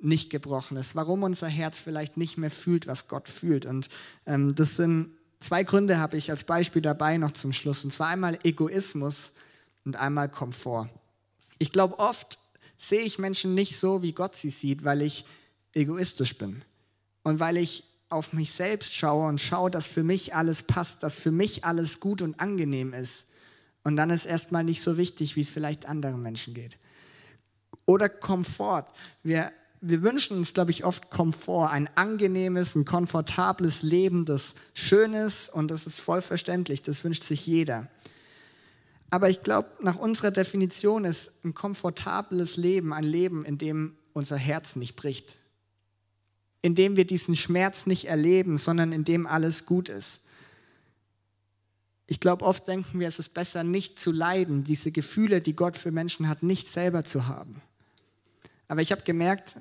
nicht 0.00 0.30
gebrochen 0.30 0.76
ist, 0.76 0.96
warum 0.96 1.22
unser 1.22 1.48
Herz 1.48 1.78
vielleicht 1.78 2.16
nicht 2.16 2.36
mehr 2.36 2.50
fühlt, 2.50 2.86
was 2.86 3.08
Gott 3.08 3.28
fühlt. 3.28 3.64
Und 3.64 3.88
ähm, 4.26 4.54
das 4.54 4.76
sind 4.76 5.10
Zwei 5.44 5.62
Gründe 5.62 5.98
habe 5.98 6.16
ich 6.16 6.30
als 6.30 6.44
Beispiel 6.44 6.80
dabei 6.80 7.18
noch 7.18 7.32
zum 7.32 7.52
Schluss. 7.52 7.84
Und 7.84 7.92
zwar 7.92 8.08
einmal 8.08 8.38
Egoismus 8.44 9.30
und 9.84 9.94
einmal 9.94 10.30
Komfort. 10.30 10.88
Ich 11.58 11.70
glaube, 11.70 11.98
oft 11.98 12.38
sehe 12.78 13.02
ich 13.02 13.18
Menschen 13.18 13.54
nicht 13.54 13.76
so, 13.76 14.00
wie 14.00 14.14
Gott 14.14 14.36
sie 14.36 14.48
sieht, 14.48 14.84
weil 14.84 15.02
ich 15.02 15.26
egoistisch 15.74 16.38
bin. 16.38 16.64
Und 17.24 17.40
weil 17.40 17.58
ich 17.58 17.84
auf 18.14 18.32
mich 18.32 18.52
selbst 18.52 18.94
schaue 18.94 19.28
und 19.28 19.40
schaue, 19.40 19.70
dass 19.70 19.86
für 19.86 20.04
mich 20.04 20.34
alles 20.34 20.62
passt, 20.62 21.02
dass 21.02 21.16
für 21.16 21.32
mich 21.32 21.64
alles 21.64 22.00
gut 22.00 22.22
und 22.22 22.40
angenehm 22.40 22.94
ist. 22.94 23.26
Und 23.82 23.96
dann 23.96 24.10
ist 24.10 24.24
erstmal 24.24 24.64
nicht 24.64 24.80
so 24.80 24.96
wichtig, 24.96 25.36
wie 25.36 25.42
es 25.42 25.50
vielleicht 25.50 25.86
anderen 25.86 26.22
Menschen 26.22 26.54
geht. 26.54 26.78
Oder 27.86 28.08
Komfort. 28.08 28.86
Wir 29.22 29.50
wir 29.86 30.02
wünschen 30.02 30.38
uns, 30.38 30.54
glaube 30.54 30.70
ich, 30.70 30.86
oft 30.86 31.10
Komfort, 31.10 31.68
ein 31.70 31.90
angenehmes, 31.94 32.74
ein 32.74 32.86
komfortables 32.86 33.82
Leben, 33.82 34.24
das 34.24 34.54
schön 34.72 35.12
ist 35.12 35.50
und 35.50 35.70
das 35.70 35.86
ist 35.86 36.00
voll 36.00 36.22
verständlich, 36.22 36.80
das 36.80 37.04
wünscht 37.04 37.22
sich 37.22 37.46
jeder. 37.46 37.88
Aber 39.10 39.28
ich 39.28 39.42
glaube, 39.42 39.68
nach 39.82 39.96
unserer 39.96 40.30
Definition 40.30 41.04
ist 41.04 41.32
ein 41.44 41.52
komfortables 41.52 42.56
Leben 42.56 42.94
ein 42.94 43.04
Leben, 43.04 43.44
in 43.44 43.58
dem 43.58 43.94
unser 44.14 44.38
Herz 44.38 44.74
nicht 44.74 44.96
bricht, 44.96 45.36
in 46.64 46.74
dem 46.74 46.96
wir 46.96 47.04
diesen 47.04 47.36
Schmerz 47.36 47.84
nicht 47.84 48.06
erleben, 48.06 48.56
sondern 48.56 48.92
in 48.92 49.04
dem 49.04 49.26
alles 49.26 49.66
gut 49.66 49.90
ist. 49.90 50.22
Ich 52.06 52.20
glaube, 52.20 52.42
oft 52.42 52.66
denken 52.66 53.00
wir, 53.00 53.06
es 53.06 53.18
ist 53.18 53.34
besser, 53.34 53.62
nicht 53.64 54.00
zu 54.00 54.10
leiden, 54.12 54.64
diese 54.64 54.90
Gefühle, 54.90 55.42
die 55.42 55.54
Gott 55.54 55.76
für 55.76 55.92
Menschen 55.92 56.26
hat, 56.26 56.42
nicht 56.42 56.66
selber 56.66 57.04
zu 57.04 57.26
haben. 57.26 57.60
Aber 58.66 58.80
ich 58.80 58.92
habe 58.92 59.02
gemerkt, 59.02 59.56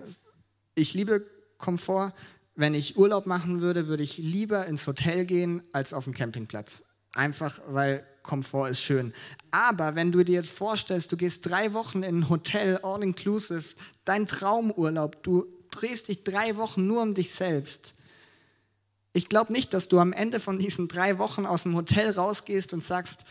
ich 0.76 0.93
liebe 0.93 1.28
Komfort. 1.58 2.14
Wenn 2.56 2.74
ich 2.74 2.95
Urlaub 2.95 3.26
machen 3.26 3.60
würde, 3.60 3.88
würde 3.88 4.04
ich 4.04 4.18
lieber 4.18 4.66
ins 4.68 4.88
Hotel 4.88 5.26
gehen 5.26 5.62
als 5.74 5.93
auf 5.93 6.06
den 6.06 6.14
Campingplatz. 6.14 6.86
Einfach 7.16 7.60
weil 7.68 8.08
Komfort 8.22 8.70
ist 8.70 8.82
schön. 8.82 9.14
Aber 9.51 9.95
wenn 9.95 10.14
du 10.14 10.24
dir 10.24 10.36
jetzt 10.36 10.58
vorstellst, 10.58 11.12
du 11.12 11.18
gehst 11.18 11.45
drei 11.45 11.74
Wochen 11.74 12.01
in 12.01 12.20
ein 12.20 12.30
Hotel, 12.30 12.78
all 12.82 13.04
inclusive, 13.04 13.76
dein 14.06 14.26
Traumurlaub, 14.26 15.22
du 15.24 15.45
drehst 15.74 16.07
dich 16.07 16.24
drei 16.24 16.57
Wochen 16.57 16.88
nur 16.88 17.01
um 17.01 17.13
dich 17.13 17.32
selbst, 17.32 17.93
Ich 19.15 19.30
glaube 19.30 19.53
nicht, 19.53 19.76
dass 19.76 19.89
du 19.89 19.99
am 19.99 20.11
Ende 20.11 20.39
von 20.39 20.57
diesen 20.57 20.88
drei 20.88 21.19
Wochen 21.19 21.45
aus 21.45 21.63
dem 21.63 21.76
Hotel 21.76 22.09
rausgehst 22.09 22.74
und 22.74 22.82
sagst, 22.82 23.26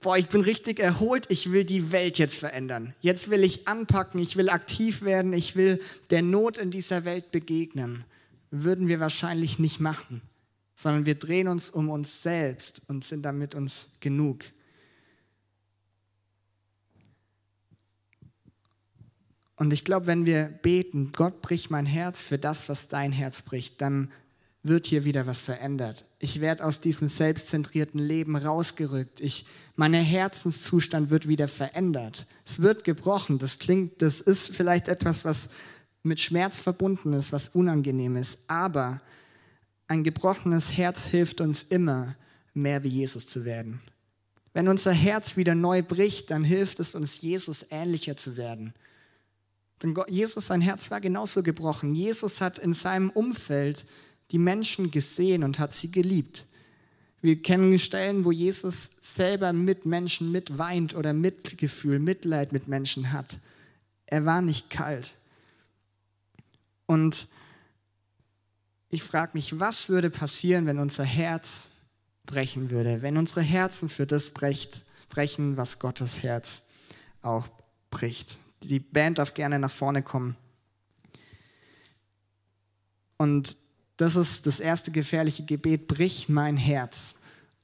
boah, 0.00 0.16
ich 0.16 0.28
bin 0.28 0.40
richtig 0.40 0.78
erholt, 0.78 1.26
ich 1.30 1.50
will 1.50 1.64
die 1.64 1.90
Welt 1.90 2.18
jetzt 2.18 2.36
verändern. 2.36 2.94
Jetzt 3.00 3.28
will 3.28 3.42
ich 3.42 3.66
anpacken, 3.66 4.20
ich 4.20 4.36
will 4.36 4.48
aktiv 4.48 5.02
werden, 5.02 5.32
ich 5.32 5.56
will 5.56 5.80
der 6.10 6.22
Not 6.22 6.58
in 6.58 6.70
dieser 6.70 7.04
Welt 7.04 7.32
begegnen. 7.32 8.04
Würden 8.52 8.86
wir 8.86 9.00
wahrscheinlich 9.00 9.58
nicht 9.58 9.80
machen, 9.80 10.22
sondern 10.76 11.06
wir 11.06 11.16
drehen 11.16 11.48
uns 11.48 11.70
um 11.70 11.90
uns 11.90 12.22
selbst 12.22 12.82
und 12.86 13.04
sind 13.04 13.22
damit 13.22 13.56
uns 13.56 13.88
genug. 13.98 14.44
Und 19.56 19.72
ich 19.72 19.84
glaube, 19.84 20.06
wenn 20.06 20.26
wir 20.26 20.44
beten, 20.62 21.12
Gott 21.12 21.40
bricht 21.40 21.70
mein 21.70 21.86
Herz 21.86 22.20
für 22.20 22.38
das, 22.38 22.68
was 22.68 22.88
dein 22.88 23.12
Herz 23.12 23.42
bricht, 23.42 23.80
dann 23.80 24.10
wird 24.62 24.86
hier 24.86 25.04
wieder 25.04 25.26
was 25.26 25.40
verändert. 25.40 26.04
Ich 26.18 26.40
werde 26.40 26.64
aus 26.64 26.80
diesem 26.80 27.08
selbstzentrierten 27.08 28.00
Leben 28.00 28.36
rausgerückt. 28.36 29.20
Ich, 29.20 29.46
mein 29.76 29.94
Herzenszustand 29.94 31.10
wird 31.10 31.28
wieder 31.28 31.48
verändert. 31.48 32.26
Es 32.44 32.60
wird 32.60 32.84
gebrochen. 32.84 33.38
Das 33.38 33.58
klingt, 33.58 34.02
das 34.02 34.20
ist 34.20 34.54
vielleicht 34.54 34.88
etwas, 34.88 35.24
was 35.24 35.48
mit 36.02 36.20
Schmerz 36.20 36.58
verbunden 36.58 37.12
ist, 37.12 37.32
was 37.32 37.48
unangenehm 37.50 38.16
ist. 38.16 38.38
Aber 38.48 39.00
ein 39.88 40.04
gebrochenes 40.04 40.76
Herz 40.76 41.04
hilft 41.04 41.40
uns 41.40 41.62
immer, 41.62 42.16
mehr 42.54 42.82
wie 42.82 42.88
Jesus 42.88 43.26
zu 43.26 43.44
werden. 43.44 43.80
Wenn 44.52 44.68
unser 44.68 44.92
Herz 44.92 45.36
wieder 45.36 45.54
neu 45.54 45.82
bricht, 45.82 46.30
dann 46.30 46.42
hilft 46.42 46.80
es 46.80 46.94
uns, 46.94 47.20
Jesus 47.20 47.66
ähnlicher 47.70 48.16
zu 48.16 48.36
werden. 48.36 48.74
Denn 49.82 49.94
Jesus, 50.08 50.46
sein 50.46 50.60
Herz 50.60 50.90
war 50.90 51.00
genauso 51.00 51.42
gebrochen. 51.42 51.94
Jesus 51.94 52.40
hat 52.40 52.58
in 52.58 52.74
seinem 52.74 53.10
Umfeld 53.10 53.84
die 54.30 54.38
Menschen 54.38 54.90
gesehen 54.90 55.44
und 55.44 55.58
hat 55.58 55.72
sie 55.72 55.90
geliebt. 55.90 56.46
Wir 57.20 57.40
kennen 57.40 57.78
Stellen, 57.78 58.24
wo 58.24 58.32
Jesus 58.32 58.90
selber 59.00 59.52
mit 59.52 59.86
Menschen 59.86 60.32
mitweint 60.32 60.94
oder 60.94 61.12
Mitgefühl, 61.12 61.98
Mitleid 61.98 62.52
mit 62.52 62.68
Menschen 62.68 63.12
hat. 63.12 63.38
Er 64.06 64.24
war 64.24 64.42
nicht 64.42 64.70
kalt. 64.70 65.14
Und 66.86 67.26
ich 68.88 69.02
frage 69.02 69.32
mich, 69.34 69.58
was 69.58 69.88
würde 69.88 70.10
passieren, 70.10 70.66
wenn 70.66 70.78
unser 70.78 71.04
Herz 71.04 71.68
brechen 72.24 72.70
würde, 72.70 73.02
wenn 73.02 73.16
unsere 73.16 73.42
Herzen 73.42 73.88
für 73.88 74.06
das 74.06 74.30
brechen, 74.30 75.56
was 75.56 75.78
Gottes 75.78 76.22
Herz 76.22 76.62
auch 77.22 77.48
bricht. 77.90 78.38
Die 78.62 78.80
Band 78.80 79.18
darf 79.18 79.34
gerne 79.34 79.58
nach 79.58 79.70
vorne 79.70 80.02
kommen. 80.02 80.36
Und 83.18 83.56
das 83.96 84.16
ist 84.16 84.46
das 84.46 84.60
erste 84.60 84.90
gefährliche 84.90 85.44
Gebet, 85.44 85.88
brich 85.88 86.28
mein 86.28 86.56
Herz. 86.56 87.14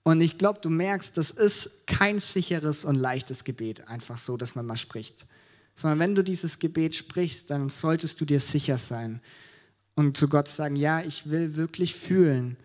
Und 0.02 0.20
ich 0.20 0.38
glaube, 0.38 0.60
du 0.60 0.70
merkst, 0.70 1.16
das 1.16 1.30
ist 1.30 1.86
kein 1.86 2.18
sicheres 2.18 2.84
und 2.84 2.96
leichtes 2.96 3.44
Gebet, 3.44 3.86
einfach 3.88 4.18
so, 4.18 4.36
dass 4.36 4.54
man 4.54 4.66
mal 4.66 4.76
spricht. 4.76 5.26
Sondern 5.74 5.98
wenn 6.00 6.14
du 6.14 6.24
dieses 6.24 6.58
Gebet 6.58 6.96
sprichst, 6.96 7.50
dann 7.50 7.68
solltest 7.68 8.20
du 8.20 8.24
dir 8.24 8.40
sicher 8.40 8.78
sein 8.78 9.20
und 9.94 10.16
zu 10.16 10.28
Gott 10.28 10.48
sagen, 10.48 10.76
ja, 10.76 11.00
ich 11.00 11.30
will 11.30 11.56
wirklich 11.56 11.94
fühlen, 11.94 12.56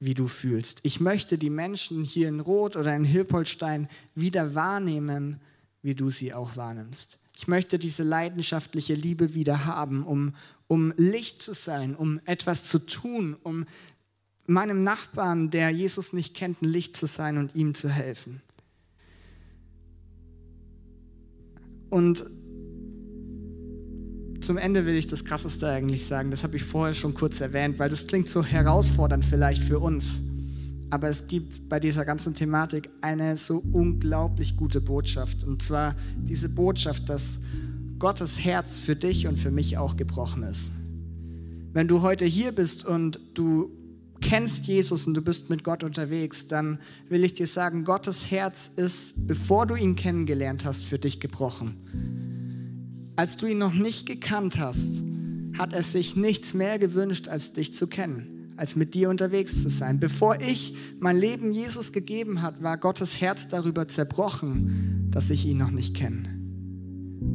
wie 0.00 0.14
du 0.14 0.26
fühlst. 0.26 0.80
Ich 0.82 1.00
möchte 1.00 1.38
die 1.38 1.50
Menschen 1.50 2.04
hier 2.04 2.28
in 2.28 2.40
Rot 2.40 2.76
oder 2.76 2.94
in 2.94 3.04
Hilpolstein 3.04 3.88
wieder 4.14 4.54
wahrnehmen, 4.54 5.40
wie 5.82 5.94
du 5.94 6.10
sie 6.10 6.34
auch 6.34 6.56
wahrnimmst. 6.56 7.18
Ich 7.42 7.48
möchte 7.48 7.76
diese 7.76 8.04
leidenschaftliche 8.04 8.94
Liebe 8.94 9.34
wieder 9.34 9.64
haben, 9.64 10.04
um, 10.04 10.32
um 10.68 10.94
Licht 10.96 11.42
zu 11.42 11.54
sein, 11.54 11.96
um 11.96 12.20
etwas 12.24 12.62
zu 12.62 12.78
tun, 12.78 13.36
um 13.42 13.66
meinem 14.46 14.84
Nachbarn, 14.84 15.50
der 15.50 15.70
Jesus 15.70 16.12
nicht 16.12 16.36
kennt, 16.36 16.62
ein 16.62 16.68
Licht 16.68 16.94
zu 16.94 17.06
sein 17.06 17.38
und 17.38 17.56
ihm 17.56 17.74
zu 17.74 17.88
helfen. 17.88 18.42
Und 21.90 22.30
zum 24.40 24.56
Ende 24.56 24.86
will 24.86 24.94
ich 24.94 25.08
das 25.08 25.24
Krasseste 25.24 25.68
eigentlich 25.68 26.06
sagen, 26.06 26.30
das 26.30 26.44
habe 26.44 26.54
ich 26.54 26.62
vorher 26.62 26.94
schon 26.94 27.12
kurz 27.12 27.40
erwähnt, 27.40 27.80
weil 27.80 27.90
das 27.90 28.06
klingt 28.06 28.28
so 28.28 28.44
herausfordernd 28.44 29.24
vielleicht 29.24 29.64
für 29.64 29.80
uns. 29.80 30.20
Aber 30.92 31.08
es 31.08 31.26
gibt 31.26 31.70
bei 31.70 31.80
dieser 31.80 32.04
ganzen 32.04 32.34
Thematik 32.34 32.90
eine 33.00 33.38
so 33.38 33.62
unglaublich 33.72 34.58
gute 34.58 34.82
Botschaft. 34.82 35.42
Und 35.42 35.62
zwar 35.62 35.96
diese 36.28 36.50
Botschaft, 36.50 37.08
dass 37.08 37.40
Gottes 37.98 38.44
Herz 38.44 38.78
für 38.78 38.94
dich 38.94 39.26
und 39.26 39.38
für 39.38 39.50
mich 39.50 39.78
auch 39.78 39.96
gebrochen 39.96 40.42
ist. 40.42 40.70
Wenn 41.72 41.88
du 41.88 42.02
heute 42.02 42.26
hier 42.26 42.52
bist 42.52 42.84
und 42.84 43.18
du 43.32 43.70
kennst 44.20 44.66
Jesus 44.66 45.06
und 45.06 45.14
du 45.14 45.22
bist 45.22 45.48
mit 45.48 45.64
Gott 45.64 45.82
unterwegs, 45.82 46.46
dann 46.46 46.78
will 47.08 47.24
ich 47.24 47.32
dir 47.32 47.46
sagen, 47.46 47.84
Gottes 47.84 48.30
Herz 48.30 48.70
ist, 48.76 49.14
bevor 49.26 49.64
du 49.64 49.76
ihn 49.76 49.96
kennengelernt 49.96 50.66
hast, 50.66 50.84
für 50.84 50.98
dich 50.98 51.20
gebrochen. 51.20 53.12
Als 53.16 53.38
du 53.38 53.46
ihn 53.46 53.56
noch 53.56 53.72
nicht 53.72 54.04
gekannt 54.04 54.58
hast, 54.58 55.02
hat 55.56 55.72
er 55.72 55.84
sich 55.84 56.16
nichts 56.16 56.52
mehr 56.52 56.78
gewünscht, 56.78 57.28
als 57.28 57.54
dich 57.54 57.72
zu 57.72 57.86
kennen 57.86 58.41
als 58.62 58.76
mit 58.76 58.94
dir 58.94 59.10
unterwegs 59.10 59.60
zu 59.60 59.68
sein. 59.68 59.98
Bevor 59.98 60.40
ich 60.40 60.76
mein 61.00 61.16
Leben 61.16 61.52
Jesus 61.52 61.90
gegeben 61.92 62.42
hat, 62.42 62.62
war 62.62 62.78
Gottes 62.78 63.20
Herz 63.20 63.48
darüber 63.48 63.88
zerbrochen, 63.88 65.08
dass 65.10 65.30
ich 65.30 65.44
ihn 65.46 65.58
noch 65.58 65.72
nicht 65.72 65.96
kenne. 65.96 66.28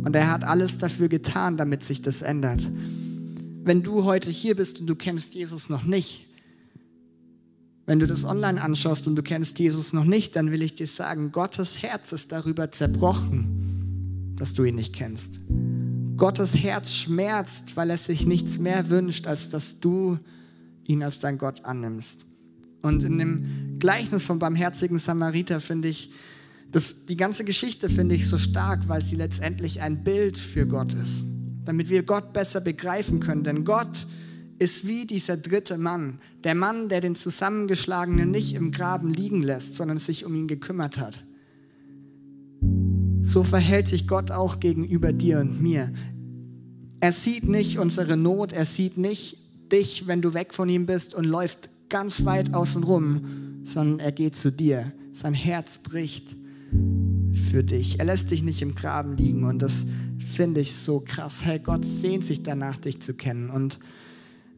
Und 0.06 0.16
er 0.16 0.32
hat 0.32 0.46
alles 0.46 0.78
dafür 0.78 1.10
getan, 1.10 1.58
damit 1.58 1.84
sich 1.84 2.02
das 2.02 2.22
ändert. 2.22 2.72
Wenn 3.62 3.84
du 3.84 4.06
heute 4.06 4.32
hier 4.32 4.56
bist 4.56 4.80
und 4.80 4.88
du 4.88 4.96
kennst 4.96 5.36
Jesus 5.36 5.68
noch 5.68 5.84
nicht, 5.84 6.26
wenn 7.86 8.00
du 8.00 8.08
das 8.08 8.24
online 8.24 8.62
anschaust 8.62 9.06
und 9.06 9.18
du 9.18 9.22
kennst 9.22 9.60
Jesus 9.60 9.92
noch 9.92 10.06
nicht, 10.06 10.34
dann 10.38 10.52
will 10.52 10.62
ich 10.62 10.76
dir 10.76 10.88
sagen, 10.88 11.34
Gottes 11.34 11.82
Herz 11.82 12.14
ist 12.14 12.32
darüber 12.32 12.72
zerbrochen, 12.72 14.34
dass 14.38 14.54
du 14.54 14.64
ihn 14.64 14.76
nicht 14.76 14.96
kennst. 14.96 15.42
Gottes 16.16 16.56
Herz 16.56 16.94
schmerzt, 16.94 17.76
weil 17.76 17.90
er 17.90 17.98
sich 17.98 18.26
nichts 18.26 18.60
mehr 18.60 18.90
wünscht, 18.90 19.28
als 19.28 19.50
dass 19.50 19.82
du 19.82 20.20
ihn 20.88 21.04
als 21.04 21.20
dein 21.20 21.38
Gott 21.38 21.66
annimmst. 21.66 22.26
Und 22.82 23.04
in 23.04 23.18
dem 23.18 23.80
Gleichnis 23.80 24.24
vom 24.26 24.40
barmherzigen 24.40 25.00
Samariter 25.00 25.60
finde 25.60 25.90
ich, 25.90 26.12
das, 26.72 27.06
die 27.06 27.16
ganze 27.16 27.44
Geschichte 27.46 27.90
finde 27.90 28.16
ich 28.16 28.28
so 28.28 28.38
stark, 28.38 28.90
weil 28.90 29.02
sie 29.02 29.16
letztendlich 29.16 29.82
ein 29.82 30.04
Bild 30.04 30.38
für 30.38 30.66
Gott 30.66 30.94
ist, 30.94 31.24
damit 31.66 31.90
wir 31.90 32.04
Gott 32.04 32.34
besser 32.34 32.62
begreifen 32.62 33.20
können. 33.20 33.44
Denn 33.44 33.64
Gott 33.64 34.08
ist 34.60 34.88
wie 34.88 35.06
dieser 35.06 35.38
dritte 35.38 35.78
Mann, 35.78 36.20
der 36.44 36.56
Mann, 36.56 36.90
der 36.90 37.02
den 37.02 37.16
Zusammengeschlagenen 37.16 38.32
nicht 38.32 38.54
im 38.54 38.72
Graben 38.72 39.14
liegen 39.14 39.44
lässt, 39.44 39.76
sondern 39.76 39.98
sich 39.98 40.26
um 40.26 40.36
ihn 40.36 40.48
gekümmert 40.48 40.98
hat. 40.98 41.24
So 43.22 43.44
verhält 43.44 43.88
sich 43.88 44.08
Gott 44.08 44.32
auch 44.32 44.60
gegenüber 44.60 45.14
dir 45.14 45.40
und 45.40 45.62
mir. 45.62 45.94
Er 47.00 47.14
sieht 47.14 47.48
nicht 47.48 47.78
unsere 47.78 48.18
Not, 48.18 48.52
er 48.52 48.66
sieht 48.66 48.98
nicht 48.98 49.38
dich, 49.72 50.08
wenn 50.08 50.22
du 50.22 50.34
weg 50.34 50.54
von 50.54 50.70
ihm 50.70 50.86
bist 50.86 51.14
und 51.14 51.26
läuft 51.26 51.70
ganz 51.90 52.26
weit 52.26 52.54
außen 52.54 52.84
rum, 52.84 53.62
sondern 53.64 54.00
er 54.00 54.12
geht 54.12 54.36
zu 54.36 54.52
dir. 54.52 54.92
Sein 55.14 55.34
Herz 55.34 55.78
bricht 55.78 56.36
für 57.50 57.64
dich. 57.64 58.00
Er 58.00 58.06
lässt 58.06 58.32
dich 58.32 58.44
nicht 58.44 58.62
im 58.62 58.76
Graben 58.76 59.16
liegen 59.16 59.44
und 59.44 59.62
das 59.62 59.86
finde 60.20 60.62
ich 60.62 60.76
so 60.76 61.00
krass. 61.00 61.46
Hey, 61.46 61.60
Gott 61.60 61.86
sehnt 61.86 62.26
sich 62.26 62.44
danach, 62.44 62.78
dich 62.78 63.02
zu 63.02 63.14
kennen. 63.14 63.50
Und 63.50 63.80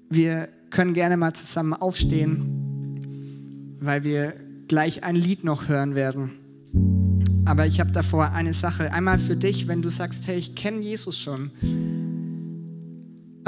wir 0.10 0.50
können 0.70 0.94
gerne 0.94 1.18
mal 1.18 1.34
zusammen 1.34 1.74
aufstehen, 1.74 3.78
weil 3.80 4.04
wir 4.04 4.34
gleich 4.68 5.04
ein 5.04 5.16
Lied 5.16 5.44
noch 5.44 5.68
hören 5.68 5.96
werden. 5.96 6.32
Aber 7.46 7.66
ich 7.66 7.80
habe 7.80 7.92
davor 7.92 8.32
eine 8.32 8.54
Sache. 8.54 8.94
Einmal 8.94 9.18
für 9.18 9.36
dich, 9.36 9.68
wenn 9.68 9.82
du 9.82 9.90
sagst, 9.90 10.28
hey, 10.28 10.38
ich 10.38 10.56
kenne 10.56 10.82
Jesus 10.82 11.18
schon 11.18 11.52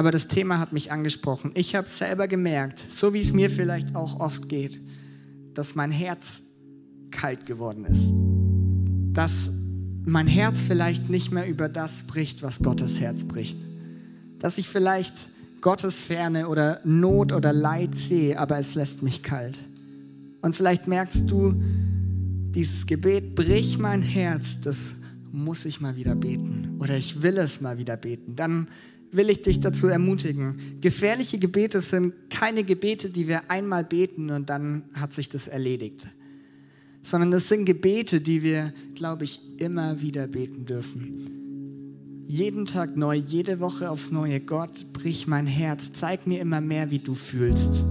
aber 0.02 0.10
das 0.10 0.28
Thema 0.28 0.58
hat 0.58 0.74
mich 0.74 0.91
angesprochen. 0.91 1.52
Ich 1.54 1.76
habe 1.76 1.88
selber 1.88 2.28
gemerkt, 2.28 2.84
so 2.89 3.14
wie 3.14 3.22
es 3.22 3.34
mir 3.34 3.52
vielleicht 3.52 3.95
auch 3.95 4.20
oft 4.20 4.49
geht, 4.49 4.82
dass 5.54 5.76
mein 5.76 5.91
Herz 5.91 6.41
kalt 7.12 7.45
geworden 7.45 7.86
ist. 7.86 8.12
Dass 9.16 9.52
mein 10.04 10.26
Herz 10.26 10.64
vielleicht 10.64 11.12
nicht 11.12 11.32
mehr 11.32 11.47
über 11.47 11.70
das 11.70 12.08
bricht, 12.08 12.41
was 12.41 12.64
Gottes 12.64 12.99
Herz 12.99 13.24
bricht. 13.24 13.60
Dass 14.39 14.58
ich 14.58 14.68
vielleicht 14.68 15.14
Gottes 15.62 16.06
Ferne 16.06 16.47
oder 16.47 16.82
Not 16.84 17.32
oder 17.32 17.54
Leid 17.54 17.93
sehe, 17.93 18.39
aber 18.39 18.58
es 18.58 18.74
lässt 18.74 19.04
mich 19.04 19.22
kalt. 19.22 19.60
Und 20.41 20.56
vielleicht 20.56 20.88
merkst 20.88 21.30
du, 21.30 21.54
dieses 22.56 22.88
Gebet, 22.88 23.36
brich 23.36 23.78
mein 23.78 24.02
Herz, 24.02 24.62
das 24.62 24.95
muss 25.32 25.64
ich 25.66 25.80
mal 25.80 25.95
wieder 25.95 26.16
beten. 26.16 26.78
Oder 26.80 26.97
ich 26.97 27.22
will 27.22 27.38
es 27.38 27.62
mal 27.62 27.78
wieder 27.78 27.97
beten. 27.97 28.36
Dann 28.36 28.68
will 29.12 29.30
ich 29.30 29.41
dich 29.41 29.59
dazu 29.59 29.88
ermutigen. 29.88 30.80
Gefährliche 30.82 31.38
Gebete 31.38 31.82
sind 31.82 32.14
keine 32.30 32.64
Gebete, 32.64 33.09
die 33.09 33.28
wir 33.28 33.49
einmal 33.49 33.84
beten 33.84 34.30
und 34.30 34.49
dann 34.49 34.84
hat 34.93 35.14
sich 35.14 35.30
das 35.30 35.47
erledigt. 35.47 36.07
Sondern 37.03 37.34
es 37.34 37.49
sind 37.49 37.66
Gebete, 37.66 38.22
die 38.22 38.43
wir, 38.43 38.74
glaube 38.95 39.24
ich, 39.24 39.41
immer 39.57 40.01
wieder 40.01 40.28
beten 40.28 40.66
dürfen. 40.66 42.24
Jeden 42.28 42.66
Tag 42.66 42.95
neu, 42.95 43.16
jede 43.16 43.59
Woche 43.59 43.89
aufs 43.89 44.12
Neue. 44.12 44.39
Gott, 44.39 44.93
brich 44.93 45.28
mein 45.28 45.47
Herz, 45.47 45.91
zeig 45.91 46.28
mir 46.28 46.39
immer 46.39 46.62
mehr, 46.62 46.89
wie 46.89 46.99
du 46.99 47.14
fühlst. 47.14 47.84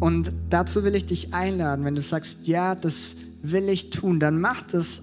Und 0.00 0.32
dazu 0.50 0.84
will 0.84 0.94
ich 0.94 1.06
dich 1.06 1.32
einladen, 1.32 1.84
wenn 1.84 1.94
du 1.94 2.02
sagst, 2.02 2.46
ja, 2.46 2.74
das 2.74 3.14
will 3.40 3.68
ich 3.68 3.90
tun, 3.90 4.20
dann 4.20 4.40
mach 4.40 4.62
das 4.62 5.02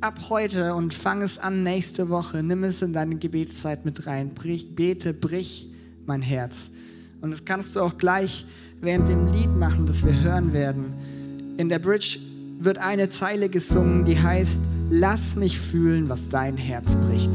ab 0.00 0.30
heute 0.30 0.74
und 0.74 0.94
fang 0.94 1.22
es 1.22 1.38
an 1.38 1.62
nächste 1.62 2.08
Woche. 2.08 2.42
Nimm 2.42 2.64
es 2.64 2.82
in 2.82 2.92
deine 2.92 3.16
Gebetszeit 3.16 3.84
mit 3.84 4.06
rein. 4.06 4.30
Brich, 4.30 4.74
bete, 4.74 5.12
brich 5.12 5.68
mein 6.06 6.22
Herz. 6.22 6.70
Und 7.20 7.30
das 7.30 7.44
kannst 7.44 7.76
du 7.76 7.80
auch 7.80 7.98
gleich 7.98 8.46
während 8.80 9.08
dem 9.08 9.26
Lied 9.26 9.54
machen, 9.54 9.86
das 9.86 10.04
wir 10.04 10.18
hören 10.20 10.52
werden. 10.52 10.94
In 11.58 11.68
der 11.68 11.78
Bridge 11.78 12.18
wird 12.58 12.78
eine 12.78 13.10
Zeile 13.10 13.48
gesungen, 13.48 14.04
die 14.04 14.18
heißt, 14.18 14.60
lass 14.90 15.36
mich 15.36 15.58
fühlen, 15.58 16.08
was 16.08 16.28
dein 16.28 16.56
Herz 16.56 16.94
bricht. 16.94 17.32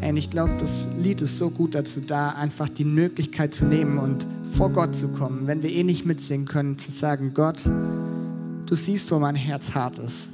Und 0.00 0.16
ich 0.16 0.30
glaube, 0.30 0.52
das 0.58 0.88
Lied 0.98 1.20
ist 1.20 1.38
so 1.38 1.50
gut 1.50 1.74
dazu 1.74 2.00
da, 2.00 2.30
einfach 2.30 2.68
die 2.68 2.84
Möglichkeit 2.84 3.54
zu 3.54 3.66
nehmen 3.66 3.98
und 3.98 4.26
vor 4.50 4.70
Gott 4.70 4.96
zu 4.96 5.08
kommen, 5.08 5.46
wenn 5.46 5.62
wir 5.62 5.70
eh 5.70 5.84
nicht 5.84 6.04
mitsingen 6.06 6.46
können, 6.46 6.78
zu 6.78 6.90
sagen, 6.90 7.32
Gott, 7.32 7.64
du 7.64 8.74
siehst, 8.74 9.10
wo 9.12 9.18
mein 9.18 9.36
Herz 9.36 9.74
hart 9.74 9.98
ist, 9.98 10.28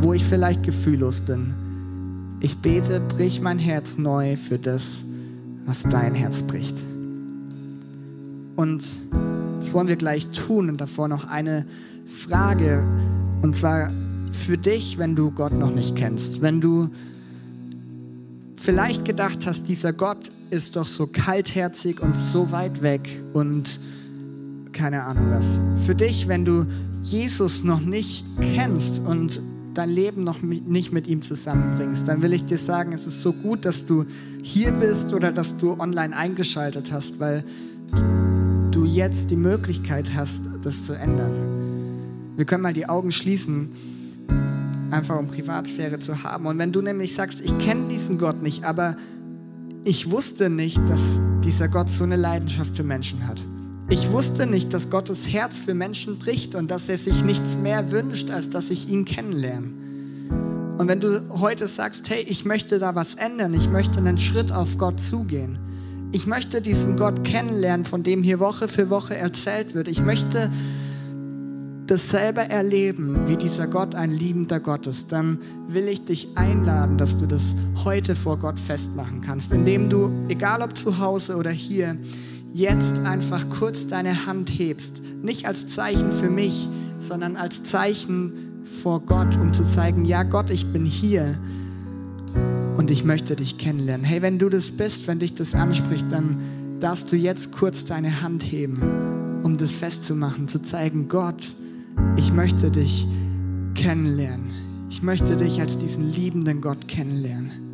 wo 0.00 0.12
ich 0.12 0.24
vielleicht 0.24 0.62
gefühllos 0.62 1.20
bin. 1.20 1.54
Ich 2.40 2.56
bete, 2.58 3.00
brich 3.00 3.40
mein 3.40 3.58
Herz 3.58 3.98
neu 3.98 4.36
für 4.36 4.58
das, 4.58 5.04
was 5.66 5.82
dein 5.82 6.14
Herz 6.14 6.42
bricht. 6.42 6.76
Und 8.56 8.84
das 9.60 9.72
wollen 9.72 9.88
wir 9.88 9.96
gleich 9.96 10.28
tun 10.28 10.68
und 10.68 10.80
davor 10.80 11.08
noch 11.08 11.26
eine 11.26 11.66
Frage, 12.06 12.82
und 13.42 13.54
zwar 13.54 13.90
für 14.32 14.58
dich, 14.58 14.98
wenn 14.98 15.16
du 15.16 15.30
Gott 15.30 15.52
noch 15.52 15.70
nicht 15.70 15.96
kennst, 15.96 16.40
wenn 16.40 16.60
du 16.60 16.88
vielleicht 18.56 19.04
gedacht 19.04 19.46
hast, 19.46 19.68
dieser 19.68 19.92
Gott 19.92 20.30
ist 20.50 20.76
doch 20.76 20.86
so 20.86 21.06
kaltherzig 21.06 22.00
und 22.00 22.16
so 22.16 22.52
weit 22.52 22.82
weg 22.82 23.22
und 23.32 23.80
keine 24.72 25.02
Ahnung 25.02 25.30
was. 25.30 25.58
Für 25.84 25.94
dich, 25.94 26.28
wenn 26.28 26.44
du 26.44 26.66
Jesus 27.02 27.64
noch 27.64 27.80
nicht 27.80 28.24
kennst 28.40 29.00
und 29.00 29.40
dein 29.74 29.88
Leben 29.88 30.24
noch 30.24 30.42
nicht 30.42 30.92
mit 30.92 31.06
ihm 31.06 31.22
zusammenbringst, 31.22 32.06
dann 32.08 32.22
will 32.22 32.32
ich 32.32 32.44
dir 32.44 32.58
sagen, 32.58 32.92
es 32.92 33.06
ist 33.06 33.22
so 33.22 33.32
gut, 33.32 33.64
dass 33.64 33.86
du 33.86 34.04
hier 34.42 34.72
bist 34.72 35.12
oder 35.12 35.32
dass 35.32 35.56
du 35.56 35.78
online 35.78 36.16
eingeschaltet 36.16 36.90
hast, 36.92 37.20
weil 37.20 37.44
du 38.70 38.84
jetzt 38.84 39.30
die 39.30 39.36
Möglichkeit 39.36 40.14
hast, 40.14 40.42
das 40.62 40.84
zu 40.84 40.92
ändern. 40.92 42.34
Wir 42.36 42.44
können 42.44 42.62
mal 42.62 42.72
die 42.72 42.88
Augen 42.88 43.12
schließen 43.12 43.70
einfach 44.90 45.18
um 45.18 45.28
Privatsphäre 45.28 46.00
zu 46.00 46.22
haben. 46.22 46.46
Und 46.46 46.58
wenn 46.58 46.72
du 46.72 46.82
nämlich 46.82 47.14
sagst, 47.14 47.40
ich 47.40 47.56
kenne 47.58 47.88
diesen 47.88 48.18
Gott 48.18 48.42
nicht, 48.42 48.64
aber 48.64 48.96
ich 49.84 50.10
wusste 50.10 50.50
nicht, 50.50 50.78
dass 50.88 51.18
dieser 51.44 51.68
Gott 51.68 51.90
so 51.90 52.04
eine 52.04 52.16
Leidenschaft 52.16 52.76
für 52.76 52.82
Menschen 52.82 53.26
hat. 53.26 53.40
Ich 53.92 54.12
wusste 54.12 54.46
nicht, 54.46 54.72
dass 54.72 54.88
Gottes 54.88 55.26
Herz 55.26 55.58
für 55.58 55.74
Menschen 55.74 56.16
bricht 56.16 56.54
und 56.54 56.70
dass 56.70 56.88
er 56.88 56.96
sich 56.96 57.24
nichts 57.24 57.56
mehr 57.56 57.90
wünscht, 57.90 58.30
als 58.30 58.48
dass 58.48 58.70
ich 58.70 58.88
ihn 58.88 59.04
kennenlerne. 59.04 59.66
Und 60.78 60.86
wenn 60.86 61.00
du 61.00 61.20
heute 61.40 61.66
sagst, 61.66 62.08
hey, 62.08 62.22
ich 62.22 62.44
möchte 62.44 62.78
da 62.78 62.94
was 62.94 63.16
ändern, 63.16 63.52
ich 63.52 63.68
möchte 63.68 63.98
einen 63.98 64.16
Schritt 64.16 64.52
auf 64.52 64.78
Gott 64.78 65.00
zugehen, 65.00 65.58
ich 66.12 66.28
möchte 66.28 66.62
diesen 66.62 66.96
Gott 66.96 67.24
kennenlernen, 67.24 67.84
von 67.84 68.04
dem 68.04 68.22
hier 68.22 68.38
Woche 68.38 68.68
für 68.68 68.90
Woche 68.90 69.16
erzählt 69.16 69.74
wird, 69.74 69.88
ich 69.88 70.00
möchte 70.00 70.52
dasselbe 71.86 72.42
erleben, 72.42 73.26
wie 73.26 73.36
dieser 73.36 73.66
Gott 73.66 73.96
ein 73.96 74.12
liebender 74.12 74.60
Gott 74.60 74.86
ist, 74.86 75.10
dann 75.10 75.40
will 75.66 75.88
ich 75.88 76.04
dich 76.04 76.28
einladen, 76.36 76.96
dass 76.96 77.16
du 77.16 77.26
das 77.26 77.56
heute 77.84 78.14
vor 78.14 78.38
Gott 78.38 78.60
festmachen 78.60 79.20
kannst, 79.20 79.52
indem 79.52 79.88
du, 79.88 80.12
egal 80.28 80.62
ob 80.62 80.78
zu 80.78 81.00
Hause 81.00 81.34
oder 81.34 81.50
hier, 81.50 81.96
jetzt 82.52 82.98
einfach 83.00 83.48
kurz 83.48 83.86
deine 83.86 84.26
Hand 84.26 84.50
hebst. 84.50 85.02
Nicht 85.22 85.46
als 85.46 85.66
Zeichen 85.66 86.12
für 86.12 86.30
mich, 86.30 86.68
sondern 86.98 87.36
als 87.36 87.62
Zeichen 87.62 88.32
vor 88.64 89.00
Gott, 89.00 89.36
um 89.36 89.54
zu 89.54 89.64
zeigen, 89.64 90.04
ja 90.04 90.22
Gott, 90.22 90.50
ich 90.50 90.72
bin 90.72 90.84
hier 90.84 91.38
und 92.76 92.90
ich 92.90 93.04
möchte 93.04 93.36
dich 93.36 93.58
kennenlernen. 93.58 94.04
Hey, 94.04 94.22
wenn 94.22 94.38
du 94.38 94.48
das 94.48 94.70
bist, 94.70 95.06
wenn 95.06 95.18
dich 95.18 95.34
das 95.34 95.54
anspricht, 95.54 96.06
dann 96.10 96.38
darfst 96.80 97.12
du 97.12 97.16
jetzt 97.16 97.52
kurz 97.52 97.84
deine 97.84 98.22
Hand 98.22 98.42
heben, 98.42 99.40
um 99.42 99.56
das 99.56 99.72
festzumachen, 99.72 100.48
zu 100.48 100.62
zeigen, 100.62 101.08
Gott, 101.08 101.54
ich 102.16 102.32
möchte 102.32 102.70
dich 102.70 103.06
kennenlernen. 103.74 104.50
Ich 104.88 105.02
möchte 105.02 105.36
dich 105.36 105.60
als 105.60 105.78
diesen 105.78 106.10
liebenden 106.10 106.60
Gott 106.60 106.88
kennenlernen. 106.88 107.69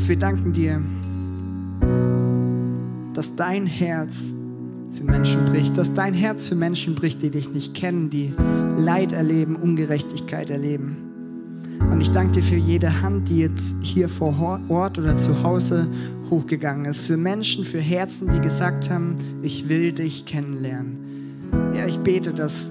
Jesus, 0.00 0.08
wir 0.08 0.18
danken 0.18 0.54
dir, 0.54 0.80
dass 3.12 3.36
dein 3.36 3.66
Herz 3.66 4.32
für 4.92 5.04
Menschen 5.04 5.44
bricht, 5.44 5.76
dass 5.76 5.92
dein 5.92 6.14
Herz 6.14 6.46
für 6.46 6.54
Menschen 6.54 6.94
bricht, 6.94 7.20
die 7.20 7.28
dich 7.28 7.50
nicht 7.52 7.74
kennen, 7.74 8.08
die 8.08 8.32
Leid 8.78 9.12
erleben, 9.12 9.56
Ungerechtigkeit 9.56 10.48
erleben. 10.48 10.96
Und 11.92 12.00
ich 12.00 12.10
danke 12.12 12.40
dir 12.40 12.42
für 12.42 12.56
jede 12.56 13.02
Hand, 13.02 13.28
die 13.28 13.40
jetzt 13.40 13.76
hier 13.82 14.08
vor 14.08 14.58
Ort 14.70 14.98
oder 14.98 15.18
zu 15.18 15.42
Hause 15.42 15.86
hochgegangen 16.30 16.86
ist. 16.86 17.00
Für 17.00 17.18
Menschen, 17.18 17.66
für 17.66 17.80
Herzen, 17.80 18.32
die 18.32 18.40
gesagt 18.40 18.88
haben, 18.88 19.16
ich 19.42 19.68
will 19.68 19.92
dich 19.92 20.24
kennenlernen. 20.24 20.96
Ja, 21.74 21.84
ich 21.84 21.98
bete, 21.98 22.32
dass, 22.32 22.70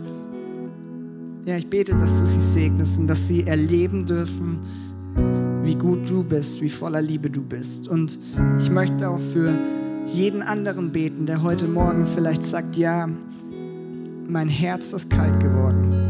ja, 1.46 1.58
ich 1.58 1.70
bete, 1.70 1.92
dass 1.92 2.18
du 2.18 2.26
sie 2.26 2.42
segnest 2.42 2.98
und 2.98 3.06
dass 3.06 3.28
sie 3.28 3.46
erleben 3.46 4.08
dürfen, 4.08 4.58
wie 5.70 5.76
gut 5.76 6.10
du 6.10 6.24
bist, 6.24 6.62
wie 6.62 6.70
voller 6.70 7.02
Liebe 7.02 7.30
du 7.30 7.42
bist. 7.42 7.88
Und 7.88 8.18
ich 8.60 8.70
möchte 8.70 9.08
auch 9.08 9.20
für 9.20 9.54
jeden 10.08 10.42
anderen 10.42 10.92
beten, 10.92 11.26
der 11.26 11.44
heute 11.44 11.68
Morgen 11.68 12.06
vielleicht 12.06 12.44
sagt, 12.44 12.76
ja, 12.76 13.08
mein 14.28 14.50
Herz 14.50 14.92
ist 14.94 15.10
kalt 15.10 15.40
geworden 15.40 16.10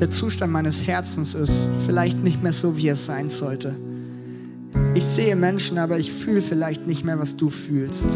der 0.00 0.10
Zustand 0.10 0.52
meines 0.52 0.86
Herzens 0.86 1.34
ist 1.34 1.68
vielleicht 1.84 2.22
nicht 2.22 2.42
mehr 2.42 2.52
so, 2.52 2.76
wie 2.76 2.88
es 2.88 3.06
sein 3.06 3.30
sollte. 3.30 3.74
Ich 4.94 5.04
sehe 5.04 5.34
Menschen, 5.34 5.78
aber 5.78 5.98
ich 5.98 6.12
fühle 6.12 6.40
vielleicht 6.40 6.86
nicht 6.86 7.04
mehr, 7.04 7.18
was 7.18 7.36
du 7.36 7.48
fühlst. 7.48 8.06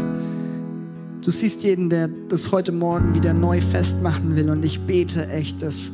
Du 1.21 1.31
siehst 1.31 1.63
jeden, 1.63 1.89
der 1.89 2.09
das 2.29 2.51
heute 2.51 2.71
Morgen 2.71 3.15
wieder 3.15 3.33
neu 3.33 3.59
festmachen 3.59 4.35
will 4.35 4.49
und 4.49 4.63
ich 4.63 4.81
bete 4.81 5.27
echt, 5.29 5.61
dass, 5.61 5.91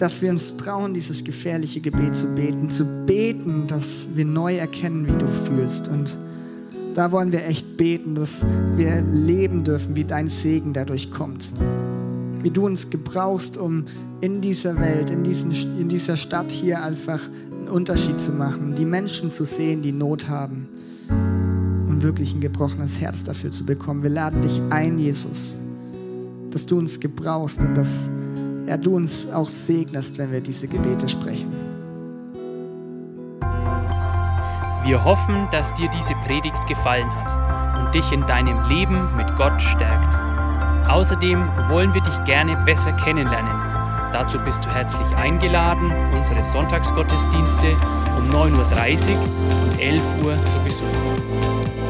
dass 0.00 0.22
wir 0.22 0.30
uns 0.30 0.56
trauen, 0.56 0.94
dieses 0.94 1.24
gefährliche 1.24 1.80
Gebet 1.80 2.16
zu 2.16 2.26
beten, 2.28 2.70
zu 2.70 2.86
beten, 3.04 3.66
dass 3.66 4.08
wir 4.14 4.24
neu 4.24 4.56
erkennen, 4.56 5.06
wie 5.06 5.18
du 5.18 5.26
fühlst 5.26 5.88
und 5.88 6.16
da 6.94 7.12
wollen 7.12 7.32
wir 7.32 7.46
echt 7.46 7.76
beten, 7.76 8.14
dass 8.14 8.44
wir 8.76 9.00
leben 9.02 9.62
dürfen, 9.62 9.94
wie 9.94 10.04
dein 10.04 10.28
Segen 10.28 10.72
dadurch 10.72 11.10
kommt. 11.10 11.52
Wie 12.42 12.50
du 12.50 12.66
uns 12.66 12.90
gebrauchst, 12.90 13.58
um 13.58 13.84
in 14.20 14.40
dieser 14.40 14.80
Welt, 14.80 15.10
in, 15.10 15.22
diesen, 15.22 15.52
in 15.78 15.88
dieser 15.88 16.16
Stadt 16.16 16.50
hier 16.50 16.82
einfach 16.82 17.20
einen 17.52 17.68
Unterschied 17.68 18.20
zu 18.20 18.32
machen, 18.32 18.74
die 18.74 18.86
Menschen 18.86 19.30
zu 19.30 19.44
sehen, 19.44 19.82
die 19.82 19.92
Not 19.92 20.28
haben 20.28 20.66
und 21.88 22.02
wirklich 22.02 22.34
ein 22.34 22.40
gebrochenes 22.40 23.00
Herz 23.00 23.22
dafür 23.22 23.52
zu 23.52 23.64
bekommen. 23.64 24.02
Wir 24.02 24.10
laden 24.10 24.42
dich 24.42 24.60
ein, 24.70 24.98
Jesus, 24.98 25.54
dass 26.50 26.66
du 26.66 26.78
uns 26.78 26.98
gebrauchst 26.98 27.60
und 27.60 27.74
dass 27.76 28.08
ja, 28.66 28.76
du 28.76 28.96
uns 28.96 29.28
auch 29.30 29.46
segnest, 29.46 30.18
wenn 30.18 30.32
wir 30.32 30.40
diese 30.40 30.68
Gebete 30.68 31.08
sprechen. 31.08 31.52
Wir 34.84 35.04
hoffen, 35.04 35.48
dass 35.52 35.74
dir 35.74 35.88
diese 35.90 36.14
Predigt 36.26 36.66
gefallen 36.66 37.08
hat 37.14 37.84
und 37.84 37.94
dich 37.94 38.10
in 38.12 38.26
deinem 38.26 38.68
Leben 38.68 39.16
mit 39.16 39.36
Gott 39.36 39.60
stärkt. 39.60 40.18
Außerdem 40.88 41.44
wollen 41.68 41.94
wir 41.94 42.00
dich 42.00 42.24
gerne 42.24 42.56
besser 42.64 42.92
kennenlernen 42.92 43.70
Dazu 44.12 44.38
bist 44.40 44.64
du 44.64 44.70
herzlich 44.70 45.08
eingeladen, 45.14 45.92
unsere 46.12 46.44
Sonntagsgottesdienste 46.44 47.76
um 48.18 48.28
9.30 48.30 49.12
Uhr 49.12 49.20
und 49.62 49.80
11 49.80 50.02
Uhr 50.24 50.46
zu 50.48 50.58
besuchen. 50.64 51.89